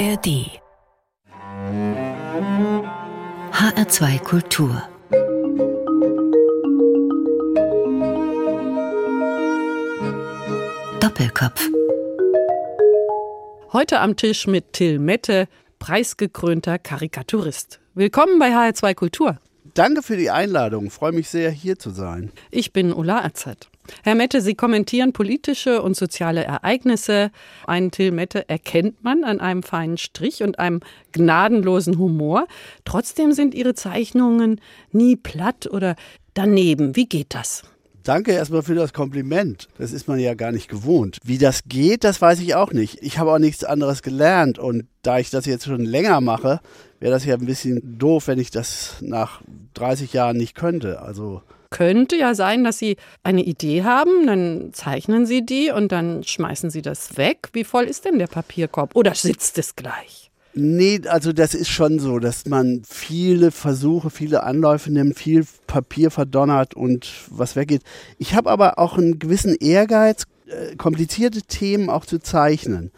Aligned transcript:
ARD 0.00 0.48
HR2 3.52 4.18
Kultur 4.20 4.82
Doppelkopf 11.00 11.68
Heute 13.74 14.00
am 14.00 14.16
Tisch 14.16 14.46
mit 14.46 14.72
Till 14.72 14.98
Mette, 14.98 15.48
preisgekrönter 15.78 16.78
Karikaturist. 16.78 17.80
Willkommen 17.92 18.38
bei 18.38 18.56
HR2 18.56 18.94
Kultur. 18.94 19.38
Danke 19.80 20.02
für 20.02 20.18
die 20.18 20.28
Einladung. 20.28 20.90
freue 20.90 21.12
mich 21.12 21.30
sehr, 21.30 21.50
hier 21.50 21.78
zu 21.78 21.88
sein. 21.88 22.30
Ich 22.50 22.74
bin 22.74 22.92
Ulla 22.92 23.24
Azad. 23.24 23.70
Herr 24.02 24.14
Mette, 24.14 24.42
Sie 24.42 24.54
kommentieren 24.54 25.14
politische 25.14 25.80
und 25.80 25.96
soziale 25.96 26.44
Ereignisse. 26.44 27.30
Einen 27.66 27.90
Till 27.90 28.10
Mette 28.12 28.46
erkennt 28.46 29.02
man 29.02 29.24
an 29.24 29.40
einem 29.40 29.62
feinen 29.62 29.96
Strich 29.96 30.42
und 30.42 30.58
einem 30.58 30.80
gnadenlosen 31.12 31.96
Humor. 31.96 32.46
Trotzdem 32.84 33.32
sind 33.32 33.54
Ihre 33.54 33.72
Zeichnungen 33.72 34.60
nie 34.92 35.16
platt 35.16 35.66
oder 35.66 35.96
daneben. 36.34 36.94
Wie 36.94 37.06
geht 37.06 37.34
das? 37.34 37.62
Danke 38.02 38.32
erstmal 38.32 38.62
für 38.62 38.74
das 38.74 38.92
Kompliment. 38.92 39.68
Das 39.78 39.92
ist 39.92 40.08
man 40.08 40.18
ja 40.18 40.34
gar 40.34 40.52
nicht 40.52 40.68
gewohnt. 40.68 41.18
Wie 41.24 41.38
das 41.38 41.64
geht, 41.66 42.04
das 42.04 42.20
weiß 42.20 42.40
ich 42.40 42.54
auch 42.54 42.72
nicht. 42.72 42.98
Ich 43.02 43.18
habe 43.18 43.32
auch 43.32 43.38
nichts 43.38 43.64
anderes 43.64 44.02
gelernt 44.02 44.58
und 44.58 44.86
da 45.02 45.18
ich 45.18 45.30
das 45.30 45.46
jetzt 45.46 45.64
schon 45.64 45.84
länger 45.84 46.20
mache, 46.20 46.60
wäre 46.98 47.12
das 47.12 47.24
ja 47.24 47.34
ein 47.34 47.46
bisschen 47.46 47.98
doof, 47.98 48.28
wenn 48.28 48.38
ich 48.38 48.50
das 48.50 48.96
nach 49.00 49.42
30 49.74 50.12
Jahren 50.12 50.36
nicht 50.36 50.54
könnte. 50.54 51.00
Also 51.02 51.42
könnte 51.70 52.16
ja 52.16 52.34
sein, 52.34 52.64
dass 52.64 52.78
Sie 52.78 52.96
eine 53.22 53.42
Idee 53.42 53.84
haben, 53.84 54.26
dann 54.26 54.70
zeichnen 54.72 55.24
Sie 55.24 55.46
die 55.46 55.70
und 55.70 55.92
dann 55.92 56.24
schmeißen 56.24 56.68
Sie 56.68 56.82
das 56.82 57.16
weg. 57.16 57.48
Wie 57.52 57.64
voll 57.64 57.84
ist 57.84 58.04
denn 58.04 58.18
der 58.18 58.26
Papierkorb? 58.26 58.96
Oder 58.96 59.14
sitzt 59.14 59.56
es 59.56 59.76
gleich? 59.76 60.29
Nee, 60.52 61.02
also 61.06 61.32
das 61.32 61.54
ist 61.54 61.68
schon 61.68 62.00
so, 62.00 62.18
dass 62.18 62.46
man 62.46 62.82
viele 62.88 63.52
Versuche, 63.52 64.10
viele 64.10 64.42
Anläufe 64.42 64.90
nimmt, 64.90 65.16
viel 65.16 65.46
Papier 65.68 66.10
verdonnert 66.10 66.74
und 66.74 67.08
was 67.28 67.54
weggeht. 67.54 67.82
Ich 68.18 68.34
habe 68.34 68.50
aber 68.50 68.78
auch 68.78 68.98
einen 68.98 69.20
gewissen 69.20 69.54
Ehrgeiz, 69.54 70.24
äh, 70.46 70.74
komplizierte 70.74 71.42
Themen 71.42 71.88
auch 71.88 72.04
zu 72.04 72.18
zeichnen. 72.18 72.90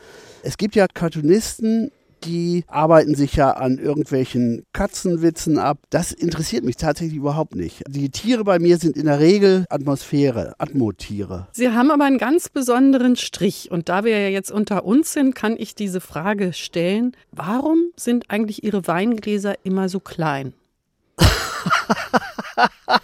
Es 0.43 0.57
gibt 0.57 0.75
ja 0.75 0.87
Cartoonisten, 0.89 1.91
die 2.25 2.65
arbeiten 2.67 3.15
sich 3.15 3.35
ja 3.35 3.51
an 3.53 3.79
irgendwelchen 3.79 4.65
Katzenwitzen 4.73 5.59
ab. 5.59 5.79
Das 5.91 6.13
interessiert 6.13 6.65
mich 6.65 6.77
tatsächlich 6.77 7.17
überhaupt 7.17 7.55
nicht. 7.55 7.83
Die 7.89 8.11
Tiere 8.11 8.45
bei 8.45 8.59
mir 8.59 8.79
sind 8.79 8.97
in 8.97 9.07
der 9.07 9.21
Regel 9.21 9.67
Atmosphäre, 9.69 10.55
Atmotiere. 10.59 11.49
Sie 11.53 11.71
haben 11.71 11.91
aber 11.91 12.05
einen 12.05 12.19
ganz 12.19 12.49
besonderen 12.49 13.17
Strich. 13.17 13.71
Und 13.71 13.89
da 13.89 14.05
wir 14.05 14.19
ja 14.19 14.29
jetzt 14.29 14.51
unter 14.51 14.85
uns 14.85 15.13
sind, 15.13 15.35
kann 15.35 15.57
ich 15.59 15.75
diese 15.75 16.01
Frage 16.01 16.53
stellen. 16.53 17.17
Warum 17.31 17.79
sind 17.97 18.31
eigentlich 18.31 18.65
Ihre 18.65 18.87
Weingläser 18.87 19.55
immer 19.65 19.89
so 19.89 20.01
klein? 20.01 20.55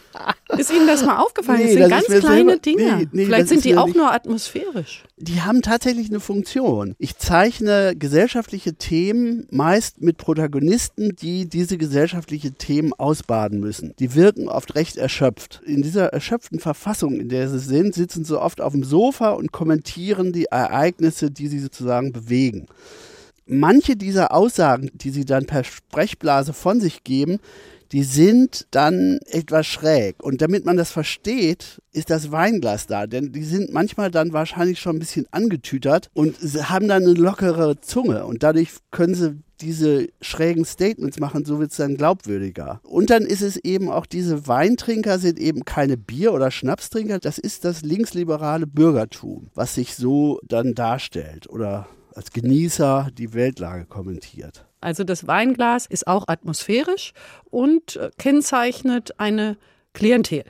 Ist 0.58 0.72
Ihnen 0.72 0.86
das 0.86 1.04
mal 1.04 1.18
aufgefallen? 1.18 1.60
Nee, 1.60 1.76
das 1.76 1.88
sind 1.88 1.90
ganz 1.90 2.06
kleine 2.06 2.22
selber, 2.22 2.56
Dinge. 2.58 2.96
Nee, 2.96 3.08
nee, 3.12 3.24
Vielleicht 3.26 3.48
sind 3.48 3.64
die 3.64 3.76
auch 3.76 3.86
nicht, 3.86 3.96
nur 3.96 4.12
atmosphärisch. 4.12 5.04
Die 5.16 5.40
haben 5.40 5.62
tatsächlich 5.62 6.08
eine 6.08 6.20
Funktion. 6.20 6.94
Ich 6.98 7.16
zeichne 7.18 7.94
gesellschaftliche 7.96 8.74
Themen 8.74 9.46
meist 9.50 10.00
mit 10.00 10.18
Protagonisten, 10.18 11.16
die 11.16 11.48
diese 11.48 11.78
gesellschaftlichen 11.78 12.58
Themen 12.58 12.92
ausbaden 12.92 13.60
müssen. 13.60 13.94
Die 13.98 14.14
wirken 14.14 14.48
oft 14.48 14.74
recht 14.74 14.96
erschöpft. 14.96 15.60
In 15.64 15.82
dieser 15.82 16.06
erschöpften 16.06 16.60
Verfassung, 16.60 17.20
in 17.20 17.28
der 17.28 17.48
sie 17.48 17.60
sind, 17.60 17.94
sitzen 17.94 18.24
sie 18.24 18.40
oft 18.40 18.60
auf 18.60 18.72
dem 18.72 18.84
Sofa 18.84 19.30
und 19.30 19.52
kommentieren 19.52 20.32
die 20.32 20.46
Ereignisse, 20.46 21.30
die 21.30 21.48
sie 21.48 21.60
sozusagen 21.60 22.12
bewegen 22.12 22.66
manche 23.48 23.96
dieser 23.96 24.32
Aussagen, 24.32 24.90
die 24.94 25.10
sie 25.10 25.24
dann 25.24 25.46
per 25.46 25.64
Sprechblase 25.64 26.52
von 26.52 26.80
sich 26.80 27.02
geben, 27.02 27.40
die 27.92 28.02
sind 28.02 28.66
dann 28.70 29.18
etwas 29.26 29.66
schräg. 29.66 30.22
Und 30.22 30.42
damit 30.42 30.64
man 30.64 30.76
das 30.76 30.90
versteht, 30.90 31.80
ist 31.92 32.10
das 32.10 32.30
Weinglas 32.30 32.86
da. 32.86 33.06
Denn 33.06 33.32
die 33.32 33.44
sind 33.44 33.72
manchmal 33.72 34.10
dann 34.10 34.32
wahrscheinlich 34.32 34.78
schon 34.78 34.96
ein 34.96 35.00
bisschen 35.00 35.26
angetütert 35.30 36.10
und 36.14 36.36
haben 36.68 36.88
dann 36.88 37.04
eine 37.04 37.14
lockere 37.14 37.80
Zunge. 37.80 38.26
Und 38.26 38.42
dadurch 38.42 38.70
können 38.90 39.14
sie 39.14 39.36
diese 39.60 40.08
schrägen 40.20 40.64
Statements 40.64 41.18
machen, 41.18 41.44
so 41.44 41.58
wird 41.58 41.72
es 41.72 41.78
dann 41.78 41.96
glaubwürdiger. 41.96 42.80
Und 42.84 43.10
dann 43.10 43.24
ist 43.24 43.42
es 43.42 43.56
eben 43.56 43.90
auch, 43.90 44.06
diese 44.06 44.46
Weintrinker 44.46 45.18
sind 45.18 45.38
eben 45.40 45.64
keine 45.64 45.96
Bier- 45.96 46.32
oder 46.32 46.50
Schnapstrinker, 46.50 47.18
das 47.18 47.38
ist 47.38 47.64
das 47.64 47.82
linksliberale 47.82 48.66
Bürgertum, 48.66 49.48
was 49.54 49.74
sich 49.74 49.96
so 49.96 50.38
dann 50.44 50.74
darstellt 50.74 51.50
oder 51.50 51.88
als 52.14 52.30
Genießer 52.30 53.10
die 53.16 53.34
Weltlage 53.34 53.84
kommentiert. 53.86 54.67
Also 54.80 55.04
das 55.04 55.26
Weinglas 55.26 55.86
ist 55.86 56.06
auch 56.06 56.28
atmosphärisch 56.28 57.12
und 57.50 57.96
äh, 57.96 58.10
kennzeichnet 58.18 59.18
eine 59.18 59.56
Klientel. 59.92 60.44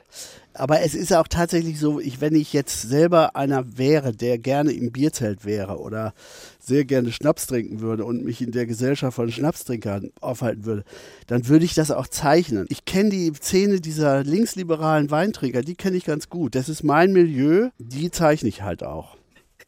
Aber 0.53 0.81
es 0.81 0.93
ist 0.93 1.13
auch 1.13 1.27
tatsächlich 1.27 1.79
so, 1.79 1.99
ich, 1.99 2.21
wenn 2.21 2.35
ich 2.35 2.53
jetzt 2.53 2.81
selber 2.81 3.35
einer 3.35 3.77
wäre, 3.77 4.11
der 4.11 4.37
gerne 4.37 4.71
im 4.73 4.91
Bierzelt 4.91 5.45
wäre 5.45 5.79
oder 5.79 6.13
sehr 6.59 6.85
gerne 6.85 7.11
Schnaps 7.11 7.47
trinken 7.47 7.79
würde 7.79 8.03
und 8.03 8.25
mich 8.25 8.41
in 8.41 8.51
der 8.51 8.65
Gesellschaft 8.65 9.15
von 9.15 9.31
Schnapstrinkern 9.31 10.11
aufhalten 10.19 10.65
würde, 10.65 10.83
dann 11.27 11.47
würde 11.47 11.65
ich 11.65 11.75
das 11.75 11.91
auch 11.91 12.07
zeichnen. 12.07 12.65
Ich 12.69 12.85
kenne 12.85 13.09
die 13.09 13.31
Szene 13.33 13.79
dieser 13.79 14.23
linksliberalen 14.23 15.09
Weintrinker, 15.09 15.61
die 15.61 15.75
kenne 15.75 15.97
ich 15.97 16.05
ganz 16.05 16.29
gut. 16.29 16.55
Das 16.55 16.67
ist 16.67 16.83
mein 16.83 17.13
Milieu, 17.13 17.69
die 17.77 18.11
zeichne 18.11 18.49
ich 18.49 18.61
halt 18.61 18.83
auch. 18.83 19.18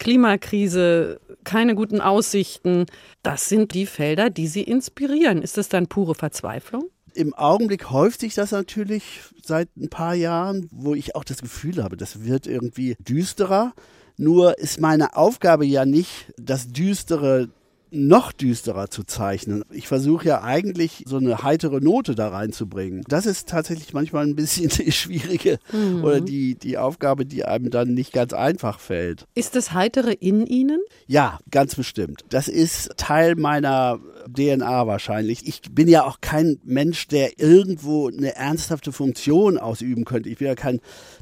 Klimakrise, 0.01 1.22
keine 1.44 1.75
guten 1.75 2.01
Aussichten. 2.01 2.88
Das 3.22 3.47
sind 3.50 3.75
die 3.75 3.85
Felder, 3.85 4.31
die 4.31 4.47
Sie 4.47 4.63
inspirieren. 4.63 5.44
Ist 5.44 5.59
das 5.59 5.69
dann 5.69 5.85
pure 5.85 6.16
Verzweiflung? 6.16 6.89
Im 7.13 7.35
Augenblick 7.35 7.91
häuft 7.91 8.22
sich 8.22 8.34
das 8.34 8.50
natürlich 8.50 9.03
seit 9.44 9.69
ein 9.78 9.89
paar 9.89 10.16
Jahren, 10.16 10.67
wo 10.72 10.95
ich 10.95 11.16
auch 11.16 11.23
das 11.23 11.44
Gefühl 11.44 11.84
habe, 11.84 11.97
das 11.97 12.23
wird 12.23 12.47
irgendwie 12.47 12.95
düsterer. 12.97 13.73
Nur 14.17 14.57
ist 14.57 14.81
meine 14.81 15.16
Aufgabe 15.16 15.67
ja 15.67 15.85
nicht, 15.85 16.33
das 16.35 16.69
Düstere 16.69 17.50
noch 17.91 18.31
düsterer 18.31 18.90
zu 18.90 19.03
zeichnen. 19.03 19.63
Ich 19.69 19.88
versuche 19.88 20.25
ja 20.25 20.41
eigentlich 20.41 21.03
so 21.07 21.18
eine 21.18 21.44
heitere 21.44 21.81
Note 21.81 22.16
da 22.16 22.29
reinzubringen. 22.29 23.03
Das 23.07 23.25
ist 23.25 23.50
tatsächlich 23.50 23.94
manchmal 23.94 24.25
ein 24.25 24.35
bisschen 24.35 24.69
die 24.78 24.91
schwierige 24.91 25.59
mhm. 25.72 26.03
oder 26.03 26.22
die, 26.22 26.56
die 26.56 26.78
Aufgabe, 26.78 27.25
die 27.25 27.46
einem 27.46 27.69
dann 27.69 27.94
nicht 27.94 28.13
ganz 28.13 28.34
einfach 28.34 28.80
fällt. 28.80 29.28
Ist 29.35 29.56
das 29.56 29.74
Heitere 29.74 30.13
in 30.13 30.46
Ihnen? 30.46 30.80
Ja, 31.07 31.40
ganz 31.51 31.75
bestimmt. 31.75 32.24
Das 32.30 32.47
ist 32.47 32.91
Teil 32.97 33.35
meiner 33.35 34.00
DNA 34.34 34.88
wahrscheinlich. 34.88 35.47
Ich 35.47 35.62
bin 35.72 35.88
ja 35.88 36.06
auch 36.06 36.22
kein 36.22 36.59
Mensch, 36.63 37.07
der 37.07 37.40
irgendwo 37.40 38.07
eine 38.07 38.35
ernsthafte 38.35 38.91
Funktion 38.91 39.57
ausüben 39.57 40.06
könnte. 40.06 40.30
Ich 40.30 40.38
bin 40.38 40.47
ja 40.47 40.56
kein 40.56 40.80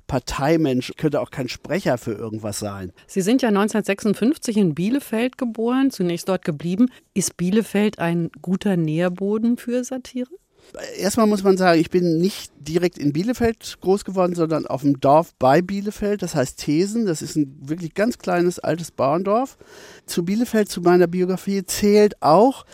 Parteimensch, 0.09 0.92
könnte 0.97 1.22
auch 1.22 1.30
kein 1.30 1.47
Sprecher 1.47 1.97
für 1.97 2.12
irgendwas 2.12 2.59
sein. 2.59 2.92
Sie 3.08 3.22
sind 3.22 3.42
ja 3.42 3.47
1956 3.50 4.58
in 4.58 4.75
Bielefeld 4.75 5.38
geboren, 5.38 5.92
zunächst 5.92 6.28
dort 6.28 6.44
geblieben. 6.44 6.88
Ist 7.14 7.38
Bielefeld 7.38 8.00
ein 8.00 8.31
guter 8.42 8.75
Nährboden 8.75 9.56
für 9.58 9.84
Satire? 9.86 10.28
Erstmal 10.97 11.28
muss 11.28 11.44
man 11.44 11.58
sagen, 11.58 11.80
ich 11.80 11.90
bin 11.90 12.20
nicht 12.20 12.52
direkt 12.59 12.97
in 12.97 13.14
Bielefeld 13.14 13.78
groß 13.81 14.03
geworden, 14.03 14.36
sondern 14.36 14.68
auf 14.68 14.81
dem 14.81 15.00
Dorf 15.00 15.34
bei 15.40 15.62
Bielefeld, 15.62 16.22
das 16.22 16.36
heißt 16.36 16.59
Thesen. 16.59 17.06
Das 17.06 17.22
ist 17.22 17.36
ein 17.36 17.56
wirklich 17.62 17.94
ganz 17.94 18.18
kleines 18.18 18.59
altes 18.59 18.91
Bauerndorf. 18.91 19.58
Zu 20.06 20.26
Bielefeld, 20.26 20.70
zu 20.70 20.81
meiner 20.81 21.08
Biografie 21.08 21.64
zählt 21.66 22.22
auch, 22.22 22.66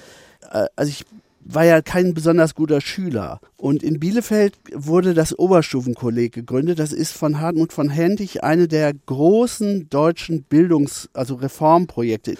äh, 0.52 0.66
also 0.76 0.90
ich 0.90 1.06
war 1.46 1.64
ja 1.64 1.82
kein 1.82 2.14
besonders 2.14 2.56
guter 2.56 2.82
Schüler. 2.82 3.40
Und 3.56 3.84
in 3.84 4.00
Bielefeld 4.00 4.58
wurde 4.74 5.14
das 5.14 5.38
Oberstufenkolleg 5.38 6.34
gegründet. 6.34 6.80
Das 6.80 6.92
ist 6.92 7.14
von 7.14 7.40
Hartmut 7.40 7.72
von 7.72 7.90
Hentig 7.90 8.44
eine 8.44 8.68
der 8.68 8.94
großen 8.94 9.88
deutschen 9.90 10.44
Bildungs-, 10.44 11.08
also 11.14 11.36
Reformprojekte. 11.36 12.36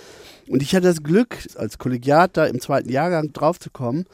Und 0.50 0.64
ich 0.64 0.76
hatte 0.76 0.88
das 0.88 1.04
Glück, 1.04 1.38
als 1.56 1.78
Kollegiat 1.78 2.36
da 2.36 2.46
im 2.46 2.60
zweiten 2.60 2.90
Jahrgang 2.90 3.32
draufzukommen. 3.32 4.06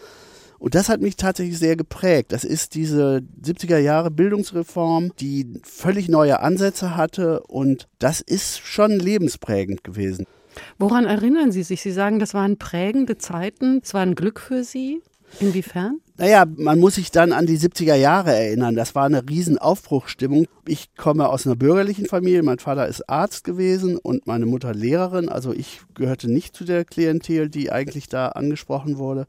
Und 0.60 0.76
das 0.76 0.90
hat 0.90 1.02
mich 1.02 1.16
tatsächlich 1.16 1.58
sehr 1.58 1.76
geprägt. 1.76 2.34
Das 2.34 2.44
ist 2.44 2.76
diese 2.76 3.24
70er 3.44 3.80
Jahre 3.80 4.12
Bildungsreform, 4.12 5.12
die 5.20 5.60
völlig 5.64 6.08
neue 6.08 6.40
Ansätze 6.42 6.96
hatte 6.96 7.42
und 7.44 7.88
das 7.98 8.22
ist 8.22 8.60
schon 8.60 8.92
lebensprägend 8.92 9.84
gewesen. 9.84 10.28
Woran 10.78 11.06
erinnern 11.06 11.52
Sie 11.52 11.64
sich? 11.64 11.82
Sie 11.82 11.92
sagen, 11.92 12.20
das 12.20 12.34
waren 12.34 12.58
prägende 12.58 13.18
Zeiten, 13.18 13.82
es 13.84 13.94
war 13.94 14.02
ein 14.02 14.16
Glück 14.16 14.40
für 14.40 14.64
Sie. 14.64 15.02
Inwiefern? 15.40 16.00
Naja, 16.18 16.46
man 16.58 16.80
muss 16.80 16.96
sich 16.96 17.10
dann 17.10 17.32
an 17.32 17.46
die 17.46 17.58
70er 17.58 17.96
Jahre 17.96 18.36
erinnern. 18.36 18.76
Das 18.76 18.96
war 18.96 19.06
eine 19.06 19.28
riesen 19.28 19.58
Aufbruchstimmung. 19.58 20.46
Ich 20.68 20.94
komme 20.96 21.30
aus 21.30 21.48
einer 21.48 21.56
bürgerlichen 21.56 22.06
Familie. 22.06 22.44
Mein 22.44 22.60
Vater 22.60 22.88
ist 22.88 23.10
Arzt 23.10 23.44
gewesen 23.44 23.98
und 23.98 24.28
meine 24.28 24.46
Mutter 24.46 24.74
Lehrerin. 24.74 25.30
Also 25.30 25.54
ich 25.54 25.82
gehörte 25.96 26.30
nicht 26.30 26.56
zu 26.56 26.64
der 26.64 26.86
Klientel, 26.86 27.50
die 27.50 27.72
eigentlich 27.72 28.08
da 28.08 28.28
angesprochen 28.30 28.98
wurde. 28.98 29.26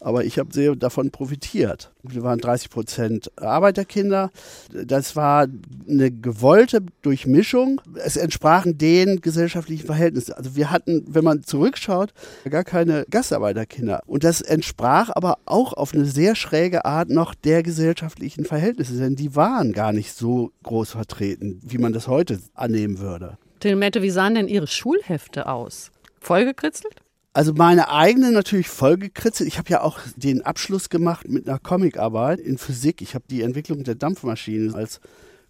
Aber 0.00 0.24
ich 0.24 0.38
habe 0.38 0.52
sehr 0.52 0.76
davon 0.76 1.10
profitiert. 1.10 1.92
Wir 2.02 2.22
waren 2.22 2.38
30 2.38 2.70
Prozent 2.70 3.30
Arbeiterkinder. 3.36 4.30
Das 4.72 5.16
war 5.16 5.46
eine 5.88 6.10
gewollte 6.10 6.80
Durchmischung. 7.02 7.80
Es 7.94 8.16
entsprachen 8.16 8.78
den 8.78 9.20
gesellschaftlichen 9.20 9.86
Verhältnissen. 9.86 10.32
Also 10.32 10.56
wir 10.56 10.70
hatten, 10.70 11.04
wenn 11.08 11.24
man 11.24 11.42
zurückschaut, 11.42 12.12
gar 12.48 12.64
keine 12.64 13.04
Gastarbeiterkinder. 13.10 14.02
Und 14.06 14.24
das 14.24 14.40
entsprach 14.40 15.10
aber 15.14 15.38
auch 15.44 15.72
auf 15.72 15.94
eine 15.94 16.04
sehr 16.04 16.34
schräge 16.34 16.84
Art 16.84 17.10
noch 17.10 17.34
der 17.34 17.62
gesellschaftlichen 17.62 18.44
Verhältnisse, 18.44 18.96
denn 18.98 19.16
die 19.16 19.34
waren 19.34 19.72
gar 19.72 19.92
nicht 19.92 20.14
so 20.14 20.52
groß 20.62 20.90
vertreten, 20.90 21.60
wie 21.64 21.78
man 21.78 21.92
das 21.92 22.08
heute 22.08 22.40
annehmen 22.54 22.98
würde. 22.98 23.38
Till 23.60 23.76
Mette, 23.76 24.02
wie 24.02 24.10
sahen 24.10 24.36
denn 24.36 24.48
Ihre 24.48 24.68
Schulhefte 24.68 25.46
aus? 25.46 25.90
Vollgekritzelt? 26.20 27.02
Also 27.38 27.52
meine 27.54 27.88
eigene 27.88 28.32
natürlich 28.32 28.66
vollgekritzelt. 28.66 29.46
Ich 29.46 29.58
habe 29.58 29.70
ja 29.70 29.82
auch 29.82 30.00
den 30.16 30.42
Abschluss 30.42 30.88
gemacht 30.88 31.28
mit 31.28 31.48
einer 31.48 31.60
Comicarbeit 31.60 32.40
in 32.40 32.58
Physik. 32.58 33.00
Ich 33.00 33.14
habe 33.14 33.26
die 33.30 33.42
Entwicklung 33.42 33.84
der 33.84 33.94
Dampfmaschine 33.94 34.74
als 34.74 34.98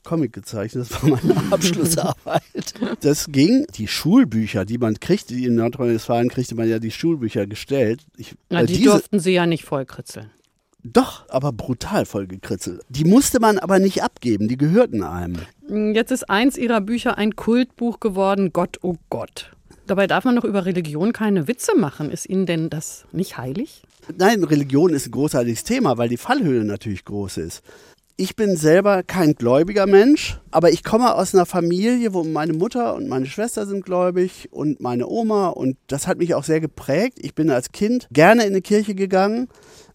Comic 0.04 0.34
gezeichnet. 0.34 0.86
Das 0.90 1.02
war 1.02 1.08
meine 1.08 1.34
Abschlussarbeit. 1.50 2.74
Das 3.00 3.28
ging. 3.32 3.64
Die 3.74 3.88
Schulbücher, 3.88 4.66
die 4.66 4.76
man 4.76 5.00
kriegte, 5.00 5.34
in 5.34 5.54
Nordrhein-Westfalen 5.54 6.28
kriegte 6.28 6.56
man 6.56 6.68
ja 6.68 6.78
die 6.78 6.90
Schulbücher 6.90 7.46
gestellt. 7.46 8.02
Ich, 8.18 8.34
Na, 8.50 8.60
äh, 8.60 8.66
die 8.66 8.74
diese, 8.74 8.90
durften 8.90 9.18
Sie 9.18 9.32
ja 9.32 9.46
nicht 9.46 9.64
vollkritzeln. 9.64 10.30
Doch, 10.82 11.26
aber 11.30 11.52
brutal 11.52 12.04
vollgekritzelt. 12.04 12.82
Die 12.90 13.04
musste 13.04 13.40
man 13.40 13.58
aber 13.58 13.78
nicht 13.78 14.02
abgeben, 14.02 14.46
die 14.46 14.58
gehörten 14.58 15.02
einem. 15.02 15.38
Jetzt 15.94 16.12
ist 16.12 16.28
eins 16.28 16.58
Ihrer 16.58 16.82
Bücher 16.82 17.16
ein 17.16 17.34
Kultbuch 17.34 17.98
geworden, 17.98 18.52
Gott, 18.52 18.76
oh 18.82 18.96
Gott. 19.08 19.52
Dabei 19.88 20.06
darf 20.06 20.24
man 20.24 20.36
doch 20.36 20.44
über 20.44 20.66
Religion 20.66 21.14
keine 21.14 21.48
Witze 21.48 21.74
machen. 21.74 22.10
Ist 22.10 22.28
Ihnen 22.28 22.44
denn 22.44 22.68
das 22.68 23.06
nicht 23.10 23.38
heilig? 23.38 23.82
Nein, 24.18 24.44
Religion 24.44 24.92
ist 24.92 25.06
ein 25.06 25.12
großartiges 25.12 25.64
Thema, 25.64 25.96
weil 25.96 26.10
die 26.10 26.18
Fallhöhe 26.18 26.62
natürlich 26.62 27.06
groß 27.06 27.38
ist. 27.38 27.62
Ich 28.18 28.36
bin 28.36 28.56
selber 28.56 29.02
kein 29.02 29.34
gläubiger 29.34 29.86
Mensch, 29.86 30.40
aber 30.50 30.70
ich 30.70 30.84
komme 30.84 31.14
aus 31.14 31.34
einer 31.34 31.46
Familie, 31.46 32.12
wo 32.12 32.22
meine 32.22 32.52
Mutter 32.52 32.96
und 32.96 33.08
meine 33.08 33.26
Schwester 33.26 33.64
sind 33.64 33.84
gläubig 33.84 34.48
und 34.50 34.80
meine 34.80 35.06
Oma 35.06 35.48
und 35.48 35.78
das 35.86 36.06
hat 36.06 36.18
mich 36.18 36.34
auch 36.34 36.44
sehr 36.44 36.60
geprägt. 36.60 37.18
Ich 37.22 37.34
bin 37.34 37.48
als 37.48 37.72
Kind 37.72 38.08
gerne 38.12 38.44
in 38.44 38.54
die 38.54 38.60
Kirche 38.60 38.94
gegangen 38.94 39.48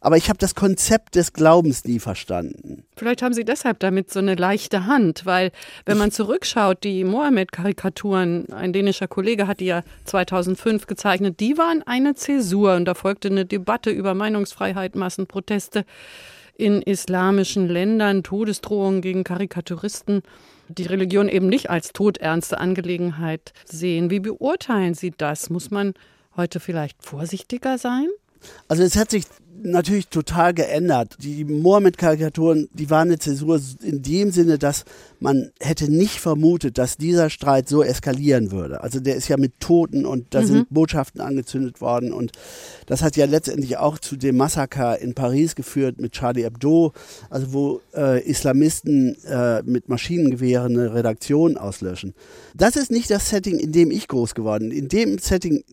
aber 0.04 0.18
ich 0.18 0.28
habe 0.28 0.38
das 0.38 0.54
Konzept 0.54 1.16
des 1.16 1.32
Glaubens 1.32 1.86
nie 1.86 2.00
verstanden. 2.00 2.84
Vielleicht 2.98 3.22
haben 3.22 3.34
Sie 3.34 3.46
deshalb 3.46 3.80
damit 3.80 4.12
so 4.12 4.20
eine 4.20 4.36
leichte 4.36 4.86
Hand, 4.86 5.26
weil 5.26 5.52
wenn 5.86 5.98
man 5.98 6.12
zurückschaut, 6.12 6.84
die 6.84 7.06
Mohammed-Karikaturen, 7.06 8.52
ein 8.52 8.74
dänischer 8.74 9.08
Kollege 9.08 9.48
hat 9.48 9.62
die 9.62 9.66
ja 9.68 9.82
2005 10.04 10.88
gezeichnet, 10.88 11.40
die 11.40 11.58
waren 11.58 11.84
eine 11.84 12.16
Zäsur 12.16 12.76
und 12.76 12.84
da 12.84 12.96
folgte 12.96 13.30
eine 13.30 13.46
Debatte 13.46 13.92
über 13.92 14.14
Meinungsfreiheit, 14.14 14.96
Massenproteste 14.96 15.86
in 16.58 16.82
islamischen 16.82 17.70
Ländern, 17.70 18.24
Todesdrohungen 18.24 19.02
gegen 19.02 19.24
Karikaturisten 19.24 20.22
die 20.68 20.86
Religion 20.86 21.30
eben 21.30 21.48
nicht 21.48 21.70
als 21.70 21.94
todernste 21.94 22.58
Angelegenheit 22.58 23.54
sehen. 23.66 24.10
Wie 24.10 24.20
beurteilen 24.20 24.94
Sie 24.94 25.12
das? 25.12 25.50
Muss 25.50 25.72
man 25.72 25.94
heute 26.36 26.60
vielleicht 26.60 27.04
vorsichtiger 27.04 27.78
sein? 27.78 28.08
Also 28.68 28.84
es 28.84 28.96
hat 28.96 29.12
sich 29.12 29.26
natürlich 29.64 30.08
total 30.08 30.54
geändert. 30.54 31.18
Die 31.20 31.46
Mohammed-Karikaturen, 31.46 32.70
die 32.74 32.90
waren 32.90 33.10
eine 33.10 33.20
Zäsur 33.20 33.60
in 33.82 34.02
dem 34.02 34.32
Sinne, 34.32 34.58
dass 34.58 34.84
man 35.20 35.52
hätte 35.60 35.90
nicht 35.90 36.20
vermutet, 36.20 36.78
dass 36.78 36.98
dieser 36.98 37.30
Streit 37.30 37.70
so 37.70 37.82
eskalieren 37.82 38.52
würde. 38.52 38.82
Also 38.82 39.00
der 39.00 39.16
ist 39.16 39.30
ja 39.30 39.38
mit 39.38 39.60
Toten 39.60 40.06
und 40.06 40.34
da 40.34 40.42
mhm. 40.42 40.46
sind 40.46 40.68
Botschaften 40.70 41.22
angezündet 41.22 41.82
worden 41.82 42.12
und 42.12 42.32
das 42.86 43.02
hat 43.02 43.16
ja 43.16 43.26
letztendlich 43.26 43.78
auch 43.78 43.98
zu 43.98 44.18
dem 44.18 44.38
Massaker 44.38 45.00
in 45.00 45.14
Paris 45.14 45.56
geführt 45.56 46.00
mit 46.00 46.12
Charlie 46.12 46.44
Hebdo, 46.44 46.94
also 47.30 47.54
wo 47.54 47.82
äh, 47.96 48.22
Islamisten 48.24 49.16
äh, 49.24 49.64
mit 49.64 49.88
Maschinengewehren 49.88 50.78
eine 50.78 50.94
Redaktion 50.94 51.58
auslöschen. 51.58 52.14
Das 52.54 52.76
ist 52.76 52.92
nicht 52.92 53.10
das 53.10 53.30
Setting, 53.30 53.60
in 53.60 53.72
dem 53.72 53.92
ich 53.92 54.08
groß 54.08 54.36
geworden 54.36 54.70
bin. 54.70 54.78
In 54.78 54.88
dem 54.90 55.18
Setting 55.20 55.64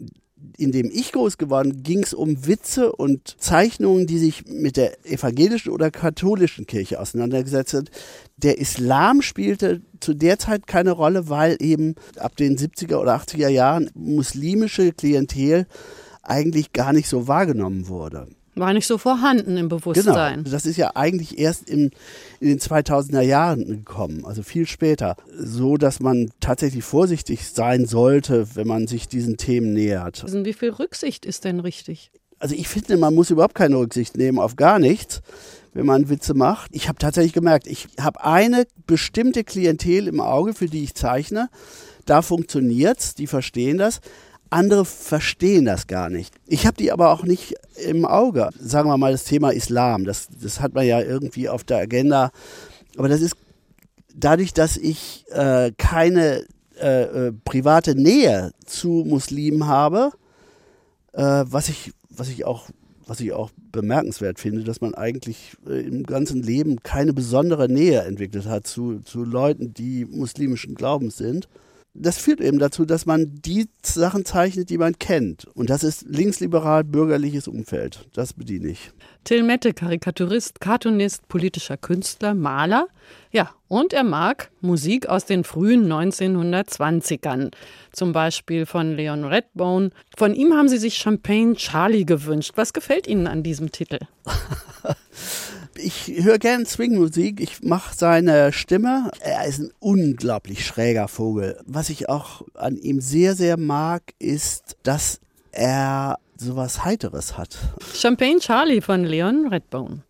in 0.57 0.73
dem 0.73 0.91
ich 0.93 1.13
groß 1.13 1.39
geworden, 1.39 1.83
ging 1.83 2.03
es 2.03 2.15
um 2.15 2.47
Witze 2.47 2.93
und 2.93 3.37
Zeichnungen, 3.39 4.07
die 4.07 4.19
sich 4.19 4.47
mit 4.47 4.77
der 4.77 5.05
evangelischen 5.07 5.73
oder 5.73 5.91
katholischen 5.91 6.67
Kirche 6.67 7.01
auseinandergesetzt 7.01 7.75
hat. 7.75 7.91
Der 8.37 8.59
Islam 8.59 9.23
spielte 9.23 9.83
zu 10.01 10.15
der 10.15 10.39
Zeit 10.39 10.67
keine 10.67 10.93
Rolle, 10.93 11.29
weil 11.29 11.57
eben 11.61 11.95
ab 12.17 12.37
den 12.37 12.57
70er 12.57 12.97
oder 12.97 13.17
80er 13.17 13.49
Jahren 13.49 13.91
muslimische 13.95 14.93
Klientel 14.93 15.67
eigentlich 16.23 16.73
gar 16.73 16.93
nicht 16.93 17.09
so 17.09 17.29
wahrgenommen 17.29 17.89
wurde. 17.89 18.29
War 18.61 18.75
nicht 18.75 18.87
so 18.87 18.99
vorhanden 18.99 19.57
im 19.57 19.71
Bewusstsein. 19.71 20.45
Genau. 20.45 20.51
Das 20.51 20.67
ist 20.67 20.77
ja 20.77 20.93
eigentlich 20.95 21.39
erst 21.39 21.71
im, 21.71 21.91
in 22.41 22.49
den 22.49 22.59
2000er 22.59 23.23
Jahren 23.23 23.67
gekommen, 23.67 24.27
also 24.27 24.43
viel 24.43 24.67
später. 24.67 25.17
So, 25.35 25.79
dass 25.79 26.01
man 26.01 26.31
tatsächlich 26.41 26.85
vorsichtig 26.85 27.49
sein 27.49 27.87
sollte, 27.87 28.55
wenn 28.55 28.67
man 28.67 28.87
sich 28.87 29.09
diesen 29.09 29.39
Themen 29.39 29.73
nähert. 29.73 30.23
Also 30.23 30.45
wie 30.45 30.53
viel 30.53 30.69
Rücksicht 30.71 31.25
ist 31.25 31.45
denn 31.45 31.61
richtig? 31.61 32.11
Also 32.39 32.55
ich 32.55 32.69
finde, 32.69 32.99
man 32.99 33.15
muss 33.15 33.31
überhaupt 33.31 33.55
keine 33.55 33.77
Rücksicht 33.77 34.19
nehmen 34.19 34.39
auf 34.39 34.57
gar 34.57 34.79
nichts, 34.79 35.23
wenn 35.73 35.87
man 35.87 36.11
Witze 36.11 36.35
macht. 36.35 36.71
Ich 36.75 36.89
habe 36.89 36.99
tatsächlich 36.99 37.33
gemerkt, 37.33 37.67
ich 37.67 37.89
habe 37.99 38.23
eine 38.23 38.67
bestimmte 38.87 39.43
Klientel 39.43 40.07
im 40.07 40.21
Auge, 40.21 40.53
für 40.53 40.67
die 40.67 40.85
ich 40.85 40.95
zeichne. 40.95 41.49
Da 42.05 42.21
funktioniert's, 42.21 43.15
die 43.15 43.27
verstehen 43.27 43.79
das. 43.79 44.01
Andere 44.51 44.85
verstehen 44.85 45.65
das 45.65 45.87
gar 45.87 46.11
nicht. 46.11 46.35
Ich 46.47 46.67
habe 46.67 46.77
die 46.77 46.91
aber 46.91 47.11
auch 47.11 47.23
nicht 47.23 47.55
im 47.87 48.05
Auge. 48.05 48.51
Sagen 48.59 48.89
wir 48.89 48.99
mal 48.99 49.13
das 49.13 49.25
Thema 49.25 49.51
Islam. 49.51 50.05
Das, 50.05 50.29
das 50.43 50.61
hat 50.61 50.75
man 50.75 50.85
ja 50.85 51.01
irgendwie 51.01 51.49
auf 51.49 51.63
der 51.63 51.79
Agenda. 51.79 52.33
Aber 52.97 53.09
das 53.09 53.21
ist 53.21 53.37
dadurch, 54.15 54.53
dass 54.53 54.77
ich 54.77 55.25
äh, 55.31 55.71
keine 55.79 56.45
äh, 56.81 57.29
äh, 57.29 57.33
private 57.45 57.95
Nähe 57.95 58.53
zu 58.67 59.05
Muslimen 59.07 59.67
habe, 59.67 60.11
äh, 61.13 61.45
was 61.47 61.69
ich, 61.69 61.93
was 62.11 62.29
ich 62.29 62.45
auch 62.45 62.69
was 63.07 63.19
ich 63.19 63.33
auch 63.33 63.51
bemerkenswert 63.73 64.39
finde, 64.39 64.63
dass 64.63 64.81
man 64.81 64.95
eigentlich 64.95 65.57
äh, 65.67 65.81
im 65.81 66.05
ganzen 66.05 66.45
Leben 66.45 66.81
keine 66.85 67.13
besondere 67.13 67.69
Nähe 67.69 68.03
entwickelt 68.03 68.47
hat 68.47 68.69
zu, 68.69 69.01
zu 69.01 69.25
Leuten, 69.25 69.75
die 69.75 70.05
muslimischen 70.05 70.77
Glaubens 70.77 71.17
sind 71.17 71.49
das 71.95 72.19
führt 72.19 72.41
eben 72.41 72.59
dazu, 72.59 72.85
dass 72.85 73.05
man 73.05 73.41
die 73.45 73.69
Sachen 73.83 74.25
zeichnet, 74.25 74.71
die 74.71 74.79
man 74.79 74.99
kennt. 74.99 75.47
Und 75.55 75.71
das 75.71 75.83
ist 75.83 76.07
linksliberal 76.09 76.85
bürgerliches 76.85 77.49
Umfeld. 77.49 78.07
Das 78.15 78.33
bediene 78.33 78.69
ich. 78.69 78.93
Till 79.25 79.43
Mette, 79.43 79.75
Karikaturist, 79.75 80.61
Cartoonist, 80.61 81.27
politischer 81.29 81.77
Künstler, 81.77 82.35
Maler. 82.35 82.87
Ja, 83.33 83.51
und 83.69 83.93
er 83.93 84.05
mag 84.05 84.51
Musik 84.61 85.09
aus 85.09 85.25
den 85.25 85.45
frühen 85.45 85.93
1920ern. 85.93 87.51
Zum 87.93 88.13
Beispiel 88.13 88.67
von 88.67 88.95
Leon 88.97 89.25
Redbone. 89.25 89.91
Von 90.17 90.35
ihm 90.35 90.55
haben 90.55 90.69
Sie 90.69 90.79
sich 90.79 90.97
Champagne 90.97 91.55
Charlie 91.55 92.05
gewünscht. 92.05 92.53
Was 92.55 92.73
gefällt 92.73 93.09
Ihnen 93.09 93.27
an 93.27 93.43
diesem 93.43 93.73
Titel? 93.73 93.99
ich 95.83 96.25
höre 96.25 96.39
gern 96.39 96.67
Swingmusik. 96.67 97.41
Ich 97.41 97.63
mache 97.63 97.95
seine 97.97 98.53
Stimme. 98.53 99.11
Er 99.21 99.47
ist 99.47 99.59
ein 99.59 99.73
unglaublich 99.79 100.65
schräger 100.65 101.09
Vogel. 101.09 101.59
Was 101.67 101.91
ich 101.91 102.09
auch 102.09 102.43
an 102.55 102.77
ihm 102.77 103.01
sehr, 103.01 103.35
sehr 103.35 103.57
mag, 103.57 104.03
ist, 104.19 104.77
dass 104.83 105.21
er 105.53 106.19
sowas 106.37 106.85
Heiteres 106.85 107.37
hat. 107.37 107.59
Champagne 107.95 108.39
Charlie 108.39 108.81
von 108.81 109.05
Leon 109.05 109.49
Redbone. 109.49 110.03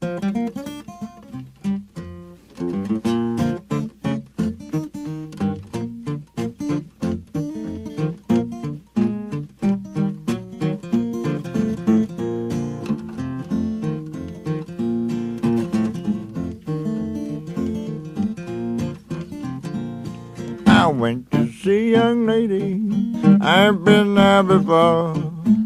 Went 21.01 21.31
to 21.31 21.51
see 21.51 21.95
a 21.95 21.99
young 21.99 22.27
lady. 22.27 22.79
I've 23.41 23.83
been 23.85 24.17
there 24.17 24.43
before. 24.43 25.15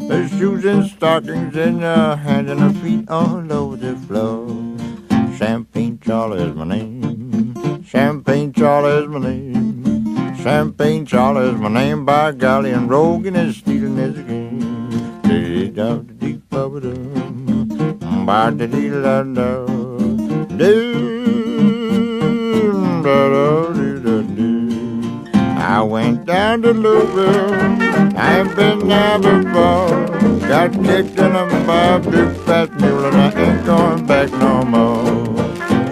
Her 0.07 0.29
shoes 0.29 0.63
and 0.63 0.89
stockings 0.89 1.57
in 1.57 1.81
her 1.81 2.15
hands 2.15 2.49
and 2.49 2.61
her 2.61 2.71
feet 2.81 3.09
all 3.09 3.51
over 3.51 3.75
the 3.75 3.97
floor. 4.07 4.47
Champagne 5.37 5.99
Charlie 5.99 6.41
is 6.41 6.55
my 6.55 6.63
name. 6.63 7.83
Champagne 7.83 8.53
Charlie 8.53 9.03
is 9.03 9.09
my 9.09 9.19
name. 9.19 10.37
Champagne 10.37 11.05
Charlie 11.05 11.49
is 11.49 11.59
my 11.59 11.67
name. 11.67 12.05
By 12.05 12.31
golly, 12.31 12.71
and 12.71 12.89
roguing 12.89 13.35
and 13.35 13.53
stealing 13.53 13.97
is 13.97 14.17
a 14.17 14.23
game. 14.23 15.19
Did 15.23 15.75
the 15.75 15.97
deep 16.17 16.53
of 16.53 16.77
it, 16.77 16.85
and 16.85 18.29
uh, 19.37 19.65
do, 20.55 21.05
I 25.75 25.81
went 25.81 26.23
down 26.23 26.61
to 26.61 26.71
Louisville, 26.71 27.53
I've 28.15 28.55
been 28.55 28.87
there 28.87 29.19
before. 29.19 29.89
Got 30.47 30.71
kicked 30.71 31.19
in 31.19 31.33
the 31.33 31.63
by 31.67 31.95
a 31.95 31.99
big 31.99 32.33
fat 32.45 32.73
mule 32.79 33.07
and 33.07 33.17
I 33.17 33.41
ain't 33.41 33.65
going 33.65 34.05
back 34.05 34.31
no 34.31 34.63
more. 34.63 35.35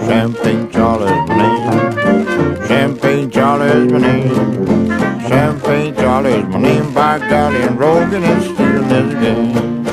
Champagne 0.08 0.72
Charlie's 0.72 1.28
my 1.28 1.36
name. 1.36 2.66
Champagne 2.66 3.30
Charlie's 3.30 3.92
my 3.92 3.98
name. 3.98 4.88
Champagne 5.28 5.94
Charlie's 5.96 6.46
my 6.46 6.60
name. 6.60 6.94
By 6.94 7.20
golly, 7.20 7.62
and 7.63 7.78
Rogan 7.78 8.24
and 8.24 8.42
stealing 8.42 8.88
this 8.88 9.13
game. 9.22 9.84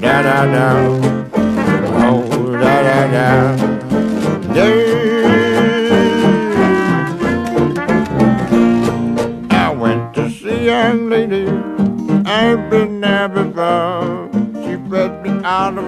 Da 0.00 0.22
da 0.22 0.46
da. 0.46 0.86
Oh, 2.08 2.52
da 2.52 2.82
da 2.82 3.06
da. 3.12 3.61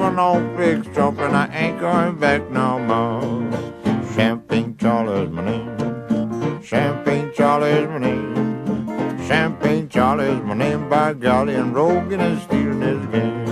An 0.04 0.18
old 0.18 0.56
big 0.56 0.84
stroke, 0.84 1.18
and 1.18 1.36
I 1.36 1.46
ain't 1.54 1.80
going 1.80 2.18
back 2.18 2.50
no 2.50 2.78
more. 2.78 3.22
Champagne 4.14 4.76
Charlie's 4.76 5.30
my 5.30 5.44
name. 5.44 6.62
Champagne 6.62 7.32
Charlie's 7.34 7.88
my 7.88 7.98
name. 7.98 9.26
Champagne 9.26 9.88
Charlie's 9.88 10.42
my 10.42 10.54
name 10.54 10.88
by 10.88 11.14
golly, 11.14 11.54
and 11.54 11.74
Rogan 11.74 12.20
is 12.20 12.42
stealing 12.42 12.82
his 12.82 13.06
game. 13.06 13.44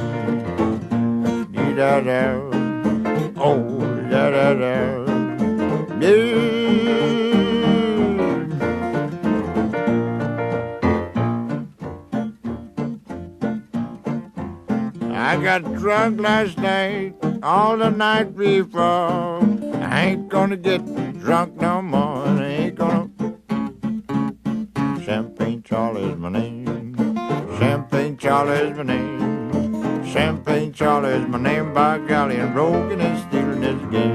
Dee 1.53 1.75
da 1.75 2.01
da, 2.01 2.52
drunk 15.83 16.21
last 16.21 16.57
night, 16.59 17.13
all 17.43 17.77
the 17.77 17.91
night 17.91 18.37
before. 18.37 19.41
I 19.83 20.11
ain't 20.11 20.29
gonna 20.29 20.57
get 20.57 20.81
drunk 21.19 21.61
no 21.61 21.83
more. 21.83 22.25
I 22.25 22.47
ain't 22.61 22.77
gonna. 22.77 23.11
Champagne 25.05 25.61
Charlie's 25.65 26.17
my 26.17 26.29
name. 26.29 26.95
Champagne 27.59 28.17
Charlie's 28.17 28.77
my 28.77 28.85
name. 28.85 30.05
Champagne 30.07 30.73
Charlie's 30.73 31.27
my 31.27 31.39
name 31.41 31.75
by 31.75 31.99
golly, 31.99 32.37
and 32.37 32.55
Rogan 32.55 33.01
is 33.01 33.21
stealing 33.25 33.63
his 33.63 33.83
game. 33.91 34.12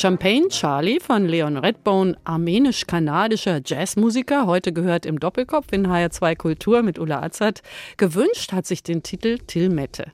Champagne 0.00 0.48
Charlie 0.48 0.98
von 0.98 1.26
Leon 1.26 1.58
Redbone, 1.58 2.16
armenisch-kanadischer 2.24 3.60
Jazzmusiker, 3.62 4.46
heute 4.46 4.72
gehört 4.72 5.04
im 5.04 5.20
Doppelkopf 5.20 5.66
in 5.72 5.86
HR2 5.86 6.36
Kultur 6.36 6.80
mit 6.80 6.98
Ulla 6.98 7.22
Azad, 7.22 7.60
gewünscht 7.98 8.52
hat 8.52 8.64
sich 8.66 8.82
den 8.82 9.02
Titel 9.02 9.36
Till 9.46 9.68
Mette. 9.68 10.10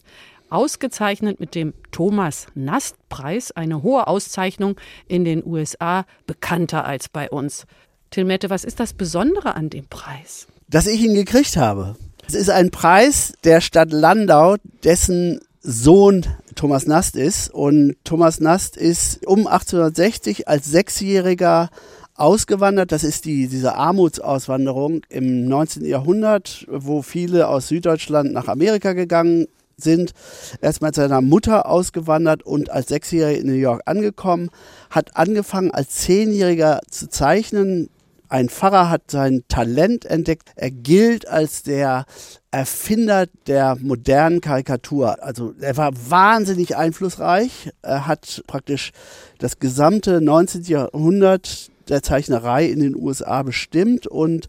Ausgezeichnet 0.51 1.39
mit 1.39 1.55
dem 1.55 1.73
Thomas 1.93 2.49
Nast-Preis, 2.57 3.53
eine 3.53 3.85
hohe 3.85 4.09
Auszeichnung 4.09 4.75
in 5.07 5.25
den 5.25 5.47
USA, 5.47 6.05
bekannter 6.27 6.85
als 6.85 7.09
bei 7.09 7.31
uns. 7.31 7.65
Till 8.11 8.25
Mette, 8.25 8.51
was 8.51 8.65
ist 8.65 8.81
das 8.81 8.93
Besondere 8.93 9.55
an 9.55 9.71
dem 9.71 9.87
Preis? 9.87 10.49
Dass 10.69 10.89
ich 10.89 11.01
ihn 11.01 11.15
gekriegt 11.15 11.57
habe. 11.57 11.95
Es 12.27 12.35
ist 12.35 12.51
ein 12.51 12.73
Preis 12.73 13.35
der 13.45 13.61
Stadt 13.61 13.93
Landau, 13.93 14.57
dessen 14.83 15.39
Sohn 15.61 16.27
Thomas 16.57 16.87
Nast 16.87 17.15
ist. 17.15 17.55
Und 17.55 17.97
Thomas 18.03 18.41
Nast 18.41 18.77
ist 18.77 19.25
um 19.27 19.47
1860 19.47 20.49
als 20.49 20.67
Sechsjähriger 20.67 21.71
ausgewandert. 22.17 22.91
Das 22.93 23.05
ist 23.05 23.25
die, 23.25 23.47
diese 23.47 23.77
Armutsauswanderung 23.77 25.03
im 25.09 25.47
19. 25.47 25.85
Jahrhundert, 25.85 26.67
wo 26.69 27.03
viele 27.03 27.49
aus 27.49 27.69
Süddeutschland 27.69 28.33
nach 28.33 28.49
Amerika 28.49 28.93
gegangen 28.95 29.47
sind. 29.77 30.13
Erst 30.61 30.83
mit 30.83 30.95
seiner 30.95 31.21
Mutter 31.21 31.69
ausgewandert 31.69 32.43
und 32.43 32.71
als 32.71 32.89
Sechsjähriger 32.89 33.39
in 33.39 33.47
New 33.47 33.53
York 33.53 33.83
angekommen. 33.85 34.51
Hat 34.91 35.17
angefangen 35.17 35.71
als 35.71 35.91
Zehnjähriger 35.91 36.81
zu 36.91 37.09
zeichnen. 37.09 37.91
Ein 38.29 38.49
Pfarrer 38.49 38.91
hat 38.91 39.11
sein 39.11 39.45
Talent 39.49 40.05
entdeckt. 40.05 40.51
Er 40.57 40.71
gilt 40.71 41.29
als 41.29 41.63
der 41.63 42.05
Erfinder 42.51 43.27
der 43.47 43.77
modernen 43.81 44.41
Karikatur. 44.41 45.23
Also 45.23 45.55
er 45.61 45.77
war 45.77 45.93
wahnsinnig 46.09 46.77
einflussreich. 46.77 47.71
Er 47.83 48.07
hat 48.07 48.43
praktisch 48.47 48.93
das 49.39 49.59
gesamte 49.59 50.21
19. 50.21 50.63
Jahrhundert 50.63 51.71
der 51.89 52.03
Zeichnerei 52.03 52.67
in 52.67 52.81
den 52.81 52.97
USA 52.97 53.43
bestimmt 53.43 54.07
und 54.07 54.49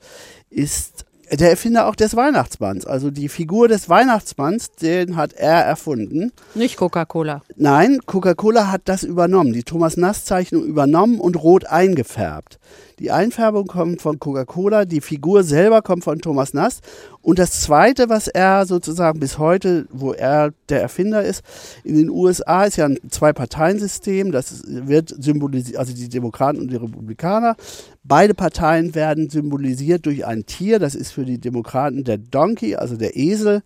ist 0.50 1.06
der 1.32 1.50
Erfinder 1.50 1.88
auch 1.88 1.96
des 1.96 2.16
Weihnachtsmanns. 2.16 2.86
Also 2.86 3.12
die 3.12 3.30
Figur 3.30 3.68
des 3.68 3.90
Weihnachtsmanns, 3.90 4.72
den 4.72 5.18
hat 5.18 5.34
er 5.34 5.64
erfunden. 5.64 6.32
Nicht 6.56 6.78
Coca-Cola. 6.78 7.42
Nein, 7.56 8.00
Coca-Cola 8.06 8.72
hat 8.72 8.84
das 8.86 9.04
übernommen, 9.04 9.54
die 9.54 9.64
Thomas 9.64 9.98
Nass-Zeichnung 9.98 10.64
übernommen 10.64 11.20
und 11.20 11.36
rot 11.36 11.66
eingefärbt. 11.66 12.60
Die 13.00 13.12
Einfärbung 13.12 13.68
kommt 13.68 14.02
von 14.02 14.18
Coca-Cola, 14.18 14.86
die 14.86 15.02
Figur 15.02 15.44
selber 15.44 15.84
kommt 15.84 16.04
von 16.04 16.18
Thomas 16.18 16.56
Nass. 16.56 16.80
Und 17.22 17.38
das 17.38 17.62
Zweite, 17.62 18.10
was 18.10 18.28
er 18.28 18.66
sozusagen 18.66 19.20
bis 19.20 19.38
heute, 19.38 19.86
wo 19.92 20.14
er 20.14 20.52
der 20.70 20.82
Erfinder 20.82 21.24
ist, 21.24 21.44
in 21.84 21.96
den 21.96 22.10
USA 22.10 22.64
ist 22.64 22.78
ja 22.78 22.86
ein 22.86 22.98
Zwei-Parteien-System, 23.08 24.32
das 24.32 24.64
wird 24.66 25.14
symbolisiert, 25.16 25.78
also 25.78 25.94
die 25.94 26.10
Demokraten 26.10 26.60
und 26.60 26.72
die 26.72 26.78
Republikaner. 26.78 27.56
Beide 28.04 28.34
Parteien 28.34 28.96
werden 28.96 29.30
symbolisiert 29.30 30.08
durch 30.08 30.26
ein 30.26 30.48
Tier, 30.48 30.80
das 30.80 30.96
ist 30.96 31.12
für 31.12 31.26
die 31.26 31.40
Demokraten 31.40 32.04
der 32.04 32.18
Donkey, 32.18 32.76
also 32.78 32.96
der 32.98 33.16
Esel. 33.16 33.62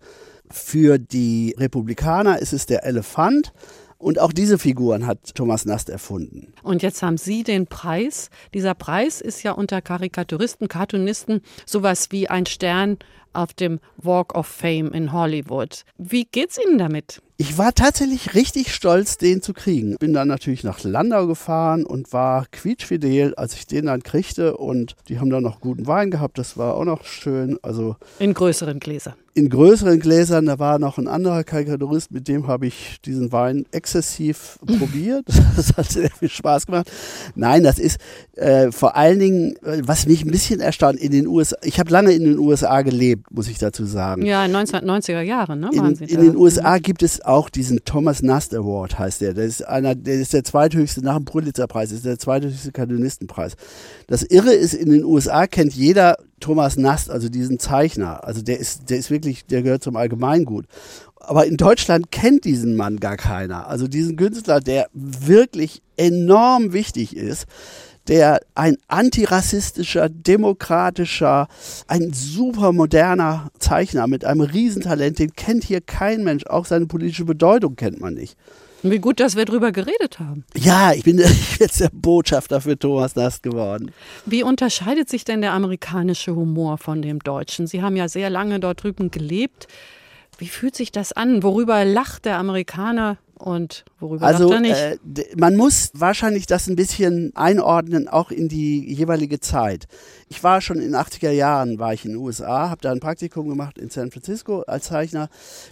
Für 0.50 0.98
die 0.98 1.54
Republikaner 1.58 2.38
ist 2.38 2.52
es 2.52 2.66
der 2.66 2.84
Elefant. 2.84 3.54
Und 4.02 4.18
auch 4.18 4.32
diese 4.32 4.58
Figuren 4.58 5.06
hat 5.06 5.36
Thomas 5.36 5.64
Nast 5.64 5.88
erfunden. 5.88 6.52
Und 6.64 6.82
jetzt 6.82 7.02
haben 7.02 7.18
Sie 7.18 7.44
den 7.44 7.68
Preis. 7.68 8.30
Dieser 8.52 8.74
Preis 8.74 9.20
ist 9.20 9.44
ja 9.44 9.52
unter 9.52 9.80
Karikaturisten, 9.80 10.66
Cartoonisten 10.66 11.40
sowas 11.66 12.08
wie 12.10 12.28
ein 12.28 12.46
Stern 12.46 12.98
auf 13.32 13.54
dem 13.54 13.78
Walk 13.96 14.34
of 14.34 14.48
Fame 14.48 14.92
in 14.92 15.12
Hollywood. 15.12 15.84
Wie 15.98 16.24
geht's 16.24 16.58
Ihnen 16.58 16.78
damit? 16.78 17.22
Ich 17.36 17.58
war 17.58 17.74
tatsächlich 17.74 18.34
richtig 18.34 18.74
stolz, 18.74 19.18
den 19.18 19.40
zu 19.40 19.52
kriegen. 19.52 19.96
Bin 20.00 20.12
dann 20.12 20.26
natürlich 20.26 20.64
nach 20.64 20.82
Landau 20.82 21.28
gefahren 21.28 21.86
und 21.86 22.12
war 22.12 22.46
quietschfidel, 22.50 23.36
als 23.36 23.54
ich 23.54 23.68
den 23.68 23.86
dann 23.86 24.02
kriegte. 24.02 24.56
Und 24.56 24.96
die 25.08 25.20
haben 25.20 25.30
dann 25.30 25.44
noch 25.44 25.60
guten 25.60 25.86
Wein 25.86 26.10
gehabt. 26.10 26.38
Das 26.38 26.56
war 26.56 26.74
auch 26.74 26.84
noch 26.84 27.04
schön. 27.04 27.56
Also 27.62 27.94
in 28.18 28.34
größeren 28.34 28.80
Gläsern. 28.80 29.14
In 29.34 29.48
größeren 29.48 29.98
Gläsern. 29.98 30.46
Da 30.46 30.58
war 30.58 30.78
noch 30.78 30.98
ein 30.98 31.08
anderer 31.08 31.42
Karikaturist, 31.42 32.12
mit 32.12 32.28
dem 32.28 32.46
habe 32.46 32.66
ich 32.66 33.00
diesen 33.04 33.32
Wein 33.32 33.64
exzessiv 33.70 34.58
probiert. 34.66 35.26
Das 35.56 35.76
hat 35.76 35.90
sehr 35.90 36.10
viel 36.10 36.28
Spaß 36.28 36.66
gemacht. 36.66 36.90
Nein, 37.34 37.62
das 37.62 37.78
ist 37.78 37.98
äh, 38.36 38.70
vor 38.70 38.96
allen 38.96 39.18
Dingen, 39.18 39.54
was 39.62 40.06
mich 40.06 40.24
ein 40.24 40.30
bisschen 40.30 40.60
erstaunt, 40.60 40.98
in 41.00 41.12
den 41.12 41.26
USA. 41.26 41.56
Ich 41.62 41.80
habe 41.80 41.90
lange 41.90 42.12
in 42.12 42.24
den 42.24 42.38
USA 42.38 42.82
gelebt, 42.82 43.30
muss 43.30 43.48
ich 43.48 43.58
dazu 43.58 43.86
sagen. 43.86 44.24
Ja, 44.26 44.44
in 44.44 44.54
1990er 44.54 45.22
Jahren, 45.22 45.60
ne? 45.60 45.70
In, 45.72 45.96
in 45.96 46.20
den 46.20 46.36
USA 46.36 46.78
gibt 46.78 47.02
es 47.02 47.22
auch 47.22 47.48
diesen 47.48 47.84
Thomas 47.84 48.22
Nast 48.22 48.54
Award, 48.54 48.98
heißt 48.98 49.22
der. 49.22 49.34
Das 49.34 49.46
ist 49.46 49.66
einer, 49.66 49.94
der 49.94 50.14
ist 50.14 50.34
der 50.34 50.44
zweithöchste 50.44 51.02
nach 51.02 51.16
dem 51.16 51.24
Pulitzerpreis, 51.24 51.90
ist 51.92 52.04
der 52.04 52.18
zweithöchste 52.18 52.72
Kanonistenpreis. 52.72 53.54
Das 54.08 54.22
Irre 54.22 54.52
ist, 54.52 54.74
in 54.74 54.90
den 54.90 55.04
USA 55.04 55.46
kennt 55.46 55.72
jeder 55.72 56.16
Thomas 56.42 56.76
Nast, 56.76 57.10
also 57.10 57.28
diesen 57.28 57.58
Zeichner. 57.58 58.24
Also 58.24 58.42
der 58.42 58.58
ist, 58.58 58.90
der 58.90 58.98
ist 58.98 59.10
wirklich, 59.10 59.46
der 59.46 59.62
gehört 59.62 59.82
zum 59.82 59.96
Allgemeingut. 59.96 60.66
Aber 61.16 61.46
in 61.46 61.56
Deutschland 61.56 62.10
kennt 62.10 62.44
diesen 62.44 62.76
Mann 62.76 62.98
gar 62.98 63.16
keiner. 63.16 63.68
Also 63.68 63.88
diesen 63.88 64.16
Künstler, 64.16 64.60
der 64.60 64.88
wirklich 64.92 65.82
enorm 65.96 66.72
wichtig 66.72 67.16
ist 67.16 67.46
der 68.08 68.40
ein 68.54 68.76
antirassistischer, 68.88 70.08
demokratischer, 70.08 71.48
ein 71.86 72.12
super 72.12 72.72
moderner 72.72 73.50
Zeichner 73.58 74.06
mit 74.06 74.24
einem 74.24 74.40
Riesentalent, 74.40 75.18
den 75.18 75.34
kennt 75.34 75.64
hier 75.64 75.80
kein 75.80 76.24
Mensch. 76.24 76.46
Auch 76.46 76.66
seine 76.66 76.86
politische 76.86 77.24
Bedeutung 77.24 77.76
kennt 77.76 78.00
man 78.00 78.14
nicht. 78.14 78.36
Wie 78.82 78.98
gut, 78.98 79.20
dass 79.20 79.36
wir 79.36 79.44
drüber 79.44 79.70
geredet 79.70 80.18
haben. 80.18 80.44
Ja, 80.56 80.92
ich 80.94 81.04
bin 81.04 81.18
jetzt 81.18 81.80
der 81.80 81.90
Botschafter 81.92 82.60
für 82.60 82.78
Thomas 82.78 83.14
Nast 83.14 83.42
geworden. 83.42 83.92
Wie 84.26 84.42
unterscheidet 84.42 85.08
sich 85.08 85.24
denn 85.24 85.40
der 85.40 85.52
amerikanische 85.52 86.34
Humor 86.34 86.78
von 86.78 87.02
dem 87.02 87.20
deutschen? 87.20 87.66
Sie 87.66 87.82
haben 87.82 87.96
ja 87.96 88.08
sehr 88.08 88.30
lange 88.30 88.58
dort 88.60 88.82
drüben 88.82 89.10
gelebt. 89.10 89.68
Wie 90.38 90.48
fühlt 90.48 90.74
sich 90.74 90.90
das 90.90 91.12
an? 91.12 91.42
Worüber 91.42 91.84
lacht 91.84 92.24
der 92.24 92.38
Amerikaner 92.38 93.18
und 93.36 93.84
worüber 94.00 94.26
also, 94.26 94.50
lacht 94.50 94.54
er 94.54 94.60
nicht? 94.60 95.20
Äh, 95.20 95.36
man 95.36 95.56
muss 95.56 95.90
wahrscheinlich 95.94 96.46
das 96.46 96.68
ein 96.68 96.74
bisschen 96.74 97.32
einordnen, 97.36 98.08
auch 98.08 98.30
in 98.30 98.48
die 98.48 98.92
jeweilige 98.92 99.38
Zeit. 99.38 99.86
Ich 100.28 100.42
war 100.42 100.60
schon 100.60 100.78
in 100.78 100.92
den 100.92 100.96
80er 100.96 101.30
Jahren, 101.30 101.78
war 101.78 101.92
ich 101.92 102.04
in 102.04 102.12
den 102.12 102.20
USA, 102.20 102.70
habe 102.70 102.80
da 102.80 102.90
ein 102.90 103.00
Praktikum 103.00 103.48
gemacht 103.48 103.78
in 103.78 103.90
San 103.90 104.10
Francisco 104.10 104.62
als 104.62 104.86
Zeichner, 104.86 105.28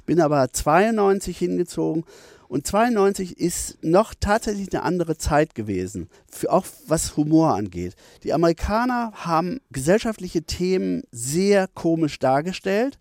bin 0.07 0.21
aber 0.21 0.53
92 0.53 1.37
hingezogen 1.37 2.05
und 2.51 2.67
92 2.67 3.39
ist 3.39 3.79
noch 3.81 4.13
tatsächlich 4.19 4.73
eine 4.73 4.83
andere 4.83 5.17
Zeit 5.17 5.55
gewesen, 5.55 6.09
auch 6.49 6.67
was 6.89 7.17
Humor 7.17 7.55
angeht. 7.55 7.95
Die 8.25 8.33
Amerikaner 8.33 9.13
haben 9.15 9.61
gesellschaftliche 9.71 10.43
Themen 10.43 11.05
sehr 11.13 11.69
komisch 11.69 12.19
dargestellt. 12.19 12.99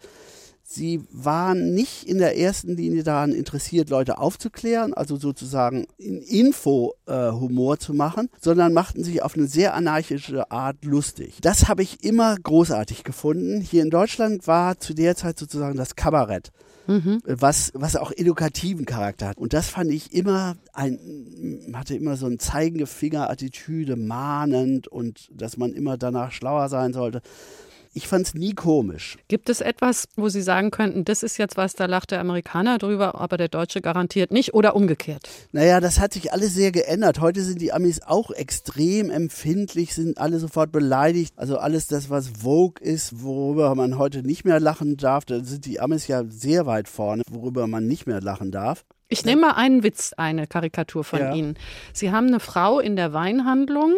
Sie 0.61 1.01
waren 1.11 1.73
nicht 1.73 2.03
in 2.03 2.19
der 2.19 2.37
ersten 2.37 2.77
Linie 2.77 3.01
daran 3.01 3.31
interessiert, 3.31 3.89
Leute 3.89 4.19
aufzuklären, 4.19 4.93
also 4.93 5.15
sozusagen 5.15 5.87
in 5.97 6.21
Info-Humor 6.21 7.73
äh, 7.73 7.79
zu 7.79 7.95
machen, 7.95 8.29
sondern 8.39 8.71
machten 8.71 9.03
sich 9.03 9.23
auf 9.23 9.33
eine 9.33 9.47
sehr 9.47 9.73
anarchische 9.73 10.51
Art 10.51 10.85
lustig. 10.85 11.39
Das 11.41 11.67
habe 11.67 11.81
ich 11.81 12.03
immer 12.03 12.35
großartig 12.37 13.03
gefunden. 13.03 13.61
Hier 13.61 13.81
in 13.81 13.89
Deutschland 13.89 14.45
war 14.45 14.77
zu 14.77 14.93
der 14.93 15.15
Zeit 15.15 15.39
sozusagen 15.39 15.75
das 15.75 15.95
Kabarett. 15.95 16.51
Mhm. 16.89 17.21
Was, 17.25 17.71
was 17.75 17.95
auch 17.95 18.11
edukativen 18.11 18.87
Charakter 18.87 19.27
hat. 19.27 19.37
Und 19.37 19.53
das 19.53 19.69
fand 19.69 19.91
ich 19.91 20.11
immer 20.11 20.57
ein, 20.73 21.69
hatte 21.73 21.95
immer 21.95 22.17
so 22.17 22.25
ein 22.25 22.39
zeigende 22.39 22.87
Finger-Attitüde, 22.87 23.95
mahnend 23.95 24.87
und 24.87 25.29
dass 25.31 25.55
man 25.55 25.73
immer 25.73 25.97
danach 25.97 26.31
schlauer 26.31 26.67
sein 26.67 26.91
sollte. 26.91 27.21
Ich 27.93 28.07
fand 28.07 28.27
es 28.27 28.33
nie 28.35 28.53
komisch. 28.53 29.17
Gibt 29.27 29.49
es 29.49 29.61
etwas, 29.61 30.07
wo 30.15 30.29
Sie 30.29 30.43
sagen 30.43 30.69
könnten, 30.69 31.05
das 31.05 31.23
ist 31.23 31.37
jetzt 31.37 31.57
was, 31.57 31.73
da 31.73 31.85
lacht 31.85 32.11
der 32.11 32.19
Amerikaner 32.19 32.77
drüber, 32.77 33.15
aber 33.15 33.37
der 33.37 33.47
Deutsche 33.47 33.81
garantiert 33.81 34.31
nicht 34.31 34.53
oder 34.53 34.75
umgekehrt? 34.75 35.27
Naja, 35.51 35.79
das 35.79 35.99
hat 35.99 36.13
sich 36.13 36.31
alles 36.31 36.53
sehr 36.53 36.71
geändert. 36.71 37.19
Heute 37.19 37.41
sind 37.41 37.61
die 37.61 37.73
Amis 37.73 38.01
auch 38.01 38.29
extrem 38.29 39.09
empfindlich, 39.09 39.95
sind 39.95 40.19
alle 40.19 40.37
sofort 40.39 40.71
beleidigt. 40.71 41.33
Also 41.35 41.57
alles 41.57 41.87
das, 41.87 42.11
was 42.11 42.29
Vogue 42.41 42.79
ist, 42.79 43.23
worüber 43.23 43.73
man 43.73 43.97
heute 43.97 44.21
nicht 44.21 44.45
mehr 44.45 44.59
lachen 44.59 44.95
darf, 44.97 45.25
da 45.25 45.43
sind 45.43 45.65
die 45.65 45.79
Amis 45.79 46.07
ja 46.07 46.23
sehr 46.27 46.67
weit 46.67 46.87
vorne, 46.87 47.23
worüber 47.29 47.65
man 47.65 47.87
nicht 47.87 48.05
mehr 48.05 48.21
lachen 48.21 48.51
darf. 48.51 48.85
Ich 49.11 49.25
nehme 49.25 49.41
mal 49.41 49.53
einen 49.53 49.81
Witz, 49.81 50.13
eine 50.17 50.45
Karikatur 50.45 51.03
von 51.03 51.19
ja. 51.19 51.33
Ihnen. 51.33 51.57
Sie 51.93 52.11
haben 52.11 52.27
eine 52.27 52.39
Frau 52.39 52.79
in 52.79 52.95
der 52.95 53.11
Weinhandlung 53.11 53.95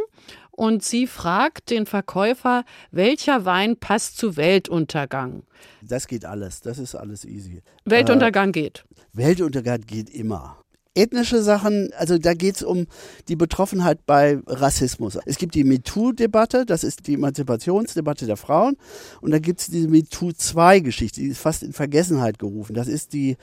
und 0.52 0.84
sie 0.84 1.08
fragt 1.08 1.70
den 1.70 1.86
Verkäufer, 1.86 2.64
welcher 2.92 3.46
Wein 3.46 3.78
passt 3.78 4.18
zu 4.18 4.38
Weltuntergang. 4.38 5.44
Das 5.82 6.08
geht 6.08 6.26
alles, 6.26 6.62
das 6.62 6.78
ist 6.78 6.96
alles 6.96 7.26
easy. 7.26 7.64
Weltuntergang 7.86 8.50
äh, 8.50 8.54
geht. 8.54 8.86
Weltuntergang 9.14 9.82
geht 9.82 10.10
immer 10.10 10.61
ethnische 10.94 11.42
Sachen, 11.42 11.92
also 11.98 12.18
da 12.18 12.34
geht 12.34 12.58
es 12.58 12.64
um 12.64 12.88
die 13.28 13.36
Betroffenheit 13.36 14.06
bei 14.06 14.40
Rassismus. 14.46 15.18
Es 15.26 15.38
gibt 15.38 15.56
die 15.56 15.64
MeToo-Debatte, 15.64 16.66
das 16.66 16.84
ist 16.84 17.08
die 17.08 17.14
Emanzipationsdebatte 17.14 18.26
der 18.26 18.38
Frauen. 18.38 18.76
Und 19.22 19.32
da 19.32 19.40
gibt 19.40 19.62
es 19.62 19.68
diese 19.68 19.88
MeToo-2-Geschichte, 19.88 21.22
die 21.22 21.28
ist 21.28 21.40
fast 21.40 21.64
in 21.64 21.74
Vergessenheit 21.74 22.40
gerufen. 22.40 22.74
Das 22.74 22.88
ist 22.88 23.14
die 23.14 23.38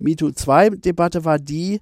MeToo-2-Debatte, 0.00 1.24
war 1.24 1.38
die 1.38 1.80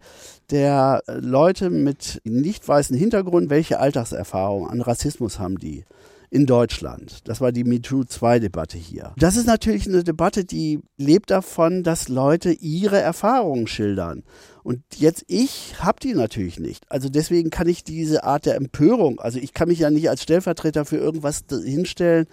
der 0.50 1.02
Leute 1.06 1.70
mit 1.70 2.20
nicht 2.24 2.66
weißen 2.66 2.96
Hintergrund, 2.96 3.50
welche 3.50 3.78
Alltagserfahrungen 3.78 4.70
an 4.70 4.80
Rassismus 4.80 5.38
haben 5.38 5.58
die 5.58 5.84
in 6.30 6.46
Deutschland. 6.46 7.28
Das 7.28 7.40
war 7.40 7.52
die 7.52 7.64
MeToo-2-Debatte 7.64 8.78
hier. 8.78 9.12
Das 9.16 9.36
ist 9.36 9.46
natürlich 9.46 9.88
eine 9.88 10.04
Debatte, 10.04 10.44
die 10.44 10.80
lebt 10.96 11.30
davon, 11.30 11.82
dass 11.82 12.08
Leute 12.08 12.52
ihre 12.52 12.98
Erfahrungen 12.98 13.66
schildern. 13.66 14.22
Und 14.62 14.82
jetzt 14.96 15.24
ich 15.28 15.74
habe 15.78 16.00
die 16.00 16.14
natürlich 16.14 16.58
nicht. 16.58 16.84
Also 16.90 17.08
deswegen 17.08 17.50
kann 17.50 17.68
ich 17.68 17.84
diese 17.84 18.24
Art 18.24 18.46
der 18.46 18.56
Empörung, 18.56 19.20
also 19.20 19.38
ich 19.38 19.54
kann 19.54 19.68
mich 19.68 19.78
ja 19.78 19.90
nicht 19.90 20.08
als 20.08 20.22
Stellvertreter 20.22 20.84
für 20.84 20.96
irgendwas 20.96 21.44
hinstellen, 21.50 22.26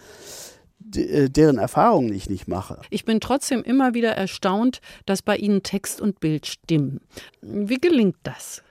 äh, 0.96 1.30
deren 1.30 1.58
Erfahrungen 1.58 2.14
ich 2.14 2.30
nicht 2.30 2.48
mache. 2.48 2.80
Ich 2.90 3.06
bin 3.06 3.20
trotzdem 3.20 3.64
immer 3.64 3.94
wieder 3.94 4.12
erstaunt, 4.12 4.80
dass 5.06 5.22
bei 5.22 5.36
Ihnen 5.36 5.64
Text 5.64 6.00
und 6.00 6.20
Bild 6.20 6.46
stimmen. 6.46 7.02
Wie 7.42 7.78
gelingt 7.78 8.18
das? 8.24 8.62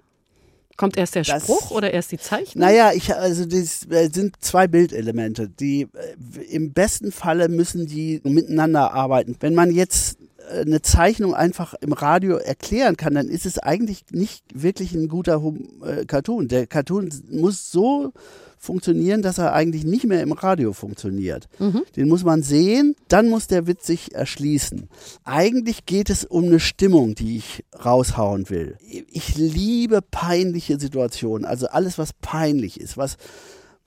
Kommt 0.76 0.98
erst 0.98 1.14
der 1.14 1.22
das, 1.22 1.42
Spruch 1.42 1.70
oder 1.70 1.92
erst 1.92 2.12
die 2.12 2.18
Zeichnung? 2.18 2.64
Naja, 2.64 2.92
ich, 2.94 3.14
also 3.14 3.46
das 3.46 3.86
äh, 3.90 4.10
sind 4.12 4.36
zwei 4.40 4.68
Bildelemente. 4.68 5.48
Die 5.48 5.82
äh, 5.82 6.42
im 6.50 6.72
besten 6.72 7.12
Falle 7.12 7.48
müssen 7.48 7.86
die 7.86 8.20
miteinander 8.24 8.92
arbeiten. 8.92 9.36
Wenn 9.40 9.54
man 9.54 9.72
jetzt 9.72 10.18
eine 10.48 10.82
Zeichnung 10.82 11.34
einfach 11.34 11.74
im 11.80 11.92
Radio 11.92 12.36
erklären 12.36 12.96
kann, 12.96 13.14
dann 13.14 13.28
ist 13.28 13.46
es 13.46 13.58
eigentlich 13.58 14.04
nicht 14.10 14.44
wirklich 14.54 14.92
ein 14.94 15.08
guter 15.08 15.42
Cartoon. 16.06 16.48
Der 16.48 16.66
Cartoon 16.66 17.10
muss 17.30 17.70
so 17.70 18.12
funktionieren, 18.58 19.22
dass 19.22 19.38
er 19.38 19.52
eigentlich 19.52 19.84
nicht 19.84 20.04
mehr 20.04 20.22
im 20.22 20.32
Radio 20.32 20.72
funktioniert. 20.72 21.48
Mhm. 21.58 21.82
Den 21.94 22.08
muss 22.08 22.24
man 22.24 22.42
sehen, 22.42 22.96
dann 23.08 23.28
muss 23.28 23.46
der 23.46 23.66
Witz 23.66 23.86
sich 23.86 24.14
erschließen. 24.14 24.88
Eigentlich 25.24 25.86
geht 25.86 26.10
es 26.10 26.24
um 26.24 26.44
eine 26.44 26.60
Stimmung, 26.60 27.14
die 27.14 27.36
ich 27.36 27.64
raushauen 27.84 28.48
will. 28.50 28.76
Ich 29.10 29.36
liebe 29.36 30.00
peinliche 30.02 30.80
Situationen, 30.80 31.44
also 31.44 31.66
alles, 31.68 31.98
was 31.98 32.12
peinlich 32.12 32.80
ist, 32.80 32.96
was 32.96 33.16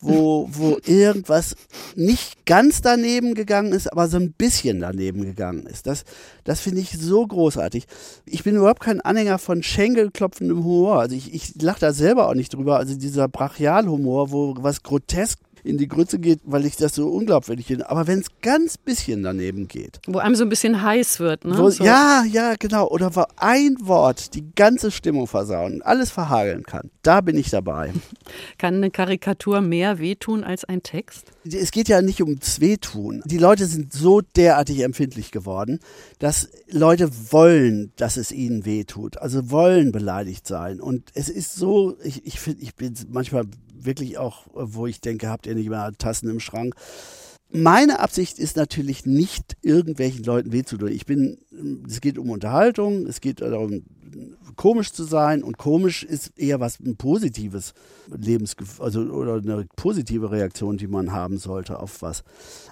wo, 0.01 0.49
wo 0.51 0.77
irgendwas 0.85 1.55
nicht 1.95 2.45
ganz 2.45 2.81
daneben 2.81 3.33
gegangen 3.33 3.73
ist, 3.73 3.91
aber 3.91 4.07
so 4.07 4.17
ein 4.17 4.31
bisschen 4.31 4.79
daneben 4.79 5.23
gegangen 5.23 5.65
ist. 5.65 5.87
Das, 5.87 6.03
das 6.45 6.61
finde 6.61 6.81
ich 6.81 6.91
so 6.97 7.25
großartig. 7.27 7.85
Ich 8.25 8.43
bin 8.43 8.55
überhaupt 8.55 8.79
kein 8.79 9.01
Anhänger 9.01 9.39
von 9.39 9.61
schenkelklopfendem 9.61 10.63
Humor. 10.63 10.99
Also 10.99 11.15
ich, 11.15 11.33
ich 11.33 11.61
lache 11.61 11.81
da 11.81 11.93
selber 11.93 12.29
auch 12.29 12.33
nicht 12.33 12.53
drüber. 12.53 12.77
Also 12.77 12.95
dieser 12.95 13.27
Brachialhumor, 13.27 14.31
wo 14.31 14.55
was 14.59 14.83
grotesk 14.83 15.39
in 15.63 15.77
die 15.77 15.87
Grütze 15.87 16.19
geht, 16.19 16.39
weil 16.43 16.65
ich 16.65 16.75
das 16.75 16.95
so 16.95 17.07
unglaubwürdig 17.09 17.67
finde. 17.67 17.89
Aber 17.89 18.07
wenn 18.07 18.19
es 18.19 18.27
ganz 18.41 18.77
bisschen 18.77 19.23
daneben 19.23 19.67
geht. 19.67 19.99
Wo 20.07 20.19
einem 20.19 20.35
so 20.35 20.43
ein 20.43 20.49
bisschen 20.49 20.81
heiß 20.81 21.19
wird, 21.19 21.45
ne? 21.45 21.57
Wo, 21.57 21.69
so. 21.69 21.83
Ja, 21.83 22.23
ja, 22.29 22.55
genau. 22.57 22.87
Oder 22.87 23.15
wo 23.15 23.25
ein 23.37 23.75
Wort 23.81 24.33
die 24.33 24.43
ganze 24.55 24.91
Stimmung 24.91 25.27
versauen, 25.27 25.81
alles 25.81 26.11
verhageln 26.11 26.63
kann. 26.63 26.89
Da 27.03 27.21
bin 27.21 27.37
ich 27.37 27.49
dabei. 27.49 27.93
Kann 28.57 28.75
eine 28.75 28.91
Karikatur 28.91 29.61
mehr 29.61 29.99
wehtun 29.99 30.43
als 30.43 30.65
ein 30.65 30.83
Text? 30.83 31.31
Es 31.45 31.71
geht 31.71 31.87
ja 31.87 32.01
nicht 32.01 32.21
ums 32.21 32.59
Wehtun. 32.59 33.21
Die 33.25 33.37
Leute 33.37 33.65
sind 33.65 33.93
so 33.93 34.21
derartig 34.21 34.81
empfindlich 34.81 35.31
geworden, 35.31 35.79
dass 36.19 36.49
Leute 36.69 37.09
wollen, 37.31 37.91
dass 37.95 38.17
es 38.17 38.31
ihnen 38.31 38.65
wehtut. 38.65 39.17
Also 39.17 39.49
wollen 39.49 39.91
beleidigt 39.91 40.47
sein. 40.47 40.79
Und 40.79 41.09
es 41.13 41.29
ist 41.29 41.55
so, 41.55 41.97
ich, 42.03 42.25
ich 42.25 42.39
finde, 42.39 42.61
ich 42.61 42.75
bin 42.75 42.93
manchmal 43.09 43.45
wirklich 43.85 44.17
auch, 44.17 44.47
wo 44.53 44.87
ich 44.87 45.01
denke, 45.01 45.29
habt 45.29 45.47
ihr 45.47 45.55
nicht 45.55 45.69
mehr 45.69 45.91
Tassen 45.97 46.29
im 46.29 46.39
Schrank. 46.39 46.75
Meine 47.51 47.99
Absicht 47.99 48.37
ist 48.37 48.57
natürlich 48.57 49.07
nicht, 49.07 49.57
irgendwelchen 49.63 50.23
Leuten 50.23 50.51
weh 50.51 50.63
zu 50.63 50.77
tun. 50.77 50.89
Ich 50.89 51.07
bin, 51.07 51.39
es 51.87 51.99
geht 51.99 52.19
um 52.19 52.29
Unterhaltung, 52.29 53.07
es 53.07 53.21
geht 53.21 53.41
darum, 53.41 53.83
komisch 54.55 54.91
zu 54.91 55.03
sein 55.03 55.41
und 55.41 55.57
komisch 55.57 56.03
ist 56.03 56.37
eher 56.37 56.59
was 56.59 56.79
ein 56.79 56.95
positives 56.95 57.73
Lebensgefühl, 58.07 58.85
also 58.85 59.01
oder 59.01 59.35
eine 59.35 59.65
positive 59.75 60.31
Reaktion, 60.31 60.77
die 60.77 60.87
man 60.87 61.11
haben 61.11 61.37
sollte 61.37 61.79
auf 61.79 62.01
was. 62.01 62.23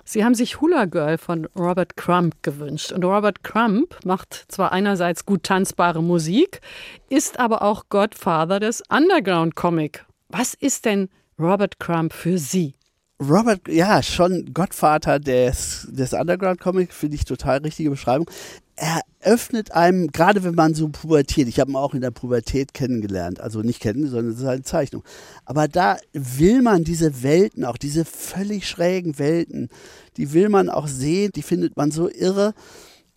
Sie 0.04 0.24
haben 0.24 0.36
sich 0.36 0.62
Hula 0.62 0.86
Girl 0.86 1.18
von 1.18 1.48
Robert 1.56 1.96
Crump 1.96 2.36
gewünscht 2.44 2.92
und 2.92 3.04
Robert 3.04 3.44
Crump 3.44 3.98
macht 4.06 4.46
zwar 4.48 4.72
einerseits 4.72 5.26
gut 5.26 5.44
tanzbare 5.44 6.04
Musik, 6.04 6.62
ist 7.10 7.40
aber 7.40 7.62
auch 7.62 7.86
Godfather 7.90 8.60
des 8.60 8.84
Underground 8.90 9.56
Comic 9.56 10.06
was 10.30 10.54
ist 10.54 10.86
denn 10.86 11.10
Robert 11.40 11.80
Crumb 11.80 12.14
für 12.14 12.38
Sie? 12.38 12.76
Robert, 13.20 13.68
ja, 13.68 14.04
schon 14.04 14.54
Gottvater 14.54 15.20
des, 15.20 15.88
des 15.90 16.14
Underground-Comics, 16.14 16.96
finde 16.96 17.16
ich 17.16 17.26
total 17.26 17.60
richtige 17.60 17.90
Beschreibung. 17.90 18.30
Er 18.76 19.02
öffnet 19.22 19.72
einem, 19.72 20.12
gerade 20.12 20.44
wenn 20.44 20.54
man 20.54 20.76
so 20.76 20.90
pubertiert, 20.90 21.48
ich 21.48 21.60
habe 21.60 21.72
ihn 21.72 21.78
auch 21.78 21.96
in 21.96 22.02
der 22.02 22.12
Pubertät 22.12 22.76
kennengelernt, 22.76 23.40
also 23.40 23.62
nicht 23.62 23.80
kennen, 23.80 24.08
sondern 24.08 24.34
es 24.34 24.40
ist 24.40 24.46
eine 24.46 24.62
Zeichnung. 24.62 25.04
Aber 25.46 25.68
da 25.68 25.98
will 26.14 26.62
man 26.62 26.84
diese 26.84 27.24
Welten, 27.24 27.66
auch 27.66 27.78
diese 27.78 28.06
völlig 28.06 28.68
schrägen 28.68 29.18
Welten, 29.18 29.70
die 30.18 30.32
will 30.34 30.50
man 30.50 30.70
auch 30.70 30.88
sehen, 30.88 31.32
die 31.36 31.42
findet 31.42 31.76
man 31.76 31.90
so 31.90 32.08
irre. 32.08 32.54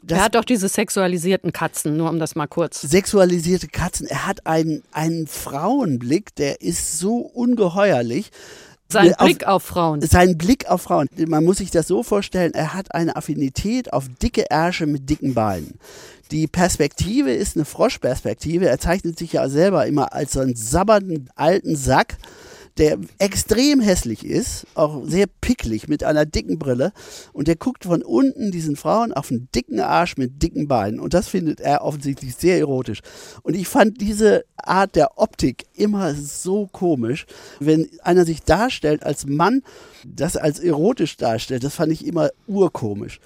Das 0.03 0.19
er 0.19 0.25
hat 0.25 0.35
doch 0.35 0.45
diese 0.45 0.69
sexualisierten 0.69 1.53
Katzen, 1.53 1.97
nur 1.97 2.09
um 2.09 2.19
das 2.19 2.35
mal 2.35 2.47
kurz. 2.47 2.81
Sexualisierte 2.81 3.69
Katzen. 3.69 4.07
Er 4.07 4.27
hat 4.27 4.47
einen, 4.47 4.83
einen 4.93 5.27
Frauenblick, 5.27 6.35
der 6.37 6.63
ist 6.63 6.99
so 6.99 7.19
ungeheuerlich. 7.19 8.31
Sein 8.89 9.15
Blick 9.19 9.45
auf, 9.45 9.55
auf 9.55 9.63
Frauen. 9.63 10.01
Sein 10.03 10.37
Blick 10.37 10.69
auf 10.69 10.83
Frauen. 10.83 11.09
Man 11.29 11.45
muss 11.45 11.59
sich 11.59 11.71
das 11.71 11.87
so 11.87 12.03
vorstellen, 12.03 12.55
er 12.55 12.75
hat 12.75 12.93
eine 12.95 13.15
Affinität 13.15 13.93
auf 13.93 14.07
dicke 14.21 14.51
Ärsche 14.51 14.87
mit 14.87 15.09
dicken 15.09 15.35
Beinen. 15.35 15.79
Die 16.33 16.47
Perspektive 16.47 17.33
ist 17.33 17.57
eine 17.57 17.65
Froschperspektive. 17.65 18.69
Er 18.69 18.79
zeichnet 18.79 19.19
sich 19.19 19.35
ja 19.35 19.49
selber 19.49 19.87
immer 19.87 20.13
als 20.13 20.33
so 20.33 20.41
einen 20.41 20.57
sabbernden 20.57 21.31
alten 21.37 21.77
Sack 21.77 22.17
der 22.79 22.99
extrem 23.19 23.81
hässlich 23.81 24.25
ist, 24.25 24.67
auch 24.75 25.03
sehr 25.05 25.27
picklig 25.41 25.89
mit 25.89 26.05
einer 26.05 26.25
dicken 26.25 26.59
Brille 26.59 26.93
und 27.33 27.49
der 27.49 27.57
guckt 27.57 27.85
von 27.85 28.03
unten 28.03 28.51
diesen 28.51 28.77
Frauen 28.77 29.13
auf 29.13 29.31
einen 29.31 29.49
dicken 29.55 29.81
Arsch 29.81 30.17
mit 30.17 30.43
dicken 30.43 30.69
Beinen 30.69 31.01
und 31.01 31.15
das 31.15 31.29
findet 31.29 31.61
er 31.61 31.83
offensichtlich 31.83 32.37
sehr 32.37 32.59
erotisch. 32.59 33.01
Und 33.43 33.55
ich 33.55 33.69
fand 33.69 34.01
diese 34.01 34.45
Art 34.57 34.97
der 34.97 35.19
Optik 35.19 35.67
immer 35.75 36.15
so 36.15 36.69
komisch, 36.71 37.27
wenn 37.59 37.89
einer 38.03 38.25
sich 38.25 38.43
darstellt 38.43 39.03
als 39.03 39.27
Mann, 39.27 39.63
das 40.07 40.37
als 40.37 40.61
erotisch 40.61 41.17
darstellt, 41.17 41.65
das 41.65 41.75
fand 41.75 41.93
ich 41.93 42.07
immer 42.07 42.31
urkomisch. 42.47 43.21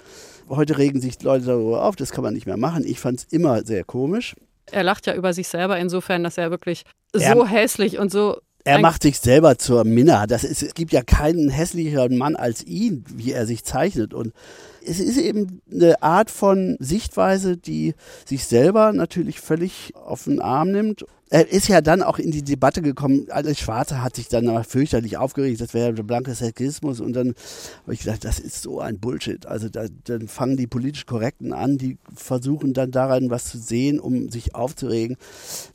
Heute 0.49 0.77
regen 0.77 1.01
sich 1.01 1.21
Leute 1.23 1.45
darüber 1.45 1.83
auf, 1.83 1.95
das 1.95 2.11
kann 2.11 2.23
man 2.23 2.33
nicht 2.33 2.45
mehr 2.45 2.57
machen. 2.57 2.83
Ich 2.85 2.99
fand 2.99 3.19
es 3.19 3.25
immer 3.25 3.65
sehr 3.65 3.83
komisch. 3.83 4.35
Er 4.71 4.83
lacht 4.83 5.07
ja 5.07 5.15
über 5.15 5.33
sich 5.33 5.47
selber 5.47 5.77
insofern, 5.77 6.23
dass 6.23 6.37
er 6.37 6.51
wirklich 6.51 6.83
so 7.13 7.21
er, 7.21 7.47
hässlich 7.47 7.97
und 7.97 8.11
so 8.11 8.39
er 8.65 8.79
macht 8.79 9.03
sich 9.03 9.19
selber 9.19 9.57
zur 9.57 9.83
Minna. 9.85 10.25
Das 10.27 10.43
ist, 10.43 10.63
es 10.63 10.73
gibt 10.73 10.91
ja 10.91 11.03
keinen 11.03 11.49
hässlicheren 11.49 12.17
Mann 12.17 12.35
als 12.35 12.63
ihn, 12.65 13.05
wie 13.15 13.31
er 13.31 13.45
sich 13.45 13.63
zeichnet. 13.63 14.13
Und 14.13 14.33
es 14.85 14.99
ist 14.99 15.17
eben 15.17 15.61
eine 15.71 16.01
Art 16.01 16.31
von 16.31 16.77
Sichtweise, 16.79 17.57
die 17.57 17.95
sich 18.25 18.45
selber 18.45 18.93
natürlich 18.93 19.39
völlig 19.39 19.93
auf 19.95 20.25
den 20.25 20.41
Arm 20.41 20.71
nimmt. 20.71 21.05
Er 21.29 21.51
ist 21.51 21.67
ja 21.67 21.81
dann 21.81 22.03
auch 22.03 22.19
in 22.19 22.31
die 22.31 22.43
Debatte 22.43 22.83
gekommen, 22.83 23.25
alles 23.29 23.59
Schwarze 23.59 24.03
hat 24.03 24.15
sich 24.15 24.27
dann 24.27 24.63
fürchterlich 24.63 25.17
aufgeregt, 25.17 25.59
das 25.59 25.73
wäre 25.73 25.93
der 25.93 26.03
blanke 26.03 26.35
Sexismus 26.35 26.99
und 26.99 27.13
dann 27.13 27.33
habe 27.83 27.93
ich 27.93 28.01
gedacht, 28.01 28.23
das 28.23 28.39
ist 28.39 28.61
so 28.61 28.79
ein 28.79 28.99
Bullshit. 28.99 29.45
Also 29.47 29.67
da, 29.67 29.85
dann 30.03 30.27
fangen 30.27 30.55
die 30.55 30.67
politisch 30.67 31.07
Korrekten 31.07 31.51
an, 31.51 31.79
die 31.79 31.97
versuchen 32.15 32.73
dann 32.73 32.91
daran 32.91 33.31
was 33.31 33.45
zu 33.45 33.57
sehen, 33.57 33.99
um 33.99 34.29
sich 34.29 34.53
aufzuregen. 34.53 35.17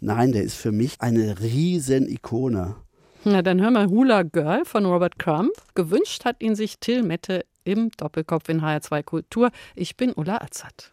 Nein, 0.00 0.30
der 0.32 0.44
ist 0.44 0.54
für 0.54 0.72
mich 0.72 1.00
eine 1.00 1.40
riesen 1.40 2.08
Ikone. 2.08 2.76
Na, 3.24 3.42
dann 3.42 3.60
hören 3.60 3.74
wir 3.74 3.90
Hula 3.90 4.22
Girl 4.22 4.64
von 4.64 4.86
Robert 4.86 5.18
Crumb. 5.18 5.50
Gewünscht 5.74 6.24
hat 6.24 6.40
ihn 6.40 6.54
sich 6.54 6.78
Till 6.78 7.02
Mette 7.02 7.44
im 7.64 7.90
Doppelkopf 7.96 8.48
in 8.48 8.60
HR2 8.62 9.02
Kultur. 9.02 9.50
Ich 9.74 9.96
bin 9.96 10.12
Ulla 10.12 10.38
Azad. 10.38 10.90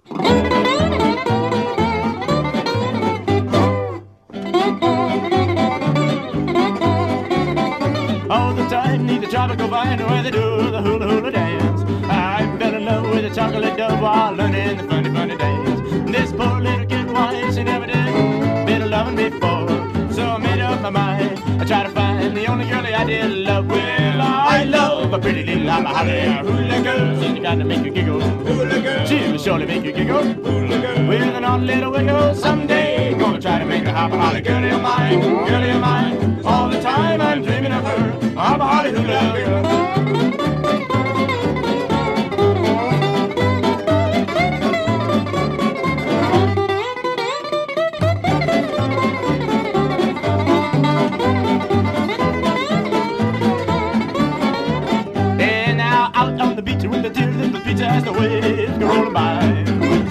All 8.30 8.54
the 8.54 8.68
time 8.70 9.06
need 9.06 9.22
the 9.22 9.28
tropical 9.28 9.70
vine 9.70 10.00
where 10.06 10.22
they 10.22 10.32
do 10.32 10.70
the 10.70 10.82
hula 10.82 11.08
hula 11.08 11.32
dance. 11.32 11.82
I 12.10 12.46
fell 12.60 12.76
in 12.76 12.86
love 12.86 13.10
with 13.10 13.26
a 13.26 13.34
chocolate 13.34 13.78
dove 13.78 14.02
while 14.02 14.34
learning 14.34 14.78
the 14.78 14.84
funny 14.84 15.10
funny 15.12 15.38
dance. 15.38 16.12
This 16.12 16.32
poor 16.34 16.60
little 16.60 16.86
kid, 16.86 17.08
why 17.10 17.50
she 17.52 17.64
never 17.64 17.86
did 17.86 18.66
been 18.66 18.82
a 18.82 18.86
loving 18.86 19.16
before. 19.16 19.68
So 20.12 20.24
I 20.24 20.38
made 20.40 20.60
up 20.60 20.82
my 20.82 20.90
mind. 20.90 21.37
I 21.60 21.66
try 21.66 21.84
to 21.84 21.90
find 21.90 22.38
the 22.38 22.46
only 22.46 22.70
girl 22.70 22.84
that 22.84 22.94
I 22.94 23.04
did 23.04 23.32
love. 23.32 23.68
Well, 23.68 24.22
I 24.22 24.64
love 24.64 25.12
a 25.12 25.20
pretty 25.20 25.44
little 25.44 25.68
hopper 25.68 25.88
holly 25.88 26.22
hula 26.22 26.84
girl. 26.84 27.22
She's 27.22 27.34
the 27.34 27.42
kind 27.42 27.60
to 27.62 27.66
make 27.66 27.84
you 27.84 27.92
giggle. 27.92 28.22
Hula 28.22 28.80
girl. 28.80 29.06
She 29.08 29.32
will 29.32 29.40
surely 29.40 29.66
make 29.66 29.84
you 29.84 29.92
giggle. 29.92 30.22
Hula 30.22 30.80
girl. 30.82 31.08
With 31.08 31.22
an 31.22 31.44
odd 31.44 31.64
little 31.64 31.92
wiggle 31.92 32.36
someday. 32.36 33.16
Gonna 33.18 33.42
try 33.42 33.58
to 33.58 33.66
make 33.66 33.86
the 33.86 33.92
hopper 33.92 34.18
holly 34.18 34.42
girl 34.42 34.64
of 34.64 34.82
mine. 34.84 35.20
Girl 35.20 35.64
of 35.64 35.82
mine. 35.82 36.42
All 36.46 36.70
the 36.70 36.80
time 36.80 37.22
I'm 37.22 37.42
dreaming 37.42 37.72
of 37.72 37.84
her. 37.84 38.12
Hopper 38.36 38.64
holly 38.64 38.92
hula 38.92 39.34
girl. 39.36 39.87
As 57.88 58.04
the 58.04 58.14
waves 58.14 58.78
go 58.78 58.88
rolling 58.88 59.14
by. 59.14 59.40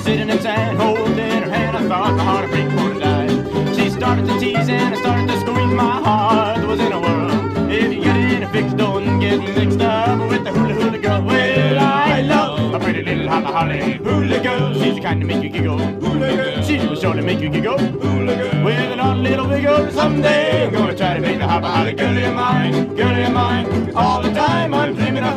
Sitting 0.00 0.28
in 0.28 0.40
sand, 0.40 0.78
holding 0.78 1.42
her 1.42 1.50
hand, 1.50 1.76
I 1.76 1.88
thought 1.88 2.14
my 2.16 2.24
heart 2.24 2.50
would 2.50 2.50
break 2.50 2.68
to 2.70 3.00
die. 3.00 3.74
She 3.74 3.90
started 3.90 4.26
to 4.26 4.38
tease 4.38 4.68
and 4.68 4.94
I 4.94 4.98
started 5.00 5.28
to 5.28 5.40
squeeze 5.40 5.74
my 5.74 6.00
heart 6.06 6.66
was 6.66 6.80
in 6.80 6.92
a 6.92 7.00
whirl. 7.00 7.70
If 7.70 7.92
you 7.92 8.02
get 8.02 8.16
in 8.16 8.42
a 8.42 8.48
fix, 8.50 8.72
don't 8.72 9.20
get 9.20 9.38
mixed 9.40 9.80
up 9.80 10.18
with 10.30 10.44
the 10.44 10.52
hula 10.52 10.74
hula 10.74 10.98
girl. 10.98 11.22
Well, 11.22 11.78
I 11.78 12.22
love 12.22 12.74
a 12.74 12.80
pretty 12.80 13.02
little 13.02 13.28
holla 13.28 13.52
holly 13.56 13.98
hula 14.04 14.42
girl. 14.42 14.72
She's 14.74 14.94
the 14.94 15.02
kind 15.02 15.20
to 15.20 15.26
make 15.26 15.42
you 15.42 15.50
giggle. 15.50 15.78
Hula 15.78 16.36
girl. 16.36 16.62
She 16.62 16.78
will 16.78 16.96
surely 16.96 17.22
make 17.22 17.40
you 17.40 17.50
giggle. 17.50 17.78
Hula 17.78 18.34
girl. 18.36 18.64
With 18.64 18.92
an 18.94 19.00
odd 19.00 19.18
little 19.18 19.48
wiggle 19.48 19.90
someday. 19.90 20.66
I'm 20.66 20.72
gonna 20.72 20.96
try 20.96 21.14
to 21.14 21.20
make 21.20 21.38
the 21.38 21.48
hopper 21.48 21.66
holly 21.66 21.92
girl 21.92 22.16
in 22.16 22.34
mine, 22.34 22.94
girl 22.96 23.16
in 23.26 23.32
mine. 23.32 23.94
All 23.94 24.22
the 24.22 24.32
time 24.32 24.72
I'm 24.74 24.94
dreaming 24.94 25.24
of 25.24 25.36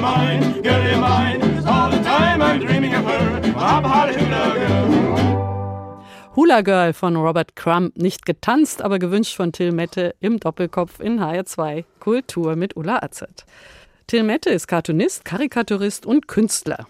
mine, 0.00 0.62
girl 0.62 0.94
of 0.94 1.00
mine. 1.00 1.66
All 1.66 1.90
the 1.90 2.02
time 2.02 2.42
I'm 2.42 2.60
dreaming 2.60 2.94
of 2.94 3.04
her, 3.04 3.52
hopper 3.52 3.88
holly 3.88 4.14
hula 4.14 4.54
girl. 4.54 5.14
Hula 6.36 6.62
Girl 6.62 6.92
von 6.92 7.16
Robert 7.16 7.54
Crumb, 7.54 7.96
nicht 7.96 8.26
getanzt, 8.26 8.82
aber 8.82 8.98
gewünscht 8.98 9.36
von 9.36 9.52
Till 9.52 9.70
Mette 9.70 10.16
im 10.20 10.40
Doppelkopf 10.40 10.98
in 10.98 11.20
HR2 11.20 11.84
Kultur 12.00 12.56
mit 12.56 12.76
Ulla 12.76 12.98
Azert. 13.02 13.46
Till 14.08 14.24
Mette 14.24 14.50
ist 14.50 14.66
Cartoonist, 14.66 15.24
Karikaturist 15.24 16.04
und 16.04 16.26
Künstler. 16.26 16.86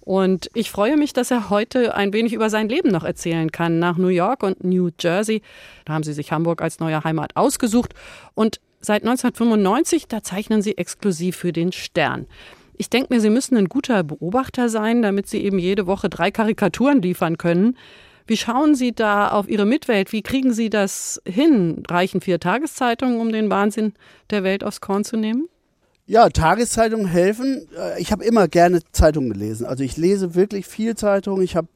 Und 0.00 0.48
ich 0.54 0.70
freue 0.70 0.96
mich, 0.96 1.12
dass 1.12 1.30
er 1.30 1.50
heute 1.50 1.94
ein 1.94 2.12
wenig 2.12 2.32
über 2.32 2.48
sein 2.48 2.68
Leben 2.68 2.90
noch 2.90 3.04
erzählen 3.04 3.52
kann. 3.52 3.80
Nach 3.80 3.96
New 3.96 4.08
York 4.08 4.42
und 4.42 4.64
New 4.64 4.90
Jersey, 4.98 5.42
da 5.84 5.94
haben 5.94 6.04
sie 6.04 6.12
sich 6.12 6.32
Hamburg 6.32 6.62
als 6.62 6.78
neue 6.78 7.02
Heimat 7.02 7.36
ausgesucht. 7.36 7.92
Und 8.34 8.60
seit 8.86 9.02
1995, 9.02 10.08
da 10.08 10.22
zeichnen 10.22 10.62
sie 10.62 10.78
exklusiv 10.78 11.36
für 11.36 11.52
den 11.52 11.72
Stern. 11.72 12.26
Ich 12.78 12.90
denke 12.90 13.14
mir, 13.14 13.20
Sie 13.20 13.30
müssen 13.30 13.56
ein 13.56 13.68
guter 13.68 14.02
Beobachter 14.02 14.68
sein, 14.68 15.02
damit 15.02 15.28
Sie 15.28 15.42
eben 15.42 15.58
jede 15.58 15.86
Woche 15.86 16.08
drei 16.08 16.30
Karikaturen 16.30 17.00
liefern 17.00 17.38
können. 17.38 17.76
Wie 18.26 18.36
schauen 18.36 18.74
Sie 18.74 18.92
da 18.92 19.30
auf 19.30 19.48
Ihre 19.48 19.66
Mitwelt? 19.66 20.12
Wie 20.12 20.22
kriegen 20.22 20.52
Sie 20.52 20.68
das 20.68 21.20
hin? 21.26 21.82
Reichen 21.88 22.20
vier 22.20 22.40
Tageszeitungen, 22.40 23.20
um 23.20 23.32
den 23.32 23.50
Wahnsinn 23.50 23.94
der 24.30 24.42
Welt 24.42 24.64
aufs 24.64 24.80
Korn 24.80 25.04
zu 25.04 25.16
nehmen? 25.16 25.48
Ja, 26.06 26.28
Tageszeitungen 26.28 27.06
helfen. 27.06 27.68
Äh, 27.76 28.00
ich 28.00 28.12
habe 28.12 28.24
immer 28.24 28.46
gerne 28.46 28.80
Zeitungen 28.92 29.32
gelesen. 29.32 29.66
Also 29.66 29.82
ich 29.82 29.96
lese 29.96 30.34
wirklich 30.34 30.66
viel 30.66 30.96
Zeitungen. 30.96 31.42
Ich 31.42 31.56
habe 31.56 31.68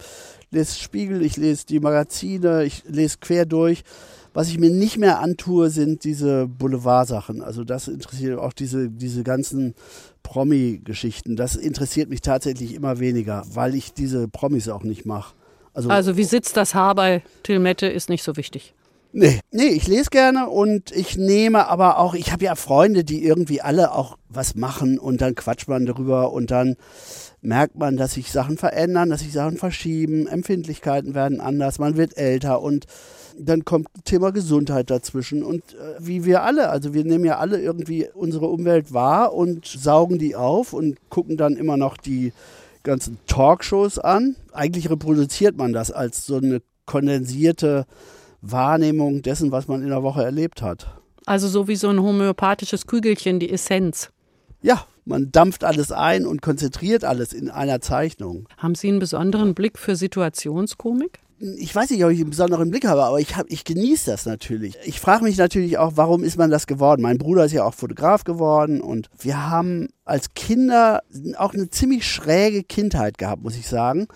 lese 0.50 0.78
Spiegel, 0.78 1.22
ich 1.22 1.36
lese 1.36 1.66
die 1.66 1.80
Magazine, 1.80 2.64
ich 2.64 2.84
lese 2.86 3.18
quer 3.20 3.46
durch. 3.46 3.82
Was 4.32 4.48
ich 4.48 4.58
mir 4.58 4.70
nicht 4.70 4.96
mehr 4.96 5.18
antue, 5.18 5.70
sind 5.70 6.04
diese 6.04 6.46
Boulevardsachen. 6.46 7.42
Also 7.42 7.64
das 7.64 7.88
interessiert 7.88 8.38
auch 8.38 8.52
diese, 8.52 8.88
diese 8.88 9.24
ganzen 9.24 9.74
Promi-Geschichten. 10.22 11.36
Das 11.36 11.56
interessiert 11.56 12.08
mich 12.08 12.20
tatsächlich 12.20 12.74
immer 12.74 13.00
weniger, 13.00 13.44
weil 13.52 13.74
ich 13.74 13.92
diese 13.92 14.28
Promis 14.28 14.68
auch 14.68 14.84
nicht 14.84 15.04
mache. 15.04 15.34
Also, 15.72 15.88
also 15.88 16.16
wie 16.16 16.24
sitzt 16.24 16.56
das 16.56 16.74
Haar 16.74 16.94
bei 16.94 17.22
Till 17.42 17.58
Mette 17.58 17.86
ist 17.86 18.08
nicht 18.08 18.22
so 18.22 18.36
wichtig. 18.36 18.74
Nee, 19.12 19.40
nee, 19.50 19.66
ich 19.66 19.88
lese 19.88 20.10
gerne 20.10 20.48
und 20.48 20.92
ich 20.92 21.16
nehme 21.16 21.66
aber 21.66 21.98
auch, 21.98 22.14
ich 22.14 22.30
habe 22.30 22.44
ja 22.44 22.54
Freunde, 22.54 23.02
die 23.02 23.24
irgendwie 23.24 23.60
alle 23.60 23.92
auch 23.92 24.16
was 24.28 24.54
machen 24.54 25.00
und 25.00 25.20
dann 25.20 25.34
quatscht 25.34 25.66
man 25.66 25.84
darüber 25.84 26.32
und 26.32 26.52
dann 26.52 26.76
merkt 27.40 27.76
man, 27.76 27.96
dass 27.96 28.12
sich 28.12 28.30
Sachen 28.30 28.56
verändern, 28.56 29.10
dass 29.10 29.20
sich 29.20 29.32
Sachen 29.32 29.56
verschieben, 29.56 30.28
Empfindlichkeiten 30.28 31.14
werden 31.14 31.40
anders, 31.40 31.80
man 31.80 31.96
wird 31.96 32.16
älter 32.16 32.62
und 32.62 32.86
dann 33.46 33.64
kommt 33.64 33.88
Thema 34.04 34.30
Gesundheit 34.32 34.90
dazwischen 34.90 35.42
und 35.42 35.74
äh, 35.74 35.96
wie 35.98 36.24
wir 36.24 36.42
alle, 36.42 36.70
also 36.70 36.94
wir 36.94 37.04
nehmen 37.04 37.24
ja 37.24 37.38
alle 37.38 37.60
irgendwie 37.60 38.08
unsere 38.14 38.46
Umwelt 38.46 38.92
wahr 38.92 39.34
und 39.34 39.66
saugen 39.66 40.18
die 40.18 40.36
auf 40.36 40.72
und 40.72 40.98
gucken 41.10 41.36
dann 41.36 41.56
immer 41.56 41.76
noch 41.76 41.96
die 41.96 42.32
ganzen 42.82 43.18
Talkshows 43.26 43.98
an. 43.98 44.36
Eigentlich 44.52 44.90
reproduziert 44.90 45.56
man 45.56 45.72
das 45.72 45.90
als 45.90 46.26
so 46.26 46.36
eine 46.36 46.62
kondensierte 46.86 47.86
Wahrnehmung 48.42 49.22
dessen, 49.22 49.52
was 49.52 49.68
man 49.68 49.82
in 49.82 49.88
der 49.88 50.02
Woche 50.02 50.24
erlebt 50.24 50.62
hat. 50.62 50.88
Also 51.26 51.48
so 51.48 51.68
wie 51.68 51.76
so 51.76 51.88
ein 51.88 52.00
homöopathisches 52.00 52.86
Kügelchen, 52.86 53.38
die 53.38 53.50
Essenz. 53.50 54.10
Ja, 54.62 54.84
man 55.04 55.30
dampft 55.30 55.64
alles 55.64 55.92
ein 55.92 56.26
und 56.26 56.42
konzentriert 56.42 57.04
alles 57.04 57.32
in 57.32 57.50
einer 57.50 57.80
Zeichnung. 57.80 58.48
Haben 58.58 58.74
Sie 58.74 58.88
einen 58.88 58.98
besonderen 58.98 59.54
Blick 59.54 59.78
für 59.78 59.96
Situationskomik? 59.96 61.20
Ich 61.56 61.74
weiß 61.74 61.88
nicht, 61.88 62.04
ob 62.04 62.10
ich 62.10 62.20
einen 62.20 62.30
besonderen 62.30 62.70
Blick 62.70 62.86
habe, 62.86 63.02
aber 63.02 63.18
ich, 63.18 63.36
hab, 63.36 63.50
ich 63.50 63.64
genieße 63.64 64.10
das 64.10 64.26
natürlich. 64.26 64.76
Ich 64.84 65.00
frage 65.00 65.24
mich 65.24 65.38
natürlich 65.38 65.78
auch, 65.78 65.92
warum 65.94 66.22
ist 66.22 66.36
man 66.36 66.50
das 66.50 66.66
geworden? 66.66 67.00
Mein 67.00 67.16
Bruder 67.16 67.46
ist 67.46 67.52
ja 67.52 67.64
auch 67.64 67.72
Fotograf 67.72 68.24
geworden 68.24 68.82
und 68.82 69.08
wir 69.18 69.48
haben 69.48 69.88
als 70.04 70.34
Kinder 70.34 71.02
auch 71.38 71.54
eine 71.54 71.70
ziemlich 71.70 72.06
schräge 72.06 72.62
Kindheit 72.62 73.16
gehabt, 73.16 73.42
muss 73.42 73.56
ich 73.56 73.68
sagen 73.68 74.06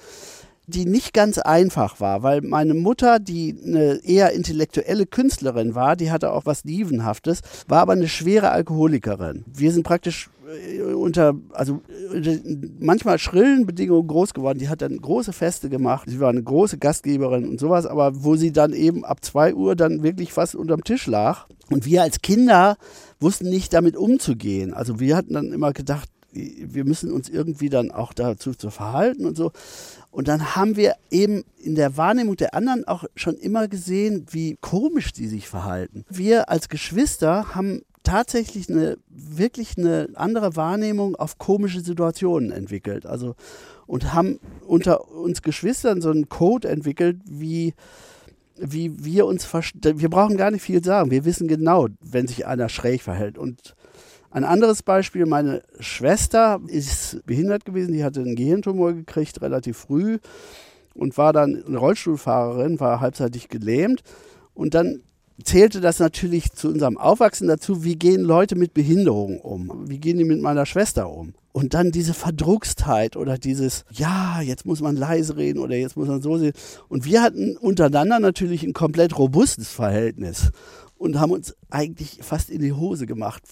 die 0.66 0.86
nicht 0.86 1.12
ganz 1.12 1.38
einfach 1.38 2.00
war, 2.00 2.22
weil 2.22 2.40
meine 2.40 2.74
Mutter, 2.74 3.18
die 3.18 3.56
eine 3.64 4.00
eher 4.04 4.32
intellektuelle 4.32 5.06
Künstlerin 5.06 5.74
war, 5.74 5.96
die 5.96 6.10
hatte 6.10 6.32
auch 6.32 6.46
was 6.46 6.62
Dievenhaftes, 6.62 7.40
war 7.68 7.80
aber 7.80 7.92
eine 7.92 8.08
schwere 8.08 8.50
Alkoholikerin. 8.50 9.44
Wir 9.46 9.72
sind 9.72 9.82
praktisch 9.82 10.30
äh, 10.46 10.82
unter, 10.82 11.34
also 11.52 11.80
unter 12.12 12.36
manchmal 12.78 13.18
schrillen 13.18 13.66
Bedingungen 13.66 14.06
groß 14.06 14.34
geworden. 14.34 14.58
Die 14.58 14.68
hat 14.68 14.82
dann 14.82 15.00
große 15.00 15.32
Feste 15.32 15.68
gemacht. 15.68 16.08
Sie 16.08 16.20
war 16.20 16.30
eine 16.30 16.42
große 16.42 16.78
Gastgeberin 16.78 17.48
und 17.48 17.60
sowas, 17.60 17.86
aber 17.86 18.24
wo 18.24 18.36
sie 18.36 18.52
dann 18.52 18.72
eben 18.72 19.04
ab 19.04 19.24
zwei 19.24 19.54
Uhr 19.54 19.76
dann 19.76 20.02
wirklich 20.02 20.32
fast 20.32 20.54
unterm 20.54 20.84
Tisch 20.84 21.06
lag. 21.06 21.46
Und 21.70 21.86
wir 21.86 22.02
als 22.02 22.20
Kinder 22.20 22.76
wussten 23.20 23.48
nicht 23.48 23.72
damit 23.72 23.96
umzugehen. 23.96 24.74
Also 24.74 25.00
wir 25.00 25.16
hatten 25.16 25.34
dann 25.34 25.52
immer 25.52 25.72
gedacht, 25.72 26.08
wir 26.34 26.84
müssen 26.84 27.12
uns 27.12 27.28
irgendwie 27.28 27.68
dann 27.68 27.90
auch 27.90 28.12
dazu 28.12 28.54
zu 28.54 28.70
verhalten 28.70 29.24
und 29.24 29.36
so. 29.36 29.52
Und 30.14 30.28
dann 30.28 30.54
haben 30.54 30.76
wir 30.76 30.94
eben 31.10 31.42
in 31.56 31.74
der 31.74 31.96
Wahrnehmung 31.96 32.36
der 32.36 32.54
anderen 32.54 32.86
auch 32.86 33.02
schon 33.16 33.34
immer 33.34 33.66
gesehen, 33.66 34.26
wie 34.30 34.56
komisch 34.60 35.12
die 35.12 35.26
sich 35.26 35.48
verhalten. 35.48 36.04
Wir 36.08 36.48
als 36.48 36.68
Geschwister 36.68 37.56
haben 37.56 37.82
tatsächlich 38.04 38.70
eine 38.70 38.96
wirklich 39.08 39.76
eine 39.76 40.10
andere 40.14 40.54
Wahrnehmung 40.54 41.16
auf 41.16 41.38
komische 41.38 41.80
Situationen 41.80 42.52
entwickelt. 42.52 43.06
Also 43.06 43.34
und 43.86 44.14
haben 44.14 44.38
unter 44.64 45.10
uns 45.10 45.42
Geschwistern 45.42 46.00
so 46.00 46.10
einen 46.10 46.28
Code 46.28 46.68
entwickelt, 46.68 47.16
wie 47.24 47.74
wie 48.56 49.04
wir 49.04 49.26
uns 49.26 49.52
wir 49.52 50.10
brauchen 50.10 50.36
gar 50.36 50.52
nicht 50.52 50.62
viel 50.62 50.84
sagen. 50.84 51.10
Wir 51.10 51.24
wissen 51.24 51.48
genau, 51.48 51.88
wenn 52.00 52.28
sich 52.28 52.46
einer 52.46 52.68
schräg 52.68 53.02
verhält 53.02 53.36
und 53.36 53.74
ein 54.34 54.42
anderes 54.42 54.82
Beispiel, 54.82 55.26
meine 55.26 55.62
Schwester 55.78 56.60
ist 56.66 57.24
behindert 57.24 57.64
gewesen, 57.64 57.92
die 57.92 58.02
hatte 58.02 58.20
einen 58.20 58.34
Gehirntumor 58.34 58.92
gekriegt 58.92 59.40
relativ 59.40 59.78
früh 59.78 60.18
und 60.92 61.16
war 61.16 61.32
dann 61.32 61.64
eine 61.64 61.78
Rollstuhlfahrerin, 61.78 62.80
war 62.80 63.00
halbseitig 63.00 63.48
gelähmt 63.48 64.02
und 64.52 64.74
dann 64.74 65.02
zählte 65.44 65.80
das 65.80 66.00
natürlich 66.00 66.52
zu 66.52 66.68
unserem 66.68 66.98
Aufwachsen 66.98 67.46
dazu, 67.46 67.84
wie 67.84 67.94
gehen 67.94 68.22
Leute 68.22 68.56
mit 68.56 68.74
Behinderung 68.74 69.40
um? 69.40 69.88
Wie 69.88 69.98
gehen 69.98 70.18
die 70.18 70.24
mit 70.24 70.40
meiner 70.40 70.66
Schwester 70.66 71.10
um? 71.10 71.34
Und 71.52 71.74
dann 71.74 71.92
diese 71.92 72.14
Verdruckstheit 72.14 73.16
oder 73.16 73.38
dieses, 73.38 73.84
ja, 73.92 74.40
jetzt 74.40 74.66
muss 74.66 74.80
man 74.80 74.96
leise 74.96 75.36
reden 75.36 75.60
oder 75.60 75.76
jetzt 75.76 75.96
muss 75.96 76.08
man 76.08 76.20
so 76.20 76.36
sehen. 76.38 76.52
Und 76.88 77.04
wir 77.04 77.22
hatten 77.22 77.56
untereinander 77.56 78.18
natürlich 78.18 78.64
ein 78.64 78.72
komplett 78.72 79.16
robustes 79.16 79.68
Verhältnis 79.68 80.50
und 80.96 81.18
haben 81.18 81.32
uns 81.32 81.54
eigentlich 81.70 82.18
fast 82.22 82.50
in 82.50 82.60
die 82.60 82.72
Hose 82.72 83.06
gemacht 83.06 83.42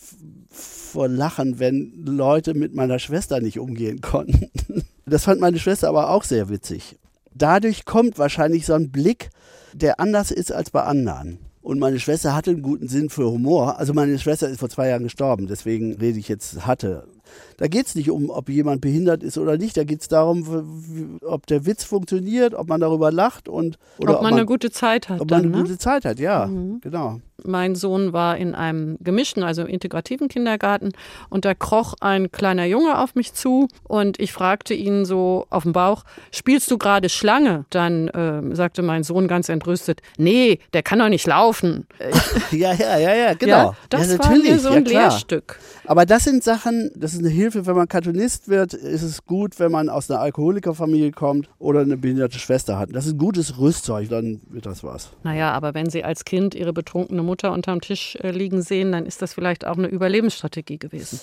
vor 0.50 1.08
Lachen, 1.08 1.58
wenn 1.58 2.04
Leute 2.04 2.54
mit 2.54 2.74
meiner 2.74 2.98
Schwester 2.98 3.40
nicht 3.40 3.58
umgehen 3.58 4.00
konnten. 4.00 4.50
Das 5.04 5.24
fand 5.24 5.40
meine 5.40 5.58
Schwester 5.58 5.88
aber 5.88 6.10
auch 6.10 6.22
sehr 6.22 6.48
witzig. 6.48 6.96
Dadurch 7.34 7.84
kommt 7.84 8.18
wahrscheinlich 8.18 8.64
so 8.64 8.72
ein 8.74 8.92
Blick, 8.92 9.30
der 9.72 9.98
anders 9.98 10.30
ist 10.30 10.52
als 10.52 10.70
bei 10.70 10.84
anderen. 10.84 11.38
Und 11.60 11.80
meine 11.80 11.98
Schwester 11.98 12.34
hatte 12.34 12.52
einen 12.52 12.62
guten 12.62 12.88
Sinn 12.88 13.10
für 13.10 13.30
Humor. 13.30 13.78
Also 13.78 13.94
meine 13.94 14.18
Schwester 14.18 14.48
ist 14.48 14.60
vor 14.60 14.70
zwei 14.70 14.88
Jahren 14.88 15.02
gestorben, 15.02 15.48
deswegen 15.48 15.94
rede 15.94 16.20
ich 16.20 16.28
jetzt 16.28 16.66
hatte. 16.66 17.08
Da 17.56 17.68
geht 17.68 17.86
es 17.86 17.94
nicht 17.94 18.10
um, 18.10 18.30
ob 18.30 18.48
jemand 18.48 18.80
behindert 18.80 19.22
ist 19.22 19.38
oder 19.38 19.56
nicht. 19.56 19.76
Da 19.76 19.84
geht 19.84 20.00
es 20.00 20.08
darum, 20.08 21.18
ob 21.24 21.46
der 21.46 21.66
Witz 21.66 21.84
funktioniert, 21.84 22.54
ob 22.54 22.68
man 22.68 22.80
darüber 22.80 23.12
lacht 23.12 23.48
und 23.48 23.78
oder 23.98 24.12
ob, 24.12 24.16
ob 24.16 24.22
man, 24.22 24.34
eine 24.34 24.46
gute 24.46 24.70
Zeit 24.70 25.08
hat. 25.08 25.20
Ob 25.20 25.30
man 25.30 25.42
dann, 25.42 25.52
eine 25.52 25.62
ne? 25.62 25.68
gute 25.68 25.78
Zeit 25.78 26.04
hat, 26.04 26.18
ja, 26.18 26.46
mhm. 26.46 26.80
genau. 26.80 27.20
Mein 27.44 27.74
Sohn 27.74 28.12
war 28.12 28.36
in 28.36 28.54
einem 28.54 28.98
gemischten, 29.00 29.42
also 29.42 29.64
integrativen 29.64 30.28
Kindergarten 30.28 30.92
und 31.28 31.44
da 31.44 31.54
kroch 31.54 31.94
ein 32.00 32.30
kleiner 32.30 32.66
Junge 32.66 32.98
auf 32.98 33.14
mich 33.14 33.32
zu 33.34 33.68
und 33.84 34.20
ich 34.20 34.32
fragte 34.32 34.74
ihn 34.74 35.04
so 35.04 35.46
auf 35.50 35.64
dem 35.64 35.72
Bauch, 35.72 36.04
spielst 36.30 36.70
du 36.70 36.78
gerade 36.78 37.08
Schlange? 37.08 37.64
Dann 37.70 38.08
äh, 38.08 38.54
sagte 38.54 38.82
mein 38.82 39.02
Sohn 39.02 39.26
ganz 39.28 39.48
entrüstet, 39.48 40.02
nee, 40.18 40.60
der 40.72 40.82
kann 40.82 41.00
doch 41.00 41.08
nicht 41.08 41.26
laufen. 41.26 41.86
ja, 42.52 42.72
ja, 42.74 42.98
ja, 42.98 43.14
ja, 43.14 43.34
genau. 43.34 43.70
Ja, 43.70 43.76
das 43.88 44.12
ja, 44.12 44.18
war 44.18 44.30
mir 44.30 44.58
so 44.58 44.70
ein 44.70 44.84
ja, 44.86 45.02
Lehrstück. 45.02 45.58
Aber 45.84 46.06
das 46.06 46.24
sind 46.24 46.44
Sachen, 46.44 46.90
das 46.94 47.12
ist 47.12 47.20
eine 47.20 47.28
Hilfe, 47.28 47.66
wenn 47.66 47.76
man 47.76 47.88
Cartoonist 47.88 48.48
wird, 48.48 48.74
ist 48.74 49.02
es 49.02 49.24
gut, 49.24 49.58
wenn 49.58 49.72
man 49.72 49.88
aus 49.88 50.10
einer 50.10 50.20
Alkoholikerfamilie 50.20 51.10
kommt 51.10 51.48
oder 51.58 51.80
eine 51.80 51.96
behinderte 51.96 52.38
Schwester 52.38 52.78
hat. 52.78 52.90
Das 52.92 53.06
ist 53.06 53.14
ein 53.14 53.18
gutes 53.18 53.58
Rüstzeug, 53.58 54.08
dann 54.08 54.40
wird 54.48 54.66
das 54.66 54.84
was. 54.84 55.10
Naja, 55.24 55.52
aber 55.52 55.74
wenn 55.74 55.90
Sie 55.90 56.04
als 56.04 56.24
Kind 56.24 56.54
Ihre 56.54 56.72
betrunkene 56.72 57.22
Mutter 57.22 57.52
unterm 57.52 57.80
Tisch 57.80 58.16
äh, 58.22 58.30
liegen 58.30 58.62
sehen, 58.62 58.92
dann 58.92 59.06
ist 59.06 59.22
das 59.22 59.34
vielleicht 59.34 59.66
auch 59.66 59.76
eine 59.76 59.88
Überlebensstrategie 59.88 60.78
gewesen. 60.78 61.20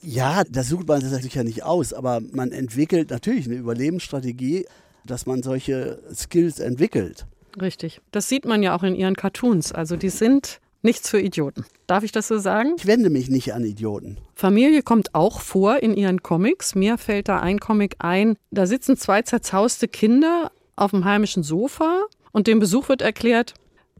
Ja, 0.00 0.42
das 0.48 0.68
sucht 0.68 0.86
man 0.86 1.00
sich 1.00 1.34
ja 1.34 1.44
nicht 1.44 1.64
aus, 1.64 1.92
aber 1.92 2.20
man 2.32 2.52
entwickelt 2.52 3.10
natürlich 3.10 3.46
eine 3.46 3.56
Überlebensstrategie, 3.56 4.66
dass 5.04 5.26
man 5.26 5.42
solche 5.42 6.00
Skills 6.14 6.60
entwickelt. 6.60 7.26
Richtig. 7.60 8.00
Das 8.12 8.28
sieht 8.28 8.44
man 8.44 8.62
ja 8.62 8.76
auch 8.76 8.82
in 8.82 8.94
Ihren 8.94 9.16
Cartoons. 9.16 9.72
Also 9.72 9.96
die 9.96 10.08
sind 10.08 10.60
Nichts 10.82 11.08
für 11.08 11.20
Idioten. 11.20 11.64
Darf 11.86 12.02
ich 12.02 12.10
das 12.10 12.26
so 12.26 12.38
sagen? 12.38 12.74
Ich 12.76 12.86
wende 12.86 13.08
mich 13.08 13.30
nicht 13.30 13.54
an 13.54 13.64
Idioten. 13.64 14.18
Familie 14.34 14.82
kommt 14.82 15.14
auch 15.14 15.40
vor 15.40 15.80
in 15.80 15.96
ihren 15.96 16.22
Comics. 16.22 16.74
Mir 16.74 16.98
fällt 16.98 17.28
da 17.28 17.38
ein 17.38 17.60
Comic 17.60 17.96
ein. 18.00 18.36
Da 18.50 18.66
sitzen 18.66 18.96
zwei 18.96 19.22
zerzauste 19.22 19.86
Kinder 19.86 20.50
auf 20.74 20.90
dem 20.90 21.04
heimischen 21.04 21.44
Sofa 21.44 22.02
und 22.32 22.48
dem 22.48 22.58
Besuch 22.58 22.88
wird 22.88 23.00
erklärt, 23.00 23.54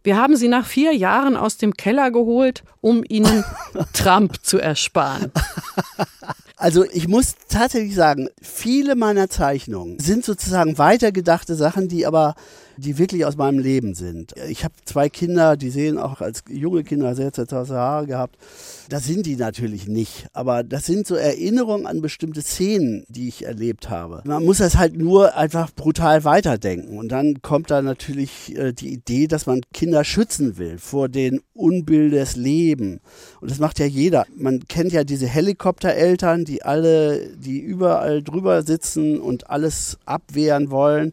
wir 0.05 0.17
haben 0.17 0.37
sie 0.37 0.49
nach 0.49 0.67
vier 0.67 0.93
Jahren 0.93 1.37
aus 1.37 1.59
dem 1.59 1.75
Keller 1.75 2.11
geholt, 2.11 2.65
um 2.81 3.05
ihnen 3.09 3.45
Trump 3.93 4.45
zu 4.45 4.59
ersparen. 4.59 5.31
Also 6.57 6.85
ich 6.85 7.07
muss 7.07 7.35
tatsächlich 7.49 7.95
sagen, 7.95 8.29
viele 8.41 8.97
meiner 8.97 9.29
Zeichnungen 9.29 10.01
sind 10.01 10.25
sozusagen 10.25 10.79
weitergedachte 10.79 11.55
Sachen, 11.55 11.89
die 11.89 12.07
aber 12.07 12.35
die 12.77 12.99
wirklich 12.99 13.25
aus 13.25 13.37
meinem 13.37 13.59
Leben 13.59 13.95
sind. 13.95 14.35
Ich 14.49 14.65
habe 14.65 14.75
zwei 14.85 15.09
Kinder, 15.09 15.57
die 15.57 15.71
sehen 15.71 15.99
auch 15.99 16.21
als 16.21 16.45
junge 16.49 16.85
Kinder 16.85 17.15
sehr 17.15 17.33
zerzauste 17.33 17.75
Haare 17.75 18.07
gehabt. 18.07 18.37
Das 18.89 19.05
sind 19.05 19.27
die 19.27 19.37
natürlich 19.37 19.89
nicht, 19.89 20.27
aber 20.33 20.63
das 20.63 20.87
sind 20.87 21.07
so 21.07 21.15
Erinnerungen 21.15 21.87
an 21.87 22.01
bestimmte 22.01 22.43
Szenen, 22.43 23.05
die 23.09 23.29
ich 23.29 23.45
erlebt 23.45 23.91
habe. 23.91 24.23
Man 24.25 24.45
muss 24.45 24.59
das 24.59 24.77
halt 24.77 24.97
nur 24.97 25.37
einfach 25.37 25.71
brutal 25.73 26.25
weiterdenken 26.25 26.99
und 26.99 27.11
dann 27.11 27.43
kommt 27.43 27.71
da 27.71 27.83
natürlich 27.83 28.57
äh, 28.57 28.73
die 28.73 28.93
Idee, 28.93 29.27
dass 29.27 29.47
man 29.47 29.63
Kinder 29.73 30.05
schützen 30.05 30.59
will 30.59 30.79
vor 30.79 31.09
den 31.09 31.41
Unbill 31.55 32.11
des 32.11 32.37
Lebens. 32.37 33.01
Und 33.41 33.51
das 33.51 33.59
macht 33.59 33.79
ja 33.79 33.87
jeder. 33.87 34.27
Man 34.37 34.67
kennt 34.69 34.93
ja 34.93 35.05
diese 35.05 35.27
Helikoptereltern, 35.27 36.45
die 36.45 36.63
alle, 36.63 37.37
die 37.37 37.61
überall 37.61 38.23
drüber 38.23 38.63
sitzen 38.63 39.21
und 39.21 39.51
alles 39.51 39.99
abwehren 40.05 40.71
wollen. 40.71 41.13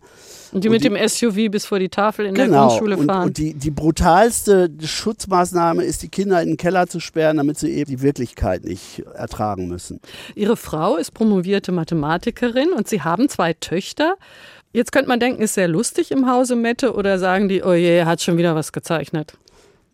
Und 0.52 0.64
die 0.64 0.68
und 0.68 0.74
mit 0.74 0.84
die, 0.84 0.90
dem 0.90 1.08
SUV 1.08 1.52
bis 1.52 1.66
vor 1.66 1.80
die 1.80 1.90
Tafel 1.90 2.26
in 2.26 2.34
genau, 2.34 2.52
der 2.52 2.60
Grundschule 2.60 2.98
fahren. 2.98 3.22
Und, 3.22 3.28
und 3.28 3.38
die, 3.38 3.54
die 3.54 3.72
brutalste 3.72 4.70
Schutzmaßnahme 4.82 5.84
ist, 5.84 6.02
die 6.02 6.10
Kinder 6.10 6.42
in 6.42 6.50
den 6.50 6.58
Keller 6.58 6.88
zu 6.88 7.00
sperren, 7.00 7.38
damit 7.38 7.58
sie 7.58 7.72
eben 7.72 7.90
die 7.90 8.02
Wirklichkeit 8.02 8.64
nicht 8.64 9.04
ertragen 9.14 9.68
müssen. 9.68 10.00
Ihre 10.36 10.58
Frau 10.58 10.96
ist 10.96 11.14
promovierte 11.14 11.72
Mathematikerin 11.72 12.74
und 12.74 12.88
Sie 12.88 13.02
haben 13.02 13.30
zwei 13.30 13.54
Töchter. 13.54 14.16
Jetzt 14.72 14.92
könnte 14.92 15.10
man 15.10 15.20
denken, 15.20 15.42
ist 15.42 15.56
sehr 15.56 15.68
lustig 15.68 16.12
im 16.12 16.30
Hause 16.30 16.56
Mette 16.56 16.94
oder 16.94 17.18
sagen 17.18 17.50
die, 17.50 17.64
oh 17.64 17.74
je, 17.74 17.98
er 17.98 18.06
hat 18.06 18.22
schon 18.22 18.38
wieder 18.38 18.56
was 18.56 18.72
gezeichnet? 18.72 19.34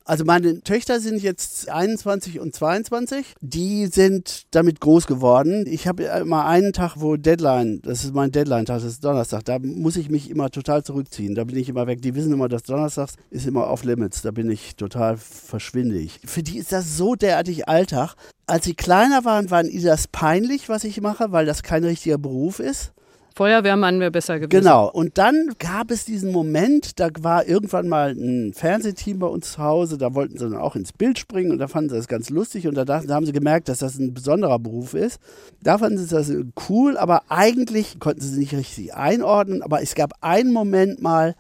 Also 0.08 0.24
meine 0.24 0.62
Töchter 0.62 1.00
sind 1.00 1.24
jetzt 1.24 1.68
21 1.68 2.39
und 2.39 2.54
22. 2.54 3.34
Die 3.41 3.88
sind 3.88 4.44
damit 4.52 4.80
groß 4.80 5.08
geworden. 5.08 5.65
Ich 5.68 5.88
habe 5.88 6.04
immer 6.04 6.46
einen 6.46 6.74
Tag, 6.74 6.98
wo 6.98 7.15
Deadline, 7.15 7.82
das 7.82 8.04
ist 8.04 8.13
mein 8.13 8.32
Deadline-Tag, 8.32 8.78
das 8.78 8.84
ist 8.86 9.04
Donnerstag. 9.04 9.44
Da 9.46 9.58
muss 9.58 9.98
ich 9.98 10.12
mich 10.12 10.30
immer 10.30 10.52
total 10.52 10.84
zurückziehen. 10.84 11.34
Da 11.34 11.44
bin 11.44 11.58
ich 11.58 11.70
immer 11.70 11.88
weg. 11.88 12.04
Die 12.04 12.13
wissen 12.13 12.32
immer, 12.32 12.48
dass 12.48 12.62
Donnerstags 12.62 13.15
ist 13.32 13.48
immer 13.48 13.68
off 13.68 13.84
limits. 13.84 14.22
Da 14.22 14.30
bin 14.30 14.48
ich 14.52 14.76
total 14.76 15.18
verschwindig. 15.18 16.20
Für 16.24 16.44
die 16.44 16.60
ist 16.60 16.72
das 16.72 16.98
so 16.98 17.15
derartig 17.15 17.68
Alltag. 17.68 18.13
Als 18.46 18.65
sie 18.65 18.76
kleiner 18.76 19.26
waren, 19.26 19.50
waren 19.50 19.68
ihnen 19.68 19.86
das 19.86 20.08
peinlich, 20.08 20.70
was 20.70 20.84
ich 20.84 21.02
mache, 21.02 21.32
weil 21.32 21.48
das 21.48 21.63
kein 21.63 21.84
richtiger 21.84 22.20
Beruf 22.20 22.60
ist. 22.60 22.94
Feuerwehrmann 23.36 24.00
wäre 24.00 24.12
besser 24.12 24.39
gewesen. 24.39 24.62
Genau. 24.62 24.89
Und 24.89 25.17
dann 25.17 25.52
gab 25.60 25.91
es 25.91 26.06
diesen 26.06 26.32
Moment, 26.32 27.02
da 27.02 27.10
war 27.19 27.45
irgendwann 27.45 27.89
mal 27.89 28.12
ein 28.12 28.54
Fernsehteam 28.54 29.19
bei 29.19 29.28
uns 29.28 29.52
zu 29.54 29.62
Hause, 29.62 29.98
da 29.98 30.15
wollten 30.15 30.38
sie 30.38 30.50
dann 30.50 30.58
auch 30.58 30.78
ins 30.78 30.93
Bild 30.93 31.19
springen 31.19 31.52
und 31.52 31.58
da 31.58 31.67
fanden 31.67 31.89
sie 31.89 31.98
das 31.98 32.08
ganz 32.08 32.30
lustig 32.30 32.65
und 32.65 32.76
da, 32.76 32.86
dachten, 32.86 33.08
da 33.08 33.15
haben 33.15 33.26
sie 33.26 33.34
gemerkt, 33.34 33.67
dass 33.67 33.80
das 33.80 34.00
ein 34.00 34.13
besonderer 34.13 34.58
Beruf 34.58 34.93
ist. 34.93 35.19
Da 35.62 35.78
fanden 35.78 35.98
sie 35.98 36.08
das 36.08 36.32
cool, 36.69 36.98
aber 36.98 37.24
eigentlich 37.28 38.00
konnten 38.00 38.21
sie 38.21 38.30
es 38.30 38.38
nicht 38.38 38.54
richtig 38.54 38.93
einordnen. 38.93 39.62
Aber 39.62 39.82
es 39.82 39.95
gab 39.95 40.13
einen 40.21 40.54
Moment 40.54 41.02
mal, 41.02 41.36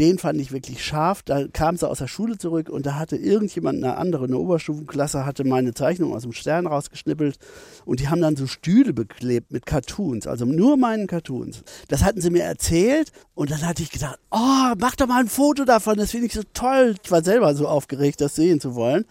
den 0.00 0.18
fand 0.18 0.40
ich 0.40 0.50
wirklich 0.50 0.82
scharf. 0.82 1.22
Da 1.22 1.46
kam 1.46 1.76
sie 1.76 1.88
aus 1.88 1.98
der 1.98 2.08
Schule 2.08 2.38
zurück 2.38 2.70
und 2.70 2.86
da 2.86 2.98
hatte 2.98 3.16
irgendjemand, 3.16 3.84
eine 3.84 3.98
andere, 3.98 4.24
eine 4.24 4.38
Oberstufenklasse, 4.38 5.26
hatte 5.26 5.44
meine 5.44 5.74
Zeichnung 5.74 6.14
aus 6.14 6.22
dem 6.22 6.32
Stern 6.32 6.66
rausgeschnippelt 6.66 7.38
und 7.84 8.00
die 8.00 8.08
haben 8.08 8.22
dann 8.22 8.34
so 8.34 8.46
Stühle 8.46 8.94
beklebt 8.94 9.52
mit 9.52 9.66
Cartoons, 9.66 10.26
also 10.26 10.46
nur 10.46 10.78
meinen 10.78 11.06
Cartoons. 11.06 11.62
Das 11.88 12.02
hatten 12.02 12.22
sie 12.22 12.30
mir 12.30 12.44
erzählt 12.44 13.12
und 13.34 13.50
dann 13.50 13.66
hatte 13.66 13.82
ich 13.82 13.90
gedacht, 13.90 14.18
oh, 14.30 14.72
mach 14.78 14.96
doch 14.96 15.06
mal 15.06 15.20
ein 15.20 15.28
Foto 15.28 15.66
davon, 15.66 15.98
das 15.98 16.12
finde 16.12 16.26
ich 16.26 16.32
so 16.32 16.42
toll. 16.54 16.94
Ich 17.04 17.10
war 17.10 17.22
selber 17.22 17.54
so 17.54 17.68
aufgeregt, 17.68 18.22
das 18.22 18.34
sehen 18.34 18.58
zu 18.58 18.74
wollen. 18.74 19.04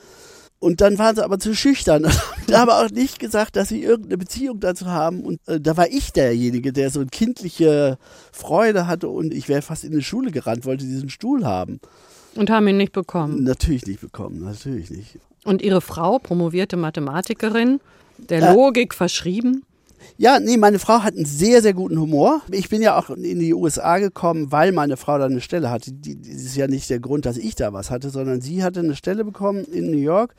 Und 0.59 0.81
dann 0.81 0.97
waren 0.97 1.15
sie 1.15 1.23
aber 1.23 1.39
zu 1.39 1.55
schüchtern 1.55 2.03
und 2.47 2.55
haben 2.55 2.69
aber 2.69 2.85
auch 2.85 2.89
nicht 2.89 3.19
gesagt, 3.19 3.55
dass 3.55 3.69
sie 3.69 3.81
irgendeine 3.81 4.17
Beziehung 4.17 4.59
dazu 4.59 4.87
haben. 4.87 5.21
Und 5.21 5.39
äh, 5.47 5.59
da 5.59 5.77
war 5.77 5.87
ich 5.87 6.11
derjenige, 6.11 6.73
der 6.73 6.89
so 6.89 6.99
eine 6.99 7.09
kindliche 7.09 7.97
Freude 8.31 8.85
hatte 8.85 9.07
und 9.07 9.33
ich 9.33 9.47
wäre 9.47 9.61
fast 9.61 9.83
in 9.83 9.91
die 9.91 10.03
Schule 10.03 10.31
gerannt, 10.31 10.65
wollte 10.65 10.85
diesen 10.85 11.09
Stuhl 11.09 11.45
haben. 11.45 11.79
Und 12.35 12.49
haben 12.49 12.67
ihn 12.67 12.77
nicht 12.77 12.91
bekommen. 12.91 13.43
Natürlich 13.43 13.85
nicht 13.87 14.01
bekommen, 14.01 14.43
natürlich 14.43 14.91
nicht. 14.91 15.17
Und 15.45 15.61
ihre 15.61 15.81
Frau, 15.81 16.19
promovierte 16.19 16.77
Mathematikerin, 16.77 17.79
der 18.17 18.53
Logik 18.53 18.93
verschrieben? 18.93 19.63
Ja, 20.17 20.39
nee, 20.39 20.57
meine 20.57 20.79
Frau 20.79 21.03
hat 21.03 21.15
einen 21.15 21.25
sehr, 21.25 21.61
sehr 21.61 21.73
guten 21.73 21.99
Humor. 21.99 22.41
Ich 22.51 22.69
bin 22.69 22.81
ja 22.81 22.97
auch 22.97 23.09
in 23.09 23.39
die 23.39 23.53
USA 23.53 23.99
gekommen, 23.99 24.51
weil 24.51 24.71
meine 24.71 24.97
Frau 24.97 25.17
da 25.17 25.25
eine 25.25 25.41
Stelle 25.41 25.69
hatte. 25.69 25.91
Die, 25.91 26.15
die 26.15 26.29
ist 26.29 26.55
ja 26.55 26.67
nicht 26.67 26.89
der 26.89 26.99
Grund, 26.99 27.25
dass 27.25 27.37
ich 27.37 27.55
da 27.55 27.73
was 27.73 27.91
hatte, 27.91 28.09
sondern 28.09 28.41
sie 28.41 28.63
hatte 28.63 28.79
eine 28.81 28.95
Stelle 28.95 29.23
bekommen 29.23 29.63
in 29.63 29.91
New 29.91 29.97
York. 29.97 30.35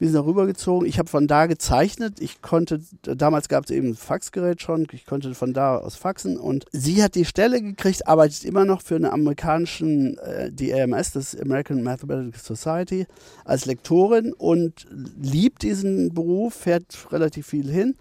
Wir 0.00 0.08
sind 0.08 0.16
da 0.16 0.24
rübergezogen. 0.24 0.88
Ich 0.88 0.98
habe 0.98 1.10
von 1.10 1.26
da 1.26 1.44
gezeichnet. 1.44 2.20
Ich 2.20 2.40
konnte, 2.40 2.80
damals 3.02 3.50
gab 3.50 3.64
es 3.64 3.70
eben 3.70 3.88
ein 3.88 3.94
Faxgerät 3.94 4.62
schon. 4.62 4.86
Ich 4.92 5.04
konnte 5.04 5.34
von 5.34 5.52
da 5.52 5.76
aus 5.76 5.94
faxen. 5.94 6.38
Und 6.38 6.64
sie 6.72 7.02
hat 7.02 7.16
die 7.16 7.26
Stelle 7.26 7.60
gekriegt, 7.60 8.08
arbeitet 8.08 8.46
immer 8.46 8.64
noch 8.64 8.80
für 8.80 8.96
eine 8.96 9.12
amerikanischen, 9.12 10.16
äh, 10.16 10.50
die 10.50 10.72
AMS, 10.72 11.12
das 11.12 11.38
American 11.38 11.82
Mathematical 11.82 12.40
Society, 12.40 13.06
als 13.44 13.66
Lektorin 13.66 14.32
und 14.32 14.86
liebt 15.20 15.62
diesen 15.62 16.14
Beruf, 16.14 16.54
fährt 16.54 17.12
relativ 17.12 17.48
viel 17.48 17.70
hin. 17.70 17.94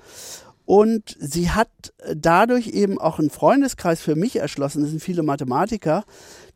Und 0.70 1.18
sie 1.20 1.50
hat 1.50 1.72
dadurch 2.14 2.68
eben 2.68 3.00
auch 3.00 3.18
einen 3.18 3.32
Freundeskreis 3.32 4.04
für 4.04 4.16
mich 4.16 4.36
erschlossen. 4.36 4.82
Das 4.82 4.92
sind 4.92 5.02
viele 5.02 5.24
Mathematiker, 5.24 6.04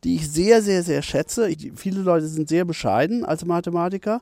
die 0.04 0.14
ich 0.14 0.30
sehr, 0.30 0.62
sehr, 0.62 0.84
sehr 0.84 1.02
schätze. 1.02 1.48
Ich, 1.48 1.72
viele 1.74 2.00
Leute 2.00 2.28
sind 2.28 2.48
sehr 2.48 2.64
bescheiden 2.64 3.24
als 3.24 3.44
Mathematiker. 3.44 4.20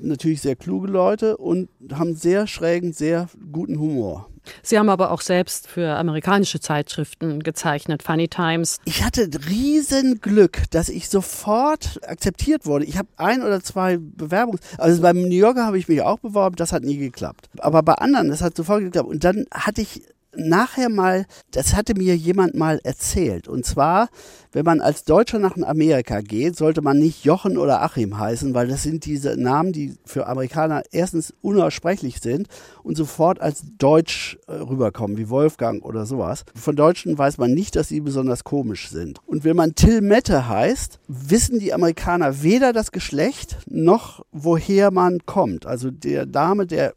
Natürlich 0.00 0.40
sehr 0.40 0.56
kluge 0.56 0.88
Leute 0.88 1.36
und 1.36 1.68
haben 1.92 2.14
sehr 2.14 2.46
schrägen, 2.46 2.92
sehr 2.92 3.28
guten 3.52 3.78
Humor. 3.78 4.28
Sie 4.62 4.78
haben 4.78 4.88
aber 4.88 5.10
auch 5.10 5.20
selbst 5.20 5.68
für 5.68 5.96
amerikanische 5.96 6.60
Zeitschriften 6.60 7.42
gezeichnet, 7.42 8.02
Funny 8.02 8.28
Times. 8.28 8.78
Ich 8.84 9.04
hatte 9.04 9.28
riesen 9.48 10.20
Glück, 10.20 10.62
dass 10.70 10.88
ich 10.88 11.08
sofort 11.08 12.00
akzeptiert 12.06 12.66
wurde. 12.66 12.84
Ich 12.86 12.96
habe 12.96 13.08
ein 13.16 13.42
oder 13.42 13.62
zwei 13.62 13.98
Bewerbungs... 13.98 14.60
Also 14.78 15.02
beim 15.02 15.20
New 15.20 15.36
Yorker 15.36 15.66
habe 15.66 15.78
ich 15.78 15.88
mich 15.88 16.02
auch 16.02 16.18
beworben, 16.18 16.56
das 16.56 16.72
hat 16.72 16.82
nie 16.82 16.96
geklappt. 16.96 17.48
Aber 17.58 17.82
bei 17.82 17.94
anderen, 17.94 18.28
das 18.28 18.40
hat 18.42 18.56
sofort 18.56 18.80
geklappt. 18.80 19.08
Und 19.08 19.24
dann 19.24 19.46
hatte 19.52 19.82
ich 19.82 20.02
nachher 20.36 20.88
mal, 20.88 21.26
das 21.50 21.74
hatte 21.74 21.94
mir 21.94 22.16
jemand 22.16 22.54
mal 22.54 22.80
erzählt. 22.84 23.48
Und 23.48 23.64
zwar, 23.66 24.08
wenn 24.52 24.64
man 24.64 24.80
als 24.80 25.04
Deutscher 25.04 25.38
nach 25.38 25.56
Amerika 25.56 26.20
geht, 26.20 26.56
sollte 26.56 26.82
man 26.82 26.98
nicht 26.98 27.24
Jochen 27.24 27.56
oder 27.56 27.82
Achim 27.82 28.18
heißen, 28.18 28.54
weil 28.54 28.68
das 28.68 28.82
sind 28.82 29.04
diese 29.04 29.40
Namen, 29.40 29.72
die 29.72 29.96
für 30.04 30.26
Amerikaner 30.26 30.82
erstens 30.90 31.34
unaussprechlich 31.40 32.20
sind 32.20 32.48
und 32.82 32.96
sofort 32.96 33.40
als 33.40 33.62
Deutsch 33.78 34.38
äh, 34.46 34.52
rüberkommen, 34.52 35.18
wie 35.18 35.28
Wolfgang 35.28 35.84
oder 35.84 36.06
sowas. 36.06 36.44
Von 36.54 36.76
Deutschen 36.76 37.16
weiß 37.16 37.38
man 37.38 37.52
nicht, 37.52 37.76
dass 37.76 37.88
sie 37.88 38.00
besonders 38.00 38.44
komisch 38.44 38.90
sind. 38.90 39.20
Und 39.26 39.44
wenn 39.44 39.56
man 39.56 39.74
Till 39.74 40.00
Mette 40.00 40.48
heißt, 40.48 40.98
wissen 41.08 41.58
die 41.58 41.72
Amerikaner 41.72 42.42
weder 42.42 42.72
das 42.72 42.92
Geschlecht 42.92 43.58
noch 43.66 44.24
woher 44.32 44.90
man 44.90 45.18
kommt. 45.26 45.66
Also 45.66 45.90
der 45.90 46.26
Dame, 46.26 46.66
der 46.66 46.94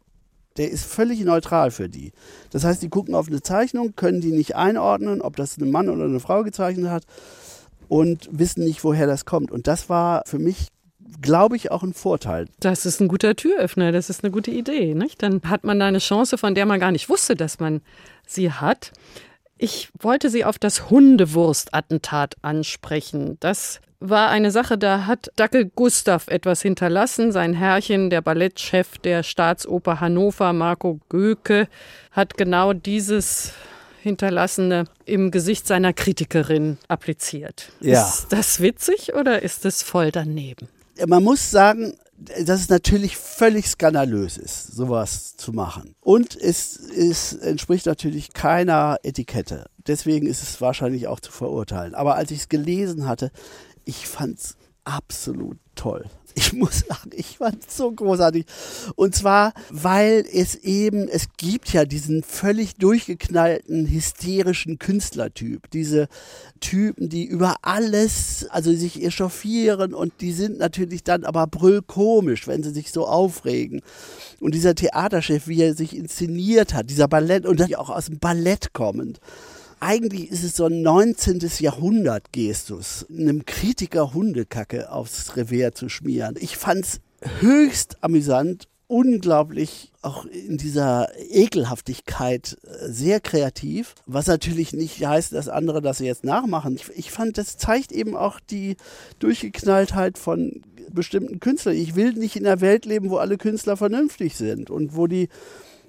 der 0.56 0.70
ist 0.70 0.84
völlig 0.84 1.20
neutral 1.24 1.70
für 1.70 1.88
die. 1.88 2.12
Das 2.50 2.64
heißt, 2.64 2.82
die 2.82 2.88
gucken 2.88 3.14
auf 3.14 3.28
eine 3.28 3.42
Zeichnung, 3.42 3.94
können 3.96 4.20
die 4.20 4.32
nicht 4.32 4.56
einordnen, 4.56 5.20
ob 5.20 5.36
das 5.36 5.56
ein 5.58 5.70
Mann 5.70 5.88
oder 5.88 6.04
eine 6.04 6.20
Frau 6.20 6.42
gezeichnet 6.42 6.90
hat 6.90 7.04
und 7.88 8.28
wissen 8.32 8.64
nicht, 8.64 8.84
woher 8.84 9.06
das 9.06 9.24
kommt. 9.24 9.50
Und 9.50 9.66
das 9.66 9.88
war 9.88 10.22
für 10.26 10.38
mich 10.38 10.68
glaube 11.20 11.56
ich, 11.56 11.70
auch 11.70 11.82
ein 11.82 11.94
Vorteil. 11.94 12.46
Das 12.60 12.86
ist 12.86 13.00
ein 13.00 13.08
guter 13.08 13.36
Türöffner, 13.36 13.92
das 13.92 14.10
ist 14.10 14.24
eine 14.24 14.30
gute 14.30 14.50
Idee. 14.50 14.94
Nicht? 14.94 15.22
Dann 15.22 15.40
hat 15.44 15.64
man 15.64 15.78
da 15.78 15.86
eine 15.86 15.98
Chance, 15.98 16.38
von 16.38 16.54
der 16.54 16.66
man 16.66 16.80
gar 16.80 16.92
nicht 16.92 17.08
wusste, 17.08 17.36
dass 17.36 17.60
man 17.60 17.82
sie 18.26 18.50
hat. 18.50 18.92
Ich 19.56 19.90
wollte 19.98 20.30
Sie 20.30 20.44
auf 20.44 20.58
das 20.58 20.90
Hundewurst-Attentat 20.90 22.34
ansprechen. 22.42 23.36
Das 23.40 23.80
war 24.08 24.28
eine 24.28 24.50
Sache, 24.50 24.78
da 24.78 25.06
hat 25.06 25.30
Dackel 25.36 25.70
Gustav 25.74 26.28
etwas 26.28 26.62
hinterlassen. 26.62 27.32
Sein 27.32 27.54
Herrchen, 27.54 28.10
der 28.10 28.20
Ballettchef 28.20 28.98
der 28.98 29.22
Staatsoper 29.22 30.00
Hannover, 30.00 30.52
Marco 30.52 31.00
Göke, 31.08 31.68
hat 32.10 32.36
genau 32.36 32.72
dieses 32.72 33.52
Hinterlassene 34.02 34.84
im 35.06 35.30
Gesicht 35.30 35.66
seiner 35.66 35.92
Kritikerin 35.94 36.76
appliziert. 36.88 37.72
Ja. 37.80 38.06
Ist 38.06 38.26
das 38.28 38.60
witzig 38.60 39.14
oder 39.14 39.42
ist 39.42 39.64
es 39.64 39.82
voll 39.82 40.10
daneben? 40.10 40.68
Man 41.06 41.24
muss 41.24 41.50
sagen, 41.50 41.94
dass 42.44 42.60
es 42.60 42.68
natürlich 42.68 43.16
völlig 43.16 43.66
skandalös 43.66 44.36
ist, 44.36 44.68
sowas 44.74 45.36
zu 45.36 45.52
machen. 45.52 45.94
Und 46.00 46.36
es, 46.36 46.76
es 46.76 47.32
entspricht 47.32 47.86
natürlich 47.86 48.32
keiner 48.32 48.98
Etikette. 49.02 49.66
Deswegen 49.86 50.26
ist 50.26 50.42
es 50.42 50.60
wahrscheinlich 50.60 51.08
auch 51.08 51.20
zu 51.20 51.32
verurteilen. 51.32 51.94
Aber 51.94 52.14
als 52.16 52.30
ich 52.30 52.40
es 52.40 52.48
gelesen 52.48 53.08
hatte, 53.08 53.30
ich 53.84 54.06
fand's 54.06 54.56
absolut 54.84 55.58
toll. 55.74 56.04
Ich 56.36 56.52
muss 56.52 56.80
sagen, 56.80 57.10
ich 57.14 57.38
fand 57.38 57.64
es 57.64 57.76
so 57.76 57.92
großartig. 57.92 58.44
Und 58.96 59.14
zwar, 59.14 59.52
weil 59.70 60.24
es 60.32 60.56
eben, 60.56 61.06
es 61.06 61.28
gibt 61.36 61.72
ja 61.72 61.84
diesen 61.84 62.24
völlig 62.24 62.74
durchgeknallten, 62.74 63.86
hysterischen 63.86 64.80
Künstlertyp. 64.80 65.70
Diese 65.70 66.08
Typen, 66.58 67.08
die 67.08 67.24
über 67.24 67.54
alles, 67.62 68.46
also 68.50 68.74
sich 68.74 69.00
echauffieren 69.00 69.94
und 69.94 70.12
die 70.20 70.32
sind 70.32 70.58
natürlich 70.58 71.04
dann 71.04 71.24
aber 71.24 71.46
brüllkomisch, 71.46 72.48
wenn 72.48 72.64
sie 72.64 72.72
sich 72.72 72.90
so 72.90 73.06
aufregen. 73.06 73.80
Und 74.40 74.56
dieser 74.56 74.74
Theaterchef, 74.74 75.46
wie 75.46 75.62
er 75.62 75.74
sich 75.74 75.96
inszeniert 75.96 76.74
hat, 76.74 76.90
dieser 76.90 77.06
Ballett 77.06 77.46
und 77.46 77.62
auch 77.76 77.90
aus 77.90 78.06
dem 78.06 78.18
Ballett 78.18 78.72
kommend 78.72 79.20
eigentlich 79.84 80.30
ist 80.30 80.44
es 80.44 80.56
so 80.56 80.64
ein 80.64 80.80
19. 80.80 81.40
Jahrhundert-Gestus, 81.58 83.06
einem 83.10 83.44
Kritiker 83.44 84.14
Hundekacke 84.14 84.90
aufs 84.90 85.36
Revier 85.36 85.72
zu 85.74 85.90
schmieren. 85.90 86.36
Ich 86.40 86.56
fand 86.56 86.84
es 86.84 87.00
höchst 87.40 88.02
amüsant, 88.02 88.66
unglaublich 88.86 89.92
auch 90.00 90.24
in 90.24 90.56
dieser 90.56 91.08
Ekelhaftigkeit 91.30 92.56
äh, 92.62 92.88
sehr 92.88 93.20
kreativ, 93.20 93.94
was 94.06 94.26
natürlich 94.26 94.72
nicht 94.72 95.04
heißt, 95.04 95.32
dass 95.32 95.48
andere 95.48 95.82
das 95.82 95.98
jetzt 95.98 96.24
nachmachen. 96.24 96.76
Ich, 96.76 96.88
ich 96.96 97.10
fand, 97.10 97.36
das 97.36 97.58
zeigt 97.58 97.92
eben 97.92 98.16
auch 98.16 98.40
die 98.40 98.76
Durchgeknalltheit 99.18 100.16
von 100.16 100.62
bestimmten 100.90 101.40
Künstlern. 101.40 101.76
Ich 101.76 101.94
will 101.94 102.12
nicht 102.14 102.36
in 102.36 102.46
einer 102.46 102.60
Welt 102.62 102.86
leben, 102.86 103.10
wo 103.10 103.18
alle 103.18 103.36
Künstler 103.36 103.76
vernünftig 103.76 104.36
sind 104.36 104.70
und 104.70 104.96
wo 104.96 105.06
die 105.06 105.28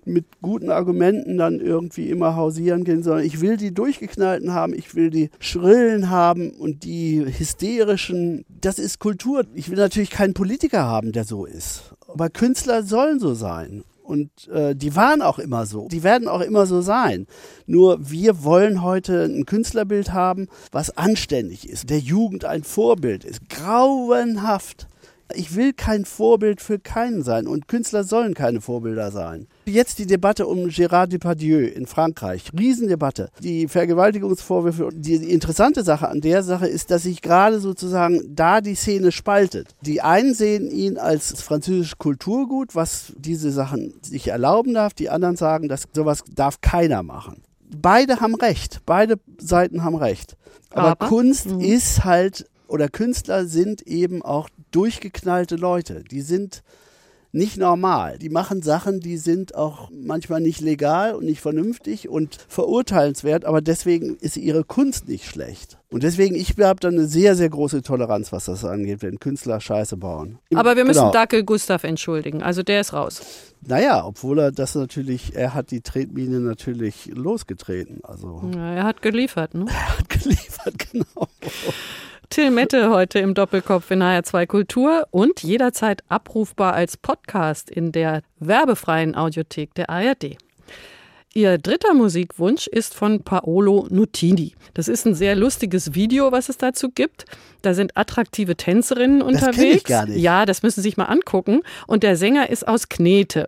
mit 0.05 0.25
guten 0.41 0.69
Argumenten 0.69 1.37
dann 1.37 1.59
irgendwie 1.59 2.09
immer 2.09 2.35
hausieren 2.35 2.83
gehen, 2.83 3.03
sondern 3.03 3.25
ich 3.25 3.41
will 3.41 3.57
die 3.57 3.73
durchgeknallten 3.73 4.53
haben, 4.53 4.73
ich 4.73 4.95
will 4.95 5.09
die 5.09 5.29
schrillen 5.39 6.09
haben 6.09 6.51
und 6.51 6.83
die 6.83 7.25
hysterischen. 7.25 8.45
Das 8.61 8.79
ist 8.79 8.99
Kultur. 8.99 9.45
Ich 9.53 9.69
will 9.69 9.77
natürlich 9.77 10.11
keinen 10.11 10.33
Politiker 10.33 10.83
haben, 10.83 11.11
der 11.11 11.25
so 11.25 11.45
ist. 11.45 11.93
Aber 12.07 12.29
Künstler 12.29 12.83
sollen 12.83 13.19
so 13.19 13.33
sein. 13.33 13.83
Und 14.05 14.47
äh, 14.49 14.75
die 14.75 14.95
waren 14.95 15.23
auch 15.23 15.39
immer 15.39 15.65
so. 15.65 15.87
Die 15.87 16.03
werden 16.03 16.27
auch 16.27 16.41
immer 16.41 16.67
so 16.67 16.81
sein. 16.81 17.25
Nur 17.65 18.11
wir 18.11 18.43
wollen 18.43 18.83
heute 18.83 19.23
ein 19.23 19.47
Künstlerbild 19.47 20.13
haben, 20.13 20.47
was 20.71 20.95
anständig 20.95 21.67
ist, 21.67 21.89
der 21.89 21.97
Jugend 21.97 22.45
ein 22.45 22.63
Vorbild 22.63 23.25
ist. 23.25 23.49
Grauenhaft 23.49 24.87
Ich 25.33 25.55
will 25.55 25.73
kein 25.73 26.05
Vorbild 26.05 26.61
für 26.61 26.77
keinen 26.77 27.23
sein 27.23 27.47
und 27.47 27.67
Künstler 27.67 28.03
sollen 28.03 28.35
keine 28.35 28.61
Vorbilder 28.61 29.09
sein. 29.11 29.47
Jetzt 29.65 29.97
die 29.97 30.05
Debatte 30.05 30.45
um 30.45 30.67
Gérard 30.67 31.07
Depardieu 31.07 31.65
in 31.65 31.87
Frankreich. 31.87 32.51
Riesendebatte. 32.57 33.29
Die 33.41 33.67
Vergewaltigungsvorwürfe. 33.67 34.89
Die 34.93 35.15
interessante 35.15 35.83
Sache 35.83 36.07
an 36.09 36.21
der 36.21 36.43
Sache 36.43 36.67
ist, 36.67 36.91
dass 36.91 37.03
sich 37.03 37.21
gerade 37.21 37.59
sozusagen 37.59 38.21
da 38.35 38.61
die 38.61 38.75
Szene 38.75 39.11
spaltet. 39.11 39.69
Die 39.81 40.01
einen 40.01 40.33
sehen 40.33 40.69
ihn 40.69 40.97
als 40.97 41.41
französisches 41.41 41.97
Kulturgut, 41.97 42.75
was 42.75 43.13
diese 43.17 43.51
Sachen 43.51 43.95
sich 44.03 44.27
erlauben 44.27 44.73
darf. 44.75 44.93
Die 44.93 45.09
anderen 45.09 45.35
sagen, 45.37 45.67
dass 45.69 45.85
sowas 45.93 46.23
darf 46.35 46.61
keiner 46.61 47.01
machen. 47.03 47.41
Beide 47.81 48.19
haben 48.19 48.35
recht. 48.35 48.81
Beide 48.85 49.15
Seiten 49.39 49.83
haben 49.83 49.95
recht. 49.95 50.37
Aber, 50.69 50.89
Aber? 50.89 51.07
Kunst 51.07 51.47
Mhm. 51.47 51.61
ist 51.61 52.05
halt, 52.05 52.45
oder 52.67 52.89
Künstler 52.89 53.45
sind 53.45 53.81
eben 53.87 54.21
auch 54.21 54.49
durchgeknallte 54.75 55.55
Leute. 55.55 56.03
Die 56.03 56.21
sind 56.21 56.63
nicht 57.35 57.57
normal. 57.57 58.17
Die 58.17 58.29
machen 58.29 58.61
Sachen, 58.61 59.01
die 59.01 59.17
sind 59.17 59.55
auch 59.55 59.89
manchmal 59.91 60.39
nicht 60.39 60.61
legal 60.61 61.13
und 61.15 61.25
nicht 61.25 61.41
vernünftig 61.41 62.07
und 62.07 62.37
verurteilenswert, 62.47 63.43
aber 63.43 63.61
deswegen 63.61 64.15
ist 64.15 64.37
ihre 64.37 64.63
Kunst 64.63 65.09
nicht 65.09 65.25
schlecht. 65.25 65.77
Und 65.89 66.03
deswegen, 66.03 66.33
ich 66.35 66.57
habe 66.57 66.79
da 66.79 66.87
eine 66.87 67.07
sehr, 67.07 67.35
sehr 67.35 67.49
große 67.49 67.81
Toleranz, 67.81 68.31
was 68.31 68.45
das 68.45 68.63
angeht, 68.63 69.01
wenn 69.01 69.19
Künstler 69.19 69.59
Scheiße 69.59 69.97
bauen. 69.97 70.39
Aber 70.53 70.77
wir 70.77 70.85
müssen 70.85 70.99
Genau. 70.99 71.11
Dackel 71.11 71.43
Gustav 71.43 71.83
entschuldigen. 71.83 72.41
Also 72.41 72.63
der 72.63 72.79
ist 72.79 72.93
raus. 72.93 73.21
Naja, 73.61 74.05
obwohl 74.05 74.39
er 74.39 74.51
das 74.53 74.75
natürlich, 74.75 75.35
er 75.35 75.53
hat 75.53 75.71
die 75.71 75.81
Tretmine 75.81 76.39
natürlich 76.39 77.11
losgetreten. 77.13 77.99
Also 78.03 78.49
Ja, 78.55 78.75
er 78.75 78.83
hat 78.85 79.01
geliefert. 79.01 79.53
Ne? 79.55 79.65
er 79.69 79.99
hat 79.99 80.09
geliefert, 80.09 80.73
genau. 80.91 81.27
Till 82.35 82.51
Mette 82.51 82.89
heute 82.89 83.19
im 83.19 83.33
Doppelkopf 83.33 83.91
in 83.91 84.03
HR2 84.03 84.45
Kultur 84.45 85.07
und 85.11 85.41
jederzeit 85.41 86.03
abrufbar 86.09 86.73
als 86.73 86.97
Podcast 86.97 87.71
in 87.71 87.93
der 87.93 88.23
werbefreien 88.41 89.15
Audiothek 89.15 89.73
der 89.75 89.89
ARD. 89.89 90.35
Ihr 91.33 91.57
dritter 91.57 91.93
Musikwunsch 91.93 92.67
ist 92.67 92.93
von 92.93 93.23
Paolo 93.23 93.87
Nutini. 93.89 94.53
Das 94.73 94.89
ist 94.89 95.05
ein 95.05 95.15
sehr 95.15 95.37
lustiges 95.37 95.95
Video, 95.95 96.33
was 96.33 96.49
es 96.49 96.57
dazu 96.57 96.89
gibt. 96.89 97.23
Da 97.61 97.73
sind 97.73 97.95
attraktive 97.95 98.57
Tänzerinnen 98.57 99.21
kenn 99.21 99.29
ich 99.29 99.35
unterwegs. 99.41 99.83
gar 99.85 100.05
nicht. 100.05 100.19
Ja, 100.19 100.45
das 100.45 100.61
müssen 100.61 100.81
Sie 100.81 100.89
sich 100.89 100.97
mal 100.97 101.05
angucken. 101.05 101.61
Und 101.87 102.03
der 102.03 102.17
Sänger 102.17 102.49
ist 102.49 102.67
aus 102.67 102.89
Knete. 102.89 103.47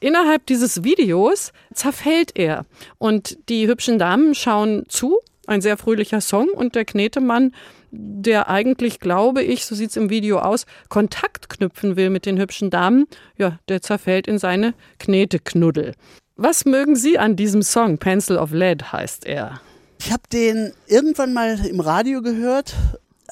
Innerhalb 0.00 0.44
dieses 0.44 0.84
Videos 0.84 1.54
zerfällt 1.72 2.32
er. 2.34 2.66
Und 2.98 3.38
die 3.48 3.68
hübschen 3.68 3.98
Damen 3.98 4.34
schauen 4.34 4.84
zu. 4.88 5.18
Ein 5.46 5.62
sehr 5.62 5.78
fröhlicher 5.78 6.20
Song. 6.20 6.50
Und 6.50 6.74
der 6.74 6.84
Knetemann, 6.84 7.52
der 7.92 8.48
eigentlich, 8.48 9.00
glaube 9.00 9.42
ich, 9.42 9.66
so 9.66 9.74
sieht's 9.74 9.96
im 9.96 10.08
Video 10.10 10.38
aus, 10.38 10.64
Kontakt 10.88 11.50
knüpfen 11.50 11.96
will 11.96 12.10
mit 12.10 12.24
den 12.24 12.38
hübschen 12.38 12.70
Damen, 12.70 13.06
ja, 13.36 13.58
der 13.68 13.82
zerfällt 13.82 14.26
in 14.26 14.38
seine 14.38 14.74
Kneteknuddel. 14.98 15.94
Was 16.36 16.64
mögen 16.64 16.96
Sie 16.96 17.18
an 17.18 17.36
diesem 17.36 17.62
Song? 17.62 17.98
Pencil 17.98 18.38
of 18.38 18.52
Lead 18.52 18.92
heißt 18.92 19.26
er. 19.26 19.60
Ich 20.00 20.10
habe 20.10 20.22
den 20.32 20.72
irgendwann 20.86 21.34
mal 21.34 21.64
im 21.66 21.80
Radio 21.80 22.22
gehört, 22.22 22.74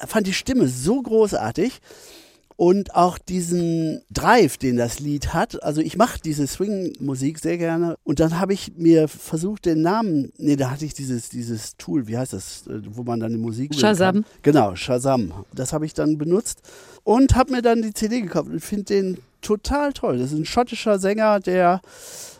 fand 0.07 0.27
die 0.27 0.33
Stimme 0.33 0.67
so 0.67 1.01
großartig 1.01 1.81
und 2.61 2.93
auch 2.93 3.17
diesen 3.17 4.03
Drive, 4.11 4.57
den 4.57 4.77
das 4.77 4.99
Lied 4.99 5.33
hat. 5.33 5.63
Also 5.63 5.81
ich 5.81 5.97
mache 5.97 6.19
diese 6.23 6.45
Swing-Musik 6.45 7.39
sehr 7.39 7.57
gerne 7.57 7.97
und 8.03 8.19
dann 8.19 8.39
habe 8.39 8.53
ich 8.53 8.73
mir 8.77 9.07
versucht, 9.07 9.65
den 9.65 9.81
Namen, 9.81 10.31
nee, 10.37 10.55
da 10.55 10.69
hatte 10.69 10.85
ich 10.85 10.93
dieses, 10.93 11.29
dieses 11.29 11.75
Tool, 11.77 12.07
wie 12.07 12.19
heißt 12.19 12.33
das, 12.33 12.67
äh, 12.67 12.81
wo 12.91 13.01
man 13.01 13.19
dann 13.19 13.31
die 13.31 13.39
Musik 13.39 13.73
Shazam. 13.73 14.13
Kann. 14.13 14.25
Genau, 14.43 14.75
Shazam. 14.75 15.33
Das 15.55 15.73
habe 15.73 15.87
ich 15.87 15.95
dann 15.95 16.19
benutzt 16.19 16.61
und 17.03 17.35
habe 17.35 17.51
mir 17.51 17.61
dann 17.61 17.81
die 17.81 17.93
CD 17.93 18.21
gekauft 18.21 18.49
und 18.49 18.59
finde 18.59 18.85
den 18.85 19.17
total 19.41 19.91
toll. 19.93 20.19
Das 20.19 20.31
ist 20.31 20.37
ein 20.37 20.45
schottischer 20.45 20.99
Sänger, 20.99 21.39
der 21.39 21.81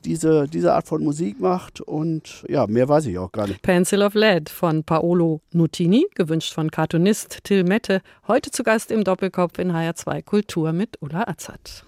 diese, 0.06 0.48
diese 0.48 0.74
Art 0.74 0.88
von 0.88 1.04
Musik 1.04 1.40
macht 1.40 1.82
und 1.82 2.44
ja, 2.48 2.68
mehr 2.68 2.88
weiß 2.88 3.06
ich 3.08 3.18
auch 3.18 3.32
gar 3.32 3.48
nicht. 3.48 3.62
Pencil 3.62 4.02
of 4.02 4.14
Lead 4.14 4.50
von 4.50 4.84
Paolo 4.84 5.42
Nutini, 5.52 6.06
gewünscht 6.16 6.54
von 6.54 6.72
Cartoonist 6.72 7.40
Till 7.44 7.64
Mette, 7.64 8.02
heute 8.28 8.52
zu 8.52 8.64
Gast 8.64 8.92
im 8.92 9.04
Doppelkopf 9.04 9.60
in 9.60 9.72
HR2 9.72 10.24
Kultur 10.24 10.74
mit 10.74 10.98
Ulla 11.02 11.28
Azad. 11.28 11.84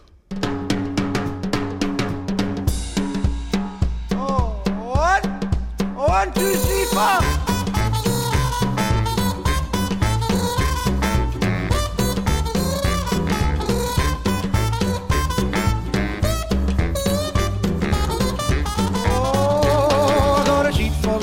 Oh, 4.16 4.56
one, 4.92 5.40
one, 5.96 6.34
two, 6.34 6.42
three, 6.42 6.86
four. 6.92 7.53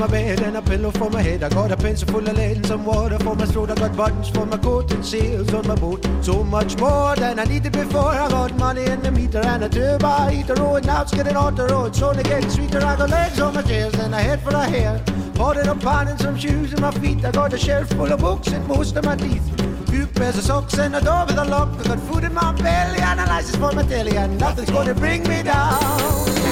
My 0.00 0.06
bed 0.06 0.40
and 0.40 0.56
a 0.56 0.62
pillow 0.62 0.90
for 0.90 1.10
my 1.10 1.20
head. 1.20 1.42
I 1.42 1.50
got 1.50 1.70
a 1.70 1.76
pencil 1.76 2.08
full 2.08 2.26
of 2.26 2.34
lead 2.34 2.56
and 2.56 2.66
some 2.66 2.86
water 2.86 3.18
for 3.18 3.36
my 3.36 3.44
throat. 3.44 3.70
I 3.70 3.74
got 3.74 3.94
buttons 3.94 4.30
for 4.30 4.46
my 4.46 4.56
coat 4.56 4.90
and 4.92 5.04
sails 5.04 5.52
on 5.52 5.68
my 5.68 5.74
boat. 5.74 6.02
So 6.22 6.42
much 6.42 6.78
more 6.78 7.14
than 7.16 7.38
I 7.38 7.44
needed 7.44 7.72
before. 7.72 8.08
I 8.08 8.28
got 8.30 8.56
money 8.56 8.84
in 8.86 9.02
the 9.02 9.10
meter 9.12 9.40
and 9.40 9.64
a 9.64 9.68
turbo 9.68 10.28
heater. 10.28 10.54
Oh, 10.56 10.76
and 10.76 10.86
now 10.86 11.02
it's 11.02 11.12
getting 11.12 11.36
on 11.36 11.54
the 11.54 11.66
road. 11.66 11.94
So 11.94 12.08
only 12.08 12.22
getting 12.22 12.48
sweeter. 12.48 12.78
I 12.78 12.96
got 12.96 13.10
legs 13.10 13.40
on 13.40 13.52
my 13.54 13.60
chairs 13.60 13.94
and 13.94 14.14
a 14.14 14.18
head 14.18 14.40
for 14.42 14.50
a 14.50 14.64
hair. 14.64 15.04
It 15.06 15.68
up 15.68 15.86
on 15.86 16.08
and 16.08 16.18
some 16.18 16.38
shoes 16.38 16.72
in 16.72 16.80
my 16.80 16.90
feet. 16.92 17.22
I 17.22 17.30
got 17.30 17.52
a 17.52 17.58
shelf 17.58 17.90
full 17.90 18.10
of 18.10 18.20
books 18.20 18.48
and 18.48 18.66
most 18.66 18.96
of 18.96 19.04
my 19.04 19.16
teeth. 19.16 19.44
Few 19.90 20.06
pairs 20.06 20.38
of 20.38 20.44
socks 20.44 20.78
and 20.78 20.96
a 20.96 21.00
door 21.02 21.26
with 21.26 21.36
a 21.36 21.44
lock. 21.44 21.78
I 21.78 21.82
got 21.88 22.00
food 22.00 22.24
in 22.24 22.32
my 22.32 22.52
belly 22.52 23.00
and 23.00 23.20
a 23.20 23.26
license 23.26 23.56
for 23.56 23.72
my 23.72 23.82
telly. 23.82 24.16
And 24.16 24.38
nothing's 24.38 24.70
gonna 24.70 24.94
bring 24.94 25.28
me 25.28 25.42
down. 25.42 26.49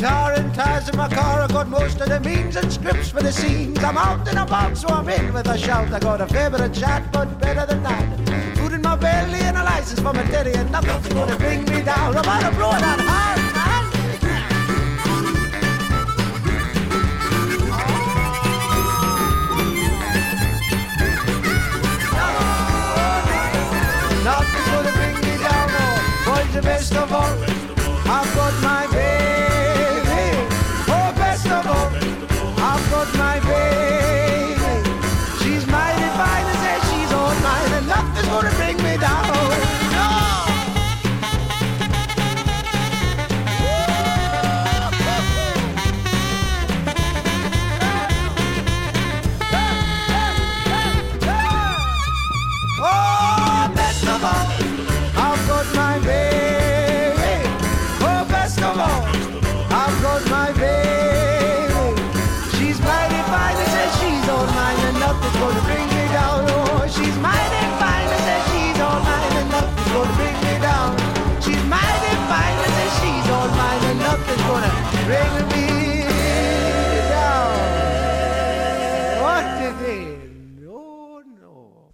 Guitar 0.00 0.32
and 0.32 0.54
tires 0.54 0.88
in 0.88 0.96
my 0.96 1.08
car. 1.08 1.42
I 1.42 1.46
got 1.46 1.68
most 1.68 2.00
of 2.00 2.08
the 2.08 2.20
means 2.20 2.56
and 2.56 2.72
scripts 2.72 3.10
for 3.10 3.22
the 3.22 3.30
scenes. 3.30 3.84
I'm 3.84 3.98
out 3.98 4.26
and 4.28 4.38
about, 4.38 4.78
so 4.78 4.88
I'm 4.88 5.06
in 5.10 5.30
with 5.34 5.46
a 5.46 5.58
shout. 5.58 5.92
I 5.92 5.98
got 5.98 6.22
a 6.22 6.26
fair 6.26 6.48
bit 6.48 6.72
chat, 6.72 7.12
but 7.12 7.38
better 7.38 7.66
than 7.66 7.82
that. 7.82 8.56
Food 8.56 8.72
in 8.72 8.80
my 8.80 8.96
belly 8.96 9.40
and 9.40 9.58
a 9.58 9.62
license 9.62 10.00
for 10.00 10.14
my 10.14 10.22
daddy, 10.22 10.52
and 10.52 10.72
nothing's 10.72 11.12
gonna 11.12 11.36
bring 11.36 11.66
me 11.66 11.82
down. 11.82 12.16
I'm 12.16 12.24
out 12.24 12.44
of 12.44 12.56
blow 12.56 12.70
that 12.70 13.00
hard, 13.10 13.40
man. 13.52 13.84
Nothing's 24.24 24.68
gonna 24.72 24.92
bring 24.98 25.14
me 25.26 25.34
down, 25.44 26.62
best 26.62 26.94
of 26.96 27.12
all. 27.12 27.60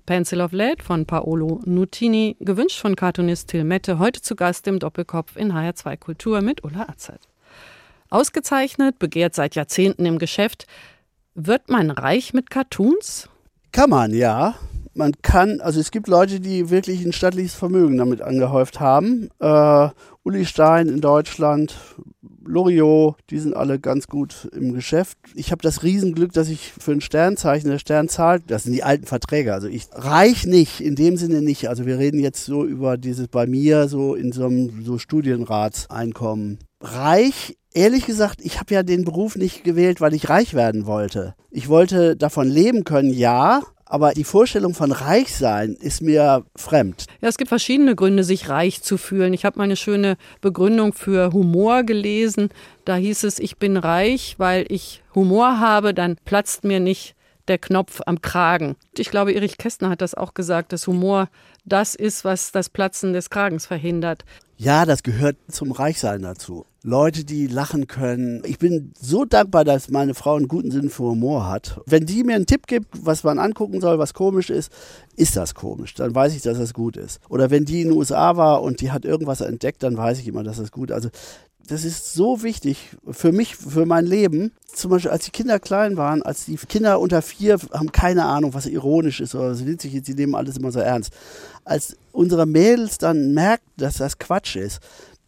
Pencil 0.07 0.41
of 0.41 0.53
Lead 0.53 0.83
von 0.83 1.05
Paolo 1.05 1.61
Nutini, 1.67 2.37
gewünscht 2.41 2.79
von 2.79 2.97
Cartoonist 2.97 3.49
Till 3.49 3.65
Mette, 3.65 3.99
heute 3.99 4.23
zu 4.23 4.37
Gast 4.37 4.67
im 4.69 4.79
Doppelkopf 4.79 5.37
in 5.37 5.53
HR2 5.53 5.97
Kultur 5.97 6.41
mit 6.41 6.65
Ulla 6.65 6.87
Azad. 6.89 7.21
Ausgezeichnet, 8.09 8.99
begehrt 9.01 9.35
seit 9.35 9.57
Jahrzehnten 9.57 10.07
im 10.07 10.19
Geschäft. 10.19 10.67
Wird 11.35 11.69
man 11.69 11.91
reich 11.91 12.33
mit 12.33 12.51
Cartoons? 12.51 13.29
Kann 13.73 13.91
man, 13.91 14.15
ja. 14.15 14.55
Man 14.95 15.13
kann, 15.21 15.61
also 15.61 15.81
es 15.81 15.91
gibt 15.91 16.09
Leute, 16.09 16.41
die 16.41 16.71
wirklich 16.71 17.05
ein 17.05 17.13
stattliches 17.13 17.55
Vermögen 17.55 17.99
damit 17.99 18.23
angehäuft 18.23 18.81
haben. 18.81 19.29
Äh, 19.41 19.89
Uli 20.23 20.47
Stein 20.47 20.89
in 20.89 21.01
Deutschland, 21.01 21.77
Loriot, 22.47 23.17
die 23.31 23.39
sind 23.39 23.57
alle 23.57 23.79
ganz 23.79 24.07
gut 24.07 24.49
im 24.55 24.73
Geschäft. 24.73 25.19
Ich 25.35 25.51
habe 25.51 25.63
das 25.63 25.83
Riesenglück, 25.83 26.33
dass 26.33 26.49
ich 26.49 26.73
für 26.79 26.93
ein 26.93 27.01
Sternzeichen, 27.01 27.71
der 27.71 27.79
Stern 27.79 28.09
zahlt, 28.09 28.45
das 28.49 28.65
sind 28.65 28.73
die 28.73 28.83
alten 28.83 29.07
Verträge. 29.07 29.53
Also 29.53 29.69
ich 29.69 29.87
reich 29.93 30.47
nicht, 30.47 30.81
in 30.81 30.95
dem 30.95 31.17
Sinne 31.17 31.43
nicht. 31.43 31.69
Also 31.69 31.87
wir 31.87 31.99
reden 31.99 32.21
jetzt 32.21 32.45
so 32.45 32.65
über 32.65 32.97
dieses 32.97 33.29
bei 33.29 33.47
mir, 33.47 33.89
so 33.89 34.15
in 34.15 34.33
so 34.33 34.47
einem 34.47 34.85
so 34.85 34.99
Studienratseinkommen. 34.99 36.59
Reich 36.81 37.57
ehrlich 37.77 38.07
gesagt, 38.07 38.41
ich 38.43 38.59
habe 38.59 38.75
ja 38.75 38.83
den 38.83 39.05
Beruf 39.05 39.37
nicht 39.37 39.63
gewählt, 39.63 40.01
weil 40.01 40.15
ich 40.15 40.29
reich 40.29 40.55
werden 40.55 40.87
wollte. 40.87 41.35
Ich 41.51 41.69
wollte 41.69 42.17
davon 42.17 42.49
leben 42.49 42.85
können, 42.85 43.11
ja, 43.11 43.63
aber 43.87 44.13
die 44.13 44.25
Vorstellung 44.25 44.75
von 44.75 44.93
reich 44.93 45.35
sein 45.35 45.77
ist 45.81 46.03
mir 46.03 46.45
fremd. 46.57 47.07
Ja, 47.21 47.29
es 47.29 47.39
gibt 47.39 47.49
verschiedene 47.49 47.95
Gründe, 47.95 48.25
sich 48.25 48.49
reich 48.49 48.83
zu 48.83 48.99
fühlen. 48.99 49.33
Ich 49.33 49.45
habe 49.45 49.59
mal 49.59 49.65
eine 49.65 49.77
schöne 49.77 50.17
Begründung 50.41 50.93
für 50.93 51.33
Humor 51.33 51.85
gelesen. 51.85 52.51
Da 52.85 52.97
hieß 52.97 53.25
es, 53.25 53.39
ich 53.39 53.57
bin 53.59 53.77
reich, 53.77 54.35
weil 54.39 54.67
ich 54.69 55.03
Humor 55.15 55.61
habe, 55.61 55.95
dann 55.95 56.17
platzt 56.25 56.65
mir 56.65 56.81
nicht 56.81 57.15
der 57.49 57.59
Knopf 57.59 58.01
am 58.07 58.21
Kragen. 58.21 58.77
Ich 58.97 59.11
glaube, 59.11 59.33
Erich 59.33 59.59
Kästner 59.59 59.91
hat 59.91 60.01
das 60.01 60.15
auch 60.15 60.35
gesagt, 60.35 60.73
dass 60.73 60.87
Humor 60.87 61.29
das 61.65 61.95
ist, 61.95 62.25
was 62.25 62.53
das 62.53 62.71
Platzen 62.71 63.13
des 63.13 63.31
Kragens 63.31 63.67
verhindert. 63.67 64.25
Ja, 64.59 64.87
das 64.87 65.03
gehört 65.03 65.37
zum 65.51 65.71
Reichsein 65.71 66.23
dazu. 66.23 66.65
Leute, 66.83 67.25
die 67.25 67.47
lachen 67.47 67.89
können. 67.89 68.43
Ich 68.47 68.59
bin 68.59 68.93
so 68.99 69.25
dankbar, 69.25 69.65
dass 69.65 69.91
meine 69.91 70.15
Frau 70.15 70.37
einen 70.37 70.49
guten 70.49 70.71
Sinn 70.71 70.89
für 70.89 71.03
Humor 71.03 71.49
hat. 71.49 71.81
Wenn 71.85 72.07
die 72.07 72.25
mir 72.25 72.37
einen 72.37 72.47
Tipp 72.47 72.67
gibt, 72.67 72.87
was 73.05 73.23
man 73.25 73.39
angucken 73.39 73.81
soll, 73.81 73.99
was 73.99 74.15
komisch 74.15 74.49
ist, 74.49 74.73
ist 75.17 75.37
das 75.37 75.55
komisch. 75.55 75.95
Dann 75.95 76.15
weiß 76.15 76.35
ich, 76.35 76.43
dass 76.43 76.59
das 76.59 76.73
gut 76.73 76.97
ist. 76.97 77.21
Oder 77.29 77.51
wenn 77.51 77.65
die 77.65 77.83
in 77.83 77.89
den 77.89 77.99
USA 77.99 78.37
war 78.37 78.63
und 78.63 78.81
die 78.81 78.93
hat 78.93 79.05
irgendwas 79.05 79.41
entdeckt, 79.41 79.83
dann 79.83 79.97
weiß 79.97 80.21
ich 80.21 80.29
immer, 80.29 80.45
dass 80.45 80.57
das 80.57 80.71
gut 80.71 80.91
ist. 80.91 80.95
Also 80.95 81.11
das 81.67 81.85
ist 81.85 82.13
so 82.13 82.43
wichtig 82.43 82.91
für 83.11 83.33
mich, 83.33 83.57
für 83.57 83.87
mein 83.87 84.07
Leben. 84.07 84.53
Zum 84.73 84.91
Beispiel, 84.91 85.11
als 85.11 85.25
die 85.25 85.31
Kinder 85.31 85.59
klein 85.59 85.97
waren, 85.97 86.23
als 86.23 86.45
die 86.45 86.57
Kinder 86.57 87.01
unter 87.01 87.23
vier 87.23 87.59
haben 87.73 87.93
keine 87.93 88.25
Ahnung, 88.25 88.55
was 88.55 88.67
ironisch 88.67 89.21
ist 89.21 89.35
oder 89.35 89.51
was 89.51 89.67
witzig 89.67 89.95
ist, 89.95 90.09
die 90.09 90.15
nehmen 90.15 90.35
alles 90.35 90.57
immer 90.57 90.71
so 90.71 90.81
ernst. 90.81 91.13
Als 91.65 91.97
unsere 92.13 92.47
Mädels 92.47 92.99
dann 92.99 93.33
merkten, 93.33 93.73
dass 93.77 93.97
das 93.97 94.19
Quatsch 94.19 94.57
ist, 94.57 94.81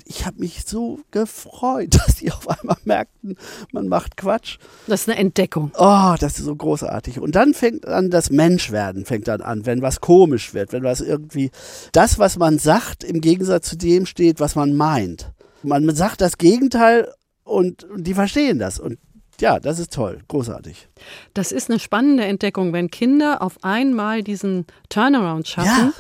ich 0.09 0.25
habe 0.25 0.41
mich 0.41 0.63
so 0.67 1.01
gefreut, 1.11 1.95
dass 1.95 2.17
die 2.17 2.33
auf 2.33 2.49
einmal 2.49 2.79
merkten, 2.85 3.37
man 3.73 3.89
macht 3.89 4.17
Quatsch. 4.17 4.59
Das 4.87 5.03
ist 5.03 5.09
eine 5.09 5.19
Entdeckung. 5.19 5.71
Oh, 5.77 6.15
das 6.19 6.39
ist 6.39 6.47
so 6.47 6.57
großartig. 6.57 7.21
Und 7.21 7.35
dann 7.35 7.55
fängt 7.55 7.87
an 7.87 8.11
das 8.11 8.31
Menschwerden, 8.31 9.05
fängt 9.05 9.29
dann 9.29 9.43
an, 9.43 9.67
wenn 9.67 9.83
was 9.83 10.01
komisch 10.01 10.55
wird, 10.55 10.73
wenn 10.73 10.83
was 10.83 11.01
irgendwie, 11.01 11.51
das, 11.93 12.19
was 12.19 12.39
man 12.39 12.59
sagt, 12.59 13.05
im 13.05 13.21
Gegensatz 13.21 13.69
zu 13.69 13.77
dem 13.77 14.07
steht, 14.07 14.41
was 14.41 14.55
man 14.55 14.75
meint. 14.75 15.33
Man 15.63 15.95
sagt 15.95 16.21
das 16.21 16.39
Gegenteil 16.39 17.13
und, 17.45 17.85
und 17.85 18.05
die 18.05 18.15
verstehen 18.15 18.59
das. 18.59 18.79
Und 18.79 18.99
ja, 19.41 19.61
das 19.61 19.79
ist 19.79 19.93
toll, 19.93 20.21
großartig. 20.29 20.89
Das 21.35 21.53
ist 21.53 21.71
eine 21.71 21.79
spannende 21.79 22.25
Entdeckung, 22.25 22.73
wenn 22.73 22.91
Kinder 22.91 23.41
auf 23.41 23.57
einmal 23.63 24.23
diesen 24.23 24.67
Turnaround 24.89 25.47
schaffen. 25.47 25.69
Ja. 25.69 25.93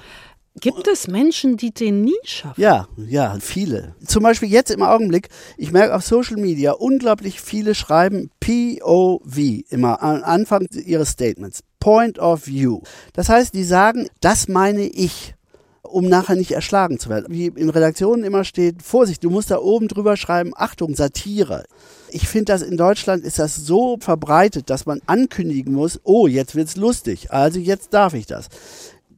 Gibt 0.60 0.88
es 0.88 1.06
Menschen, 1.06 1.56
die 1.56 1.72
den 1.72 2.02
nie 2.02 2.18
schaffen? 2.24 2.60
Ja, 2.60 2.88
ja, 2.96 3.36
viele. 3.40 3.94
Zum 4.04 4.24
Beispiel 4.24 4.48
jetzt 4.48 4.72
im 4.72 4.82
Augenblick, 4.82 5.28
ich 5.56 5.70
merke 5.70 5.94
auf 5.94 6.02
Social 6.02 6.36
Media, 6.36 6.72
unglaublich 6.72 7.40
viele 7.40 7.76
schreiben 7.76 8.30
POV 8.40 9.38
immer 9.68 10.02
am 10.02 10.24
Anfang 10.24 10.66
ihres 10.72 11.10
Statements. 11.10 11.60
Point 11.78 12.18
of 12.18 12.46
View. 12.46 12.80
Das 13.12 13.28
heißt, 13.28 13.54
die 13.54 13.62
sagen, 13.62 14.08
das 14.20 14.48
meine 14.48 14.82
ich 14.82 15.34
um 15.90 16.08
nachher 16.08 16.36
nicht 16.36 16.52
erschlagen 16.52 16.98
zu 16.98 17.08
werden. 17.08 17.26
Wie 17.28 17.46
in 17.46 17.70
Redaktionen 17.70 18.24
immer 18.24 18.44
steht, 18.44 18.82
Vorsicht, 18.82 19.24
du 19.24 19.30
musst 19.30 19.50
da 19.50 19.58
oben 19.58 19.88
drüber 19.88 20.16
schreiben, 20.16 20.52
Achtung, 20.54 20.94
Satire. 20.94 21.64
Ich 22.10 22.28
finde, 22.28 22.46
dass 22.46 22.62
in 22.62 22.76
Deutschland 22.76 23.24
ist 23.24 23.38
das 23.38 23.56
so 23.56 23.98
verbreitet, 24.00 24.70
dass 24.70 24.86
man 24.86 25.00
ankündigen 25.06 25.74
muss, 25.74 26.00
oh, 26.04 26.26
jetzt 26.26 26.54
wird's 26.54 26.76
lustig, 26.76 27.32
also 27.32 27.58
jetzt 27.58 27.92
darf 27.92 28.14
ich 28.14 28.26
das 28.26 28.48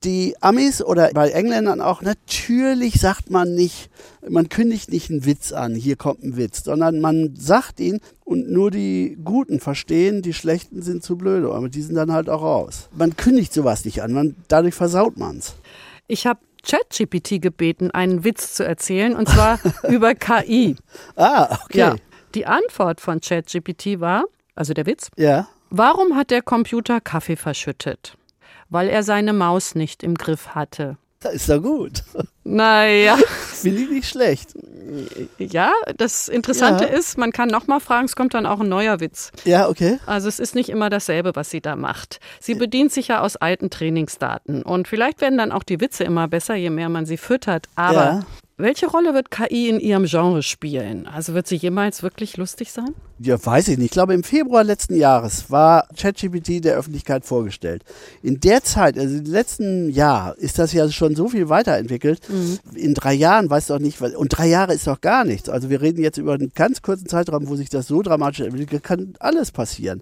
die 0.04 0.34
Amis 0.40 0.82
oder 0.82 1.10
bei 1.12 1.30
Engländern 1.30 1.80
auch, 1.80 2.02
natürlich 2.02 3.00
sagt 3.00 3.30
man 3.30 3.54
nicht, 3.54 3.90
man 4.28 4.48
kündigt 4.48 4.90
nicht 4.90 5.10
einen 5.10 5.26
Witz 5.26 5.52
an, 5.52 5.74
hier 5.74 5.96
kommt 5.96 6.22
ein 6.22 6.36
Witz, 6.36 6.64
sondern 6.64 7.00
man 7.00 7.34
sagt 7.36 7.80
ihn 7.80 8.00
und 8.24 8.50
nur 8.50 8.70
die 8.70 9.18
Guten 9.22 9.60
verstehen, 9.60 10.22
die 10.22 10.32
Schlechten 10.32 10.82
sind 10.82 11.02
zu 11.02 11.16
blöde, 11.16 11.52
aber 11.52 11.68
die 11.68 11.82
sind 11.82 11.96
dann 11.96 12.12
halt 12.12 12.28
auch 12.28 12.42
raus. 12.42 12.88
Man 12.96 13.16
kündigt 13.16 13.52
sowas 13.52 13.84
nicht 13.84 14.02
an, 14.02 14.12
man, 14.12 14.36
dadurch 14.48 14.74
versaut 14.74 15.16
man's. 15.16 15.54
Ich 16.06 16.26
habe 16.26 16.40
ChatGPT 16.66 17.40
gebeten, 17.40 17.90
einen 17.90 18.24
Witz 18.24 18.54
zu 18.54 18.64
erzählen, 18.64 19.14
und 19.16 19.28
zwar 19.28 19.58
über 19.88 20.14
KI. 20.14 20.76
Ah, 21.16 21.58
okay. 21.64 21.78
Ja. 21.78 21.96
Die 22.34 22.46
Antwort 22.46 23.00
von 23.00 23.20
ChatGPT 23.20 24.00
war, 24.00 24.24
also 24.54 24.72
der 24.74 24.86
Witz, 24.86 25.10
Ja. 25.16 25.48
warum 25.70 26.16
hat 26.16 26.30
der 26.30 26.42
Computer 26.42 27.00
Kaffee 27.00 27.36
verschüttet? 27.36 28.16
Weil 28.68 28.88
er 28.88 29.02
seine 29.02 29.32
Maus 29.32 29.74
nicht 29.74 30.02
im 30.02 30.14
Griff 30.14 30.48
hatte. 30.54 30.96
Ist 31.32 31.50
doch 31.50 31.60
gut. 31.62 32.02
Naja, 32.44 33.16
Finde 33.52 33.82
ich 33.82 33.90
nicht 33.90 34.08
schlecht. 34.08 34.54
ja, 35.38 35.70
das 35.98 36.28
Interessante 36.28 36.84
Ja. 36.84 36.90
ist, 36.90 37.18
man 37.18 37.30
kann 37.30 37.48
nochmal 37.50 37.78
fragen, 37.80 38.06
es 38.06 38.16
kommt 38.16 38.32
dann 38.32 38.46
auch 38.46 38.60
ein 38.60 38.70
neuer 38.70 39.00
Witz. 39.00 39.30
Ja, 39.44 39.68
okay. 39.68 39.98
Also 40.06 40.28
es 40.28 40.40
ist 40.40 40.54
nicht 40.54 40.70
immer 40.70 40.88
dasselbe, 40.88 41.32
was 41.36 41.50
sie 41.50 41.60
da 41.60 41.76
macht. 41.76 42.20
Sie 42.40 42.54
bedient 42.54 42.90
sich 42.92 43.08
ja 43.08 43.20
aus 43.20 43.36
alten 43.36 43.68
Trainingsdaten. 43.68 44.62
Und 44.62 44.88
vielleicht 44.88 45.20
werden 45.20 45.36
dann 45.36 45.52
auch 45.52 45.62
die 45.62 45.78
Witze 45.82 46.04
immer 46.04 46.26
besser, 46.26 46.54
je 46.54 46.70
mehr 46.70 46.88
man 46.88 47.04
sie 47.04 47.18
füttert. 47.18 47.66
Aber 47.74 47.94
Ja. 48.04 48.20
welche 48.56 48.86
Rolle 48.86 49.12
wird 49.12 49.30
KI 49.30 49.68
in 49.68 49.78
ihrem 49.78 50.06
Genre 50.06 50.42
spielen? 50.42 51.06
Also 51.06 51.34
wird 51.34 51.46
sie 51.46 51.56
jemals 51.56 52.02
wirklich 52.02 52.38
lustig 52.38 52.72
sein? 52.72 52.94
Ja, 53.22 53.44
weiß 53.44 53.68
ich 53.68 53.76
nicht. 53.76 53.88
Ich 53.88 53.90
glaube, 53.90 54.14
im 54.14 54.24
Februar 54.24 54.64
letzten 54.64 54.96
Jahres 54.96 55.50
war 55.50 55.86
ChatGPT 55.94 56.64
der 56.64 56.76
Öffentlichkeit 56.76 57.26
vorgestellt. 57.26 57.84
In 58.22 58.40
der 58.40 58.64
Zeit, 58.64 58.98
also 58.98 59.14
im 59.14 59.24
letzten 59.26 59.90
Jahr, 59.90 60.38
ist 60.38 60.58
das 60.58 60.72
ja 60.72 60.88
schon 60.90 61.14
so 61.14 61.28
viel 61.28 61.50
weiterentwickelt. 61.50 62.22
In 62.74 62.94
drei 62.94 63.12
Jahren 63.12 63.50
weiß 63.50 63.66
doch 63.66 63.78
nicht, 63.78 64.00
und 64.00 64.28
drei 64.28 64.46
Jahre 64.46 64.72
ist 64.72 64.86
doch 64.86 65.02
gar 65.02 65.26
nichts. 65.26 65.50
Also 65.50 65.68
wir 65.68 65.82
reden 65.82 66.02
jetzt 66.02 66.16
über 66.16 66.32
einen 66.32 66.52
ganz 66.54 66.80
kurzen 66.80 67.08
Zeitraum, 67.08 67.46
wo 67.48 67.56
sich 67.56 67.68
das 67.68 67.88
so 67.88 68.00
dramatisch 68.00 68.40
entwickelt, 68.40 68.82
kann 68.82 69.12
alles 69.18 69.50
passieren. 69.50 70.00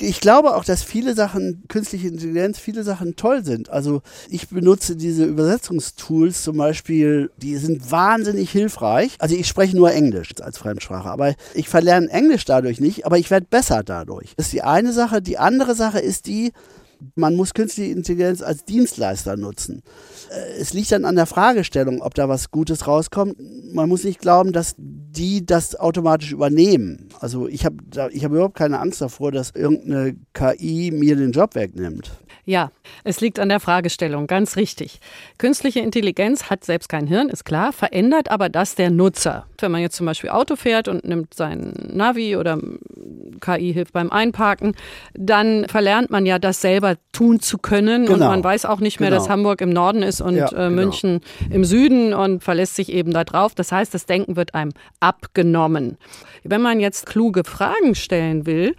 Ich 0.00 0.20
glaube 0.20 0.56
auch, 0.56 0.64
dass 0.64 0.82
viele 0.82 1.14
Sachen, 1.14 1.64
künstliche 1.68 2.08
Intelligenz, 2.08 2.58
viele 2.58 2.82
Sachen 2.82 3.14
toll 3.14 3.44
sind. 3.44 3.68
Also 3.68 4.00
ich 4.30 4.48
benutze 4.48 4.96
diese 4.96 5.26
Übersetzungstools 5.26 6.42
zum 6.42 6.56
Beispiel, 6.56 7.30
die 7.36 7.58
sind 7.58 7.90
wahnsinnig 7.90 8.50
hilfreich. 8.50 9.16
Also 9.18 9.36
ich 9.36 9.48
spreche 9.48 9.76
nur 9.76 9.92
Englisch 9.92 10.30
als 10.40 10.56
Fremdsprache, 10.56 11.10
aber 11.10 11.34
ich 11.52 11.68
verlerne 11.68 12.08
Englisch 12.08 12.46
dadurch 12.54 12.80
nicht, 12.80 13.06
aber 13.06 13.18
ich 13.18 13.30
werde 13.30 13.46
besser 13.48 13.82
dadurch. 13.84 14.34
Das 14.36 14.46
ist 14.46 14.52
die 14.52 14.62
eine 14.62 14.92
Sache. 14.92 15.20
Die 15.22 15.38
andere 15.38 15.74
Sache 15.74 15.98
ist 15.98 16.26
die, 16.26 16.52
man 17.16 17.36
muss 17.36 17.54
künstliche 17.54 17.92
Intelligenz 17.92 18.42
als 18.42 18.64
Dienstleister 18.64 19.36
nutzen. 19.36 19.82
Äh, 20.30 20.60
Es 20.60 20.72
liegt 20.72 20.90
dann 20.92 21.04
an 21.04 21.16
der 21.16 21.26
Fragestellung, 21.26 22.00
ob 22.00 22.14
da 22.14 22.28
was 22.28 22.50
Gutes 22.50 22.86
rauskommt. 22.86 23.36
Man 23.72 23.88
muss 23.88 24.04
nicht 24.04 24.20
glauben, 24.20 24.52
dass 24.52 24.74
die 24.78 25.44
das 25.44 25.76
automatisch 25.76 26.32
übernehmen. 26.32 27.08
Also 27.20 27.46
ich 27.48 27.64
habe 27.64 27.76
ich 28.10 28.24
hab 28.24 28.32
überhaupt 28.32 28.56
keine 28.56 28.80
Angst 28.80 29.00
davor, 29.00 29.32
dass 29.32 29.50
irgendeine 29.50 30.16
KI 30.32 30.90
mir 30.92 31.16
den 31.16 31.32
Job 31.32 31.54
wegnimmt. 31.54 32.10
Ja, 32.46 32.70
es 33.04 33.20
liegt 33.22 33.38
an 33.40 33.48
der 33.48 33.58
Fragestellung, 33.58 34.26
ganz 34.26 34.56
richtig. 34.56 35.00
Künstliche 35.38 35.80
Intelligenz 35.80 36.50
hat 36.50 36.62
selbst 36.64 36.88
kein 36.90 37.06
Hirn, 37.06 37.30
ist 37.30 37.44
klar, 37.44 37.72
verändert 37.72 38.30
aber 38.30 38.50
das 38.50 38.74
der 38.74 38.90
Nutzer. 38.90 39.46
Wenn 39.60 39.72
man 39.72 39.80
jetzt 39.80 39.96
zum 39.96 40.04
Beispiel 40.04 40.28
Auto 40.28 40.54
fährt 40.56 40.86
und 40.88 41.04
nimmt 41.06 41.32
sein 41.32 41.72
Navi 41.90 42.36
oder 42.36 42.58
KI 43.40 43.72
hilft 43.72 43.94
beim 43.94 44.10
Einparken, 44.10 44.74
dann 45.14 45.66
verlernt 45.68 46.10
man 46.10 46.26
ja 46.26 46.38
das 46.38 46.60
selber 46.60 46.96
tun 47.12 47.40
zu 47.40 47.56
können 47.56 48.02
und 48.08 48.14
Genau. 48.14 48.28
man 48.28 48.44
weiß 48.44 48.66
auch 48.66 48.80
nicht 48.80 49.00
mehr, 49.00 49.08
Genau. 49.08 49.20
dass 49.22 49.30
Hamburg 49.30 49.62
im 49.62 49.70
Norden 49.70 50.02
ist 50.02 50.20
und 50.20 50.36
Ja, 50.36 50.46
äh, 50.48 50.50
genau. 50.50 50.70
München 50.70 51.20
im 51.50 51.64
Süden 51.64 52.12
und 52.12 52.44
verlässt 52.44 52.76
sich 52.76 52.92
eben 52.92 53.12
da 53.12 53.24
drauf. 53.24 53.54
Das 53.54 53.72
heißt, 53.72 53.94
das 53.94 54.04
Denken 54.04 54.36
wird 54.36 54.54
einem 54.54 54.72
abgenommen. 55.00 55.96
Wenn 56.42 56.60
man 56.60 56.78
jetzt 56.80 57.06
kluge 57.06 57.42
Fragen 57.44 57.94
stellen 57.94 58.44
will, 58.46 58.74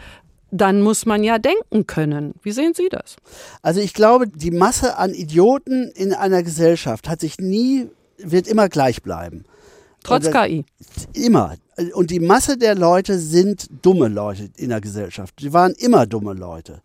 dann 0.57 0.81
muss 0.81 1.05
man 1.05 1.23
ja 1.23 1.39
denken 1.39 1.87
können. 1.87 2.33
Wie 2.41 2.51
sehen 2.51 2.73
Sie 2.73 2.89
das? 2.89 3.15
Also 3.61 3.79
ich 3.81 3.93
glaube, 3.93 4.27
die 4.27 4.51
Masse 4.51 4.97
an 4.97 5.13
Idioten 5.13 5.91
in 5.95 6.13
einer 6.13 6.43
Gesellschaft 6.43 7.09
hat 7.09 7.21
sich 7.21 7.39
nie, 7.39 7.89
wird 8.17 8.47
immer 8.47 8.69
gleich 8.69 9.01
bleiben. 9.01 9.45
Trotz 10.03 10.27
Oder- 10.27 10.47
KI. 10.47 10.65
Immer. 11.13 11.55
Und 11.93 12.11
die 12.11 12.19
Masse 12.19 12.57
der 12.57 12.75
Leute 12.75 13.19
sind 13.19 13.67
dumme 13.81 14.07
Leute 14.07 14.49
in 14.55 14.69
der 14.69 14.79
Gesellschaft. 14.79 15.33
Die 15.39 15.51
waren 15.51 15.73
immer 15.73 16.05
dumme 16.05 16.33
Leute. 16.33 16.81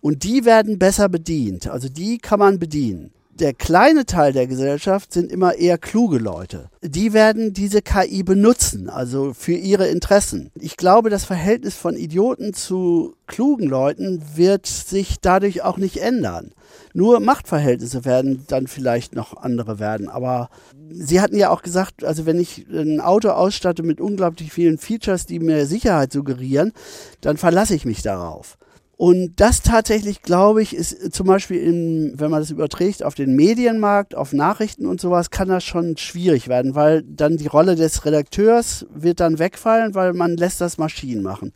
Und 0.00 0.22
die 0.22 0.44
werden 0.44 0.78
besser 0.78 1.08
bedient. 1.08 1.68
Also 1.68 1.88
die 1.88 2.18
kann 2.18 2.38
man 2.38 2.58
bedienen. 2.58 3.10
Der 3.38 3.54
kleine 3.54 4.04
Teil 4.04 4.32
der 4.32 4.48
Gesellschaft 4.48 5.12
sind 5.12 5.30
immer 5.30 5.54
eher 5.54 5.78
kluge 5.78 6.18
Leute. 6.18 6.70
Die 6.82 7.12
werden 7.12 7.52
diese 7.52 7.82
KI 7.82 8.24
benutzen, 8.24 8.90
also 8.90 9.32
für 9.32 9.52
ihre 9.52 9.86
Interessen. 9.86 10.50
Ich 10.56 10.76
glaube, 10.76 11.08
das 11.08 11.24
Verhältnis 11.24 11.76
von 11.76 11.94
Idioten 11.94 12.52
zu 12.52 13.14
klugen 13.28 13.68
Leuten 13.68 14.20
wird 14.34 14.66
sich 14.66 15.20
dadurch 15.20 15.62
auch 15.62 15.76
nicht 15.76 15.98
ändern. 15.98 16.50
Nur 16.94 17.20
Machtverhältnisse 17.20 18.04
werden 18.04 18.44
dann 18.48 18.66
vielleicht 18.66 19.14
noch 19.14 19.36
andere 19.36 19.78
werden. 19.78 20.08
Aber 20.08 20.48
Sie 20.90 21.20
hatten 21.20 21.36
ja 21.36 21.50
auch 21.50 21.62
gesagt, 21.62 22.02
also 22.02 22.26
wenn 22.26 22.40
ich 22.40 22.66
ein 22.68 23.00
Auto 23.00 23.28
ausstatte 23.28 23.84
mit 23.84 24.00
unglaublich 24.00 24.52
vielen 24.52 24.78
Features, 24.78 25.26
die 25.26 25.38
mir 25.38 25.66
Sicherheit 25.66 26.12
suggerieren, 26.12 26.72
dann 27.20 27.36
verlasse 27.36 27.76
ich 27.76 27.84
mich 27.84 28.02
darauf. 28.02 28.58
Und 28.98 29.34
das 29.36 29.62
tatsächlich, 29.62 30.22
glaube 30.22 30.60
ich, 30.60 30.74
ist 30.74 31.14
zum 31.14 31.28
Beispiel, 31.28 31.58
in, 31.58 32.14
wenn 32.16 32.32
man 32.32 32.40
das 32.40 32.50
überträgt 32.50 33.04
auf 33.04 33.14
den 33.14 33.36
Medienmarkt, 33.36 34.16
auf 34.16 34.32
Nachrichten 34.32 34.86
und 34.86 35.00
sowas, 35.00 35.30
kann 35.30 35.46
das 35.46 35.62
schon 35.62 35.96
schwierig 35.96 36.48
werden, 36.48 36.74
weil 36.74 37.04
dann 37.04 37.36
die 37.36 37.46
Rolle 37.46 37.76
des 37.76 38.04
Redakteurs 38.04 38.86
wird 38.92 39.20
dann 39.20 39.38
wegfallen, 39.38 39.94
weil 39.94 40.14
man 40.14 40.36
lässt 40.36 40.60
das 40.60 40.78
Maschinen 40.78 41.22
machen. 41.22 41.52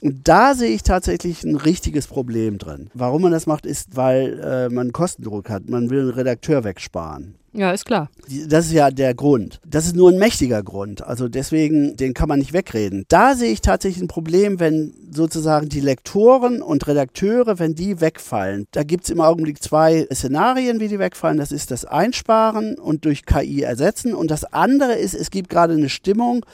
Und 0.00 0.28
da 0.28 0.54
sehe 0.54 0.70
ich 0.70 0.84
tatsächlich 0.84 1.42
ein 1.42 1.56
richtiges 1.56 2.06
Problem 2.06 2.58
drin. 2.58 2.90
Warum 2.94 3.22
man 3.22 3.32
das 3.32 3.48
macht, 3.48 3.66
ist, 3.66 3.96
weil 3.96 4.38
äh, 4.38 4.68
man 4.72 4.92
Kostendruck 4.92 5.50
hat. 5.50 5.68
Man 5.68 5.90
will 5.90 6.02
einen 6.02 6.10
Redakteur 6.10 6.62
wegsparen. 6.62 7.34
Ja, 7.58 7.72
ist 7.72 7.86
klar. 7.86 8.08
Das 8.46 8.66
ist 8.66 8.72
ja 8.72 8.92
der 8.92 9.14
Grund. 9.14 9.60
Das 9.66 9.84
ist 9.84 9.96
nur 9.96 10.12
ein 10.12 10.18
mächtiger 10.18 10.62
Grund. 10.62 11.04
Also 11.04 11.28
deswegen, 11.28 11.96
den 11.96 12.14
kann 12.14 12.28
man 12.28 12.38
nicht 12.38 12.52
wegreden. 12.52 13.04
Da 13.08 13.34
sehe 13.34 13.50
ich 13.50 13.62
tatsächlich 13.62 14.00
ein 14.00 14.06
Problem, 14.06 14.60
wenn 14.60 14.94
sozusagen 15.10 15.68
die 15.68 15.80
Lektoren 15.80 16.62
und 16.62 16.86
Redakteure, 16.86 17.58
wenn 17.58 17.74
die 17.74 18.00
wegfallen. 18.00 18.68
Da 18.70 18.84
gibt 18.84 19.04
es 19.04 19.10
im 19.10 19.20
Augenblick 19.20 19.60
zwei 19.60 20.06
Szenarien, 20.14 20.78
wie 20.78 20.86
die 20.86 21.00
wegfallen. 21.00 21.36
Das 21.36 21.50
ist 21.50 21.72
das 21.72 21.84
Einsparen 21.84 22.78
und 22.78 23.04
durch 23.04 23.26
KI 23.26 23.62
ersetzen. 23.62 24.14
Und 24.14 24.30
das 24.30 24.44
andere 24.44 24.92
ist, 24.92 25.14
es 25.14 25.30
gibt 25.30 25.50
gerade 25.50 25.72
eine 25.72 25.88
Stimmung, 25.88 26.46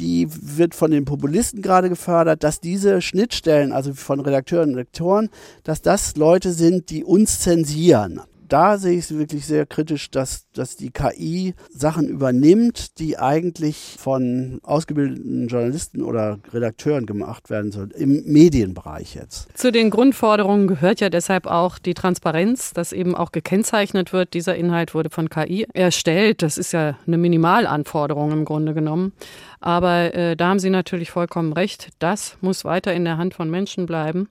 die 0.00 0.26
wird 0.28 0.74
von 0.74 0.90
den 0.90 1.04
Populisten 1.04 1.62
gerade 1.62 1.88
gefördert, 1.88 2.42
dass 2.42 2.58
diese 2.58 3.00
Schnittstellen, 3.00 3.70
also 3.70 3.94
von 3.94 4.18
Redakteuren 4.18 4.70
und 4.70 4.76
Lektoren, 4.76 5.28
dass 5.62 5.82
das 5.82 6.16
Leute 6.16 6.52
sind, 6.52 6.90
die 6.90 7.04
uns 7.04 7.38
zensieren 7.38 8.22
da 8.52 8.76
sehe 8.76 8.98
ich 8.98 9.06
es 9.06 9.16
wirklich 9.16 9.46
sehr 9.46 9.64
kritisch, 9.64 10.10
dass, 10.10 10.46
dass 10.52 10.76
die 10.76 10.90
KI 10.90 11.54
Sachen 11.70 12.06
übernimmt, 12.06 12.98
die 12.98 13.18
eigentlich 13.18 13.96
von 13.98 14.60
ausgebildeten 14.62 15.48
Journalisten 15.48 16.02
oder 16.02 16.38
Redakteuren 16.52 17.06
gemacht 17.06 17.48
werden 17.48 17.72
sollen, 17.72 17.92
im 17.92 18.24
Medienbereich 18.24 19.14
jetzt. 19.14 19.48
Zu 19.56 19.72
den 19.72 19.88
Grundforderungen 19.88 20.66
gehört 20.66 21.00
ja 21.00 21.08
deshalb 21.08 21.46
auch 21.46 21.78
die 21.78 21.94
Transparenz, 21.94 22.74
dass 22.74 22.92
eben 22.92 23.14
auch 23.14 23.32
gekennzeichnet 23.32 24.12
wird, 24.12 24.34
dieser 24.34 24.54
Inhalt 24.54 24.94
wurde 24.94 25.08
von 25.08 25.30
KI 25.30 25.66
erstellt. 25.72 26.42
Das 26.42 26.58
ist 26.58 26.72
ja 26.72 26.98
eine 27.06 27.16
Minimalanforderung 27.16 28.32
im 28.32 28.44
Grunde 28.44 28.74
genommen. 28.74 29.12
Aber 29.60 30.14
äh, 30.14 30.36
da 30.36 30.48
haben 30.48 30.58
Sie 30.58 30.70
natürlich 30.70 31.10
vollkommen 31.10 31.54
recht. 31.54 31.88
Das 32.00 32.36
muss 32.42 32.66
weiter 32.66 32.92
in 32.92 33.04
der 33.04 33.16
Hand 33.16 33.32
von 33.32 33.48
Menschen 33.48 33.86
bleiben. 33.86 34.28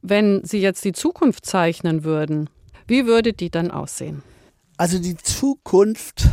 Wenn 0.00 0.42
Sie 0.44 0.60
jetzt 0.60 0.84
die 0.84 0.92
Zukunft 0.92 1.44
zeichnen 1.44 2.04
würden, 2.04 2.48
wie 2.86 3.06
würde 3.06 3.32
die 3.32 3.50
dann 3.50 3.70
aussehen? 3.70 4.22
Also 4.76 4.98
die 4.98 5.16
Zukunft, 5.16 6.28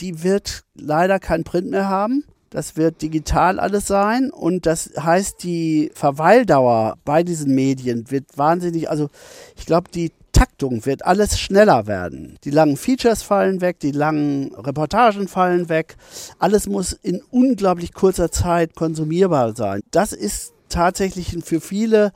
die 0.00 0.22
wird 0.22 0.64
leider 0.74 1.18
kein 1.18 1.44
Print 1.44 1.70
mehr 1.70 1.88
haben. 1.88 2.24
Das 2.50 2.76
wird 2.76 3.02
digital 3.02 3.58
alles 3.58 3.88
sein 3.88 4.30
und 4.30 4.64
das 4.64 4.90
heißt, 4.96 5.42
die 5.42 5.90
Verweildauer 5.92 6.96
bei 7.04 7.24
diesen 7.24 7.52
Medien 7.52 8.10
wird 8.12 8.38
wahnsinnig, 8.38 8.88
also 8.88 9.10
ich 9.56 9.66
glaube, 9.66 9.90
die 9.92 10.12
Taktung 10.30 10.84
wird 10.86 11.04
alles 11.04 11.40
schneller 11.40 11.88
werden. 11.88 12.36
Die 12.44 12.50
langen 12.50 12.76
Features 12.76 13.22
fallen 13.22 13.60
weg, 13.60 13.80
die 13.80 13.92
langen 13.92 14.54
Reportagen 14.54 15.26
fallen 15.26 15.68
weg. 15.68 15.96
Alles 16.38 16.68
muss 16.68 16.92
in 16.92 17.22
unglaublich 17.30 17.92
kurzer 17.92 18.30
Zeit 18.30 18.76
konsumierbar 18.76 19.56
sein. 19.56 19.80
Das 19.90 20.12
ist 20.12 20.52
tatsächlich 20.68 21.36
für 21.44 21.60
viele 21.60 22.12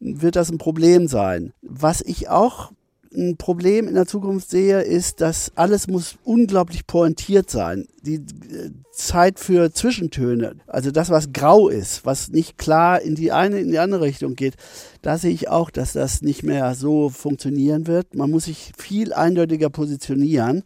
wird 0.00 0.34
das 0.34 0.50
ein 0.50 0.58
Problem 0.58 1.06
sein. 1.06 1.52
Was 1.62 2.00
ich 2.00 2.28
auch 2.28 2.72
ein 3.14 3.36
Problem 3.36 3.88
in 3.88 3.94
der 3.94 4.06
Zukunft 4.06 4.50
sehe, 4.50 4.80
ist, 4.82 5.20
dass 5.20 5.52
alles 5.54 5.88
muss 5.88 6.16
unglaublich 6.24 6.86
pointiert 6.86 7.50
sein. 7.50 7.86
Die 8.02 8.16
äh, 8.16 8.70
Zeit 8.92 9.38
für 9.38 9.72
Zwischentöne, 9.72 10.56
also 10.66 10.90
das, 10.90 11.10
was 11.10 11.32
grau 11.32 11.68
ist, 11.68 12.04
was 12.04 12.28
nicht 12.30 12.58
klar 12.58 13.00
in 13.00 13.14
die 13.14 13.32
eine, 13.32 13.60
in 13.60 13.70
die 13.70 13.78
andere 13.78 14.02
Richtung 14.02 14.34
geht, 14.34 14.54
da 15.02 15.18
sehe 15.18 15.32
ich 15.32 15.48
auch, 15.48 15.70
dass 15.70 15.92
das 15.92 16.22
nicht 16.22 16.42
mehr 16.42 16.74
so 16.74 17.08
funktionieren 17.08 17.86
wird. 17.86 18.14
Man 18.14 18.30
muss 18.30 18.44
sich 18.44 18.72
viel 18.76 19.12
eindeutiger 19.12 19.70
positionieren. 19.70 20.64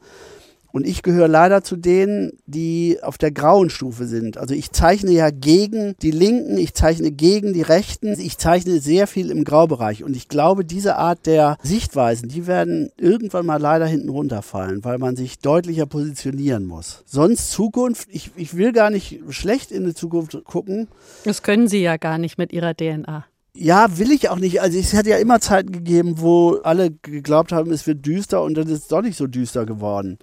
Und 0.77 0.87
ich 0.87 1.03
gehöre 1.03 1.27
leider 1.27 1.65
zu 1.65 1.75
denen, 1.75 2.33
die 2.45 2.99
auf 3.01 3.17
der 3.17 3.31
grauen 3.31 3.71
Stufe 3.71 4.05
sind. 4.05 4.37
Also 4.37 4.53
ich 4.53 4.73
zeichne 4.73 5.11
ja 5.11 5.31
gegen 5.31 5.95
die 6.03 6.11
Linken, 6.11 6.59
ich 6.59 6.75
zeichne 6.75 7.13
gegen 7.13 7.55
die 7.55 7.63
Rechten, 7.63 8.21
ich 8.21 8.37
zeichne 8.37 8.79
sehr 8.81 9.07
viel 9.07 9.31
im 9.31 9.45
Graubereich. 9.45 10.05
Und 10.05 10.15
ich 10.15 10.29
glaube, 10.29 10.67
diese 10.67 10.97
Art 10.97 11.25
der 11.25 11.57
Sichtweisen, 11.63 12.29
die 12.29 12.47
werden 12.47 12.91
irgendwann 12.99 13.47
mal 13.47 13.57
leider 13.59 13.87
hinten 13.87 14.11
runterfallen, 14.11 14.85
weil 14.85 14.99
man 14.99 15.17
sich 15.17 15.39
deutlicher 15.39 15.87
positionieren 15.87 16.67
muss. 16.67 17.05
Sonst 17.07 17.53
Zukunft, 17.53 18.09
ich, 18.13 18.33
ich 18.37 18.55
will 18.55 18.73
gar 18.73 18.91
nicht 18.91 19.21
schlecht 19.31 19.73
in 19.73 19.87
die 19.87 19.95
Zukunft 19.95 20.45
gucken. 20.45 20.89
Das 21.25 21.43
können 21.43 21.69
Sie 21.69 21.81
ja 21.81 21.97
gar 21.97 22.19
nicht 22.19 22.37
mit 22.37 22.53
Ihrer 22.53 22.75
DNA. 22.75 23.25
Ja, 23.59 23.99
will 23.99 24.13
ich 24.13 24.29
auch 24.29 24.39
nicht. 24.39 24.61
Also 24.61 24.79
es 24.79 24.93
hat 24.93 25.07
ja 25.07 25.17
immer 25.17 25.41
Zeiten 25.41 25.73
gegeben, 25.73 26.17
wo 26.19 26.57
alle 26.63 26.91
geglaubt 26.91 27.53
haben, 27.53 27.71
es 27.73 27.87
wird 27.87 28.05
düster 28.05 28.43
und 28.43 28.55
dann 28.55 28.67
ist 28.69 28.83
es 28.83 28.89
doch 28.89 29.01
nicht 29.01 29.17
so 29.17 29.27
düster 29.27 29.65
geworden. 29.65 30.19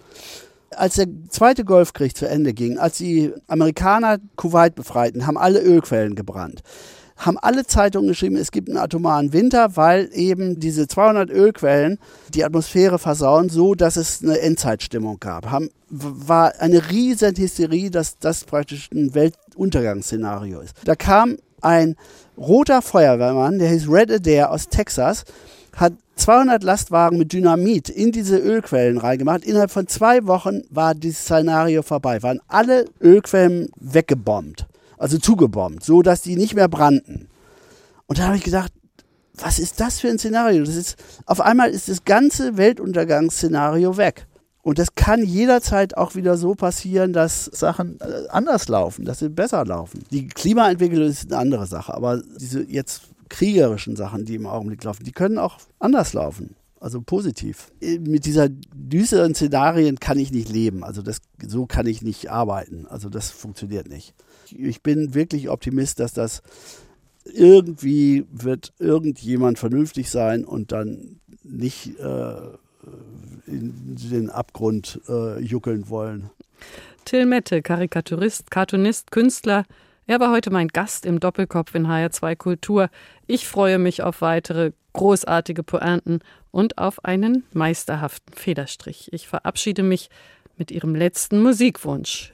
Als 0.70 0.94
der 0.94 1.06
zweite 1.28 1.64
Golfkrieg 1.64 2.16
zu 2.16 2.28
Ende 2.28 2.52
ging, 2.52 2.78
als 2.78 2.98
die 2.98 3.32
Amerikaner 3.48 4.18
Kuwait 4.36 4.74
befreiten, 4.74 5.26
haben 5.26 5.36
alle 5.36 5.60
Ölquellen 5.60 6.14
gebrannt. 6.14 6.62
Haben 7.16 7.38
alle 7.38 7.64
Zeitungen 7.64 8.08
geschrieben, 8.08 8.36
es 8.36 8.50
gibt 8.50 8.68
einen 8.68 8.78
atomaren 8.78 9.32
Winter, 9.32 9.76
weil 9.76 10.10
eben 10.12 10.58
diese 10.58 10.88
200 10.88 11.30
Ölquellen 11.30 11.98
die 12.34 12.44
Atmosphäre 12.44 12.98
versauen, 12.98 13.50
so 13.50 13.74
dass 13.74 13.96
es 13.96 14.22
eine 14.22 14.40
Endzeitstimmung 14.40 15.18
gab. 15.20 15.46
Haben, 15.50 15.70
war 15.88 16.54
eine 16.58 16.90
riesen 16.90 17.36
Hysterie, 17.36 17.90
dass 17.90 18.18
das 18.18 18.44
praktisch 18.44 18.90
ein 18.92 19.14
Weltuntergangsszenario 19.14 20.60
ist. 20.60 20.74
Da 20.84 20.96
kam 20.96 21.36
ein 21.64 21.96
roter 22.36 22.82
Feuerwehrmann, 22.82 23.58
der 23.58 23.70
hieß 23.70 23.88
Red 23.88 24.10
Adair 24.10 24.50
aus 24.50 24.68
Texas, 24.68 25.24
hat 25.76 25.92
200 26.16 26.62
Lastwagen 26.62 27.18
mit 27.18 27.32
Dynamit 27.32 27.88
in 27.88 28.12
diese 28.12 28.38
Ölquellen 28.38 28.98
reingemacht. 28.98 29.44
Innerhalb 29.44 29.70
von 29.70 29.88
zwei 29.88 30.26
Wochen 30.26 30.62
war 30.70 30.94
dieses 30.94 31.22
Szenario 31.22 31.82
vorbei, 31.82 32.22
waren 32.22 32.40
alle 32.48 32.84
Ölquellen 33.00 33.68
weggebombt, 33.80 34.66
also 34.98 35.18
zugebombt, 35.18 35.82
so 35.82 36.02
dass 36.02 36.22
die 36.22 36.36
nicht 36.36 36.54
mehr 36.54 36.68
brannten. 36.68 37.28
Und 38.06 38.18
da 38.18 38.24
habe 38.26 38.36
ich 38.36 38.44
gedacht, 38.44 38.72
was 39.36 39.58
ist 39.58 39.80
das 39.80 39.98
für 39.98 40.08
ein 40.08 40.18
Szenario? 40.18 40.64
Das 40.64 40.76
ist, 40.76 40.96
auf 41.26 41.40
einmal 41.40 41.70
ist 41.70 41.88
das 41.88 42.04
ganze 42.04 42.56
Weltuntergangsszenario 42.56 43.96
weg. 43.96 44.26
Und 44.64 44.78
das 44.78 44.94
kann 44.94 45.22
jederzeit 45.22 45.94
auch 45.98 46.14
wieder 46.14 46.38
so 46.38 46.54
passieren, 46.54 47.12
dass 47.12 47.44
Sachen 47.44 48.00
äh, 48.00 48.28
anders 48.30 48.66
laufen, 48.68 49.04
dass 49.04 49.18
sie 49.18 49.28
besser 49.28 49.62
laufen. 49.66 50.04
Die 50.10 50.26
Klimaentwicklung 50.26 51.02
ist 51.06 51.26
eine 51.26 51.36
andere 51.36 51.66
Sache, 51.66 51.92
aber 51.92 52.22
diese 52.40 52.62
jetzt 52.62 53.02
kriegerischen 53.28 53.94
Sachen, 53.94 54.24
die 54.24 54.36
im 54.36 54.46
Augenblick 54.46 54.82
laufen, 54.82 55.04
die 55.04 55.12
können 55.12 55.36
auch 55.36 55.58
anders 55.78 56.14
laufen. 56.14 56.56
Also 56.80 57.02
positiv. 57.02 57.72
Äh, 57.82 57.98
mit 57.98 58.24
dieser 58.24 58.48
düsteren 58.48 59.34
Szenarien 59.34 60.00
kann 60.00 60.18
ich 60.18 60.32
nicht 60.32 60.48
leben. 60.48 60.82
Also 60.82 61.02
das, 61.02 61.18
so 61.46 61.66
kann 61.66 61.86
ich 61.86 62.00
nicht 62.00 62.30
arbeiten. 62.30 62.86
Also 62.88 63.10
das 63.10 63.30
funktioniert 63.30 63.90
nicht. 63.90 64.14
Ich 64.50 64.82
bin 64.82 65.12
wirklich 65.12 65.50
Optimist, 65.50 66.00
dass 66.00 66.14
das 66.14 66.42
irgendwie 67.26 68.24
wird 68.32 68.72
irgendjemand 68.78 69.58
vernünftig 69.58 70.10
sein 70.10 70.42
und 70.42 70.72
dann 70.72 71.20
nicht 71.42 71.98
äh, 71.98 72.36
in 73.46 73.96
den 73.96 74.30
Abgrund 74.30 75.00
äh, 75.08 75.40
juckeln 75.40 75.88
wollen. 75.88 76.30
Till 77.04 77.26
Mette, 77.26 77.62
Karikaturist, 77.62 78.50
Cartoonist, 78.50 79.10
Künstler. 79.10 79.64
Er 80.06 80.20
war 80.20 80.30
heute 80.30 80.50
mein 80.50 80.68
Gast 80.68 81.06
im 81.06 81.18
Doppelkopf 81.20 81.74
in 81.74 81.86
HR2 81.86 82.36
Kultur. 82.36 82.90
Ich 83.26 83.48
freue 83.48 83.78
mich 83.78 84.02
auf 84.02 84.20
weitere 84.20 84.72
großartige 84.92 85.62
Pointen 85.62 86.20
und 86.50 86.78
auf 86.78 87.04
einen 87.04 87.44
meisterhaften 87.52 88.34
Federstrich. 88.34 89.12
Ich 89.12 89.26
verabschiede 89.26 89.82
mich 89.82 90.10
mit 90.56 90.70
Ihrem 90.70 90.94
letzten 90.94 91.42
Musikwunsch. 91.42 92.33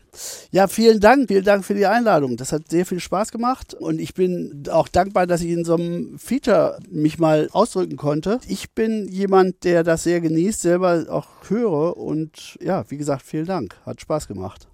Ja, 0.51 0.67
vielen 0.67 1.01
Dank. 1.01 1.29
Vielen 1.29 1.45
Dank 1.45 1.65
für 1.65 1.75
die 1.75 1.87
Einladung. 1.87 2.37
Das 2.37 2.53
hat 2.53 2.69
sehr 2.69 2.87
viel 2.87 3.01
Spaß 3.01 3.31
gemacht 3.33 3.75
und 3.75 4.01
ich 4.01 4.15
bin 4.15 4.65
auch 4.71 4.89
dankbar, 4.89 5.27
dass 5.27 5.43
ich 5.43 5.51
in 5.51 5.65
so 5.65 5.75
einem 5.75 6.19
Feature 6.19 6.79
mich 6.91 7.19
mal 7.19 7.49
ausdrücken 7.53 7.97
konnte. 7.97 8.41
Ich 8.49 8.71
bin 8.73 9.09
jemand, 9.09 9.65
der 9.65 9.85
das 9.85 10.03
sehr 10.03 10.21
genießt, 10.21 10.61
selber 10.61 11.07
auch 11.09 11.29
höre 11.49 11.97
und 11.97 12.59
ja, 12.61 12.85
wie 12.89 12.97
gesagt, 12.97 13.23
vielen 13.23 13.47
Dank. 13.47 13.77
Hat 13.85 14.01
Spaß 14.01 14.29
gemacht. 14.29 14.67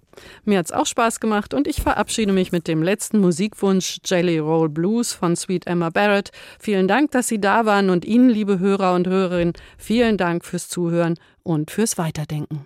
Mir 0.45 0.59
hat 0.59 0.65
es 0.65 0.71
auch 0.71 0.85
Spaß 0.85 1.19
gemacht 1.19 1.53
und 1.53 1.67
ich 1.67 1.81
verabschiede 1.81 2.33
mich 2.33 2.51
mit 2.51 2.67
dem 2.67 2.81
letzten 2.81 3.19
Musikwunsch 3.19 3.99
Jelly 4.05 4.39
Roll 4.39 4.69
Blues 4.69 5.13
von 5.13 5.35
Sweet 5.35 5.67
Emma 5.67 5.89
Barrett. 5.89 6.31
Vielen 6.59 6.87
Dank, 6.87 7.11
dass 7.11 7.27
Sie 7.27 7.39
da 7.39 7.65
waren 7.65 7.89
und 7.89 8.05
Ihnen, 8.05 8.29
liebe 8.29 8.59
Hörer 8.59 8.95
und 8.95 9.07
Hörerinnen, 9.07 9.53
vielen 9.77 10.17
Dank 10.17 10.45
fürs 10.45 10.69
Zuhören 10.69 11.15
und 11.43 11.71
fürs 11.71 11.97
Weiterdenken. 11.97 12.65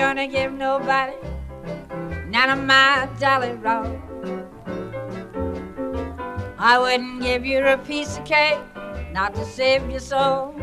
Gonna 0.00 0.26
give 0.26 0.50
nobody 0.54 1.12
none 2.26 2.48
of 2.48 2.58
my 2.64 3.06
jolly 3.20 3.52
road. 3.52 4.00
I 6.58 6.78
wouldn't 6.78 7.20
give 7.20 7.44
you 7.44 7.58
a 7.66 7.76
piece 7.76 8.16
of 8.16 8.24
cake 8.24 8.58
not 9.12 9.34
to 9.34 9.44
save 9.44 9.90
your 9.90 10.00
soul. 10.00 10.54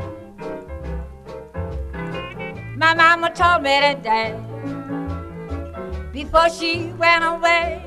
My 2.76 2.96
mama 2.96 3.30
told 3.30 3.62
me 3.62 3.76
that 3.80 4.02
day 4.02 4.34
before 6.12 6.50
she 6.50 6.88
went 6.98 7.24
away. 7.24 7.84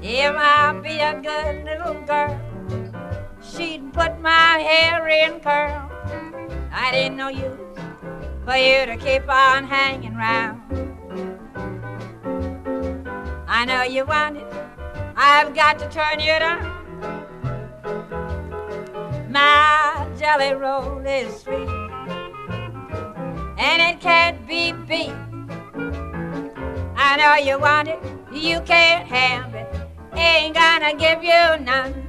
If 0.00 0.32
I 0.36 0.78
be 0.80 1.00
a 1.00 1.14
good 1.20 1.64
little 1.64 2.00
girl, 2.02 2.38
she'd 3.42 3.92
put 3.92 4.20
my 4.20 4.58
hair 4.68 5.08
in 5.08 5.40
curl. 5.40 5.90
I 6.70 6.92
didn't 6.92 7.16
know 7.16 7.30
you 7.30 7.71
for 8.44 8.56
you 8.56 8.86
to 8.86 8.96
keep 8.96 9.28
on 9.28 9.64
hanging 9.64 10.16
round. 10.16 10.60
I 13.46 13.64
know 13.64 13.82
you 13.82 14.04
want 14.04 14.36
it. 14.38 14.46
I've 15.16 15.54
got 15.54 15.78
to 15.78 15.88
turn 15.88 16.18
you 16.18 16.38
down. 16.38 16.82
My 19.30 20.08
jelly 20.18 20.54
roll 20.54 20.98
is 21.06 21.40
sweet, 21.40 21.68
and 23.58 23.82
it 23.82 24.00
can't 24.00 24.46
be 24.48 24.72
beat. 24.72 25.14
I 26.96 27.16
know 27.16 27.34
you 27.36 27.58
want 27.58 27.88
it, 27.88 28.00
you 28.32 28.60
can't 28.62 29.06
have 29.06 29.54
it. 29.54 29.68
Ain't 30.14 30.54
gonna 30.54 30.94
give 30.94 31.22
you 31.22 31.58
none. 31.64 32.08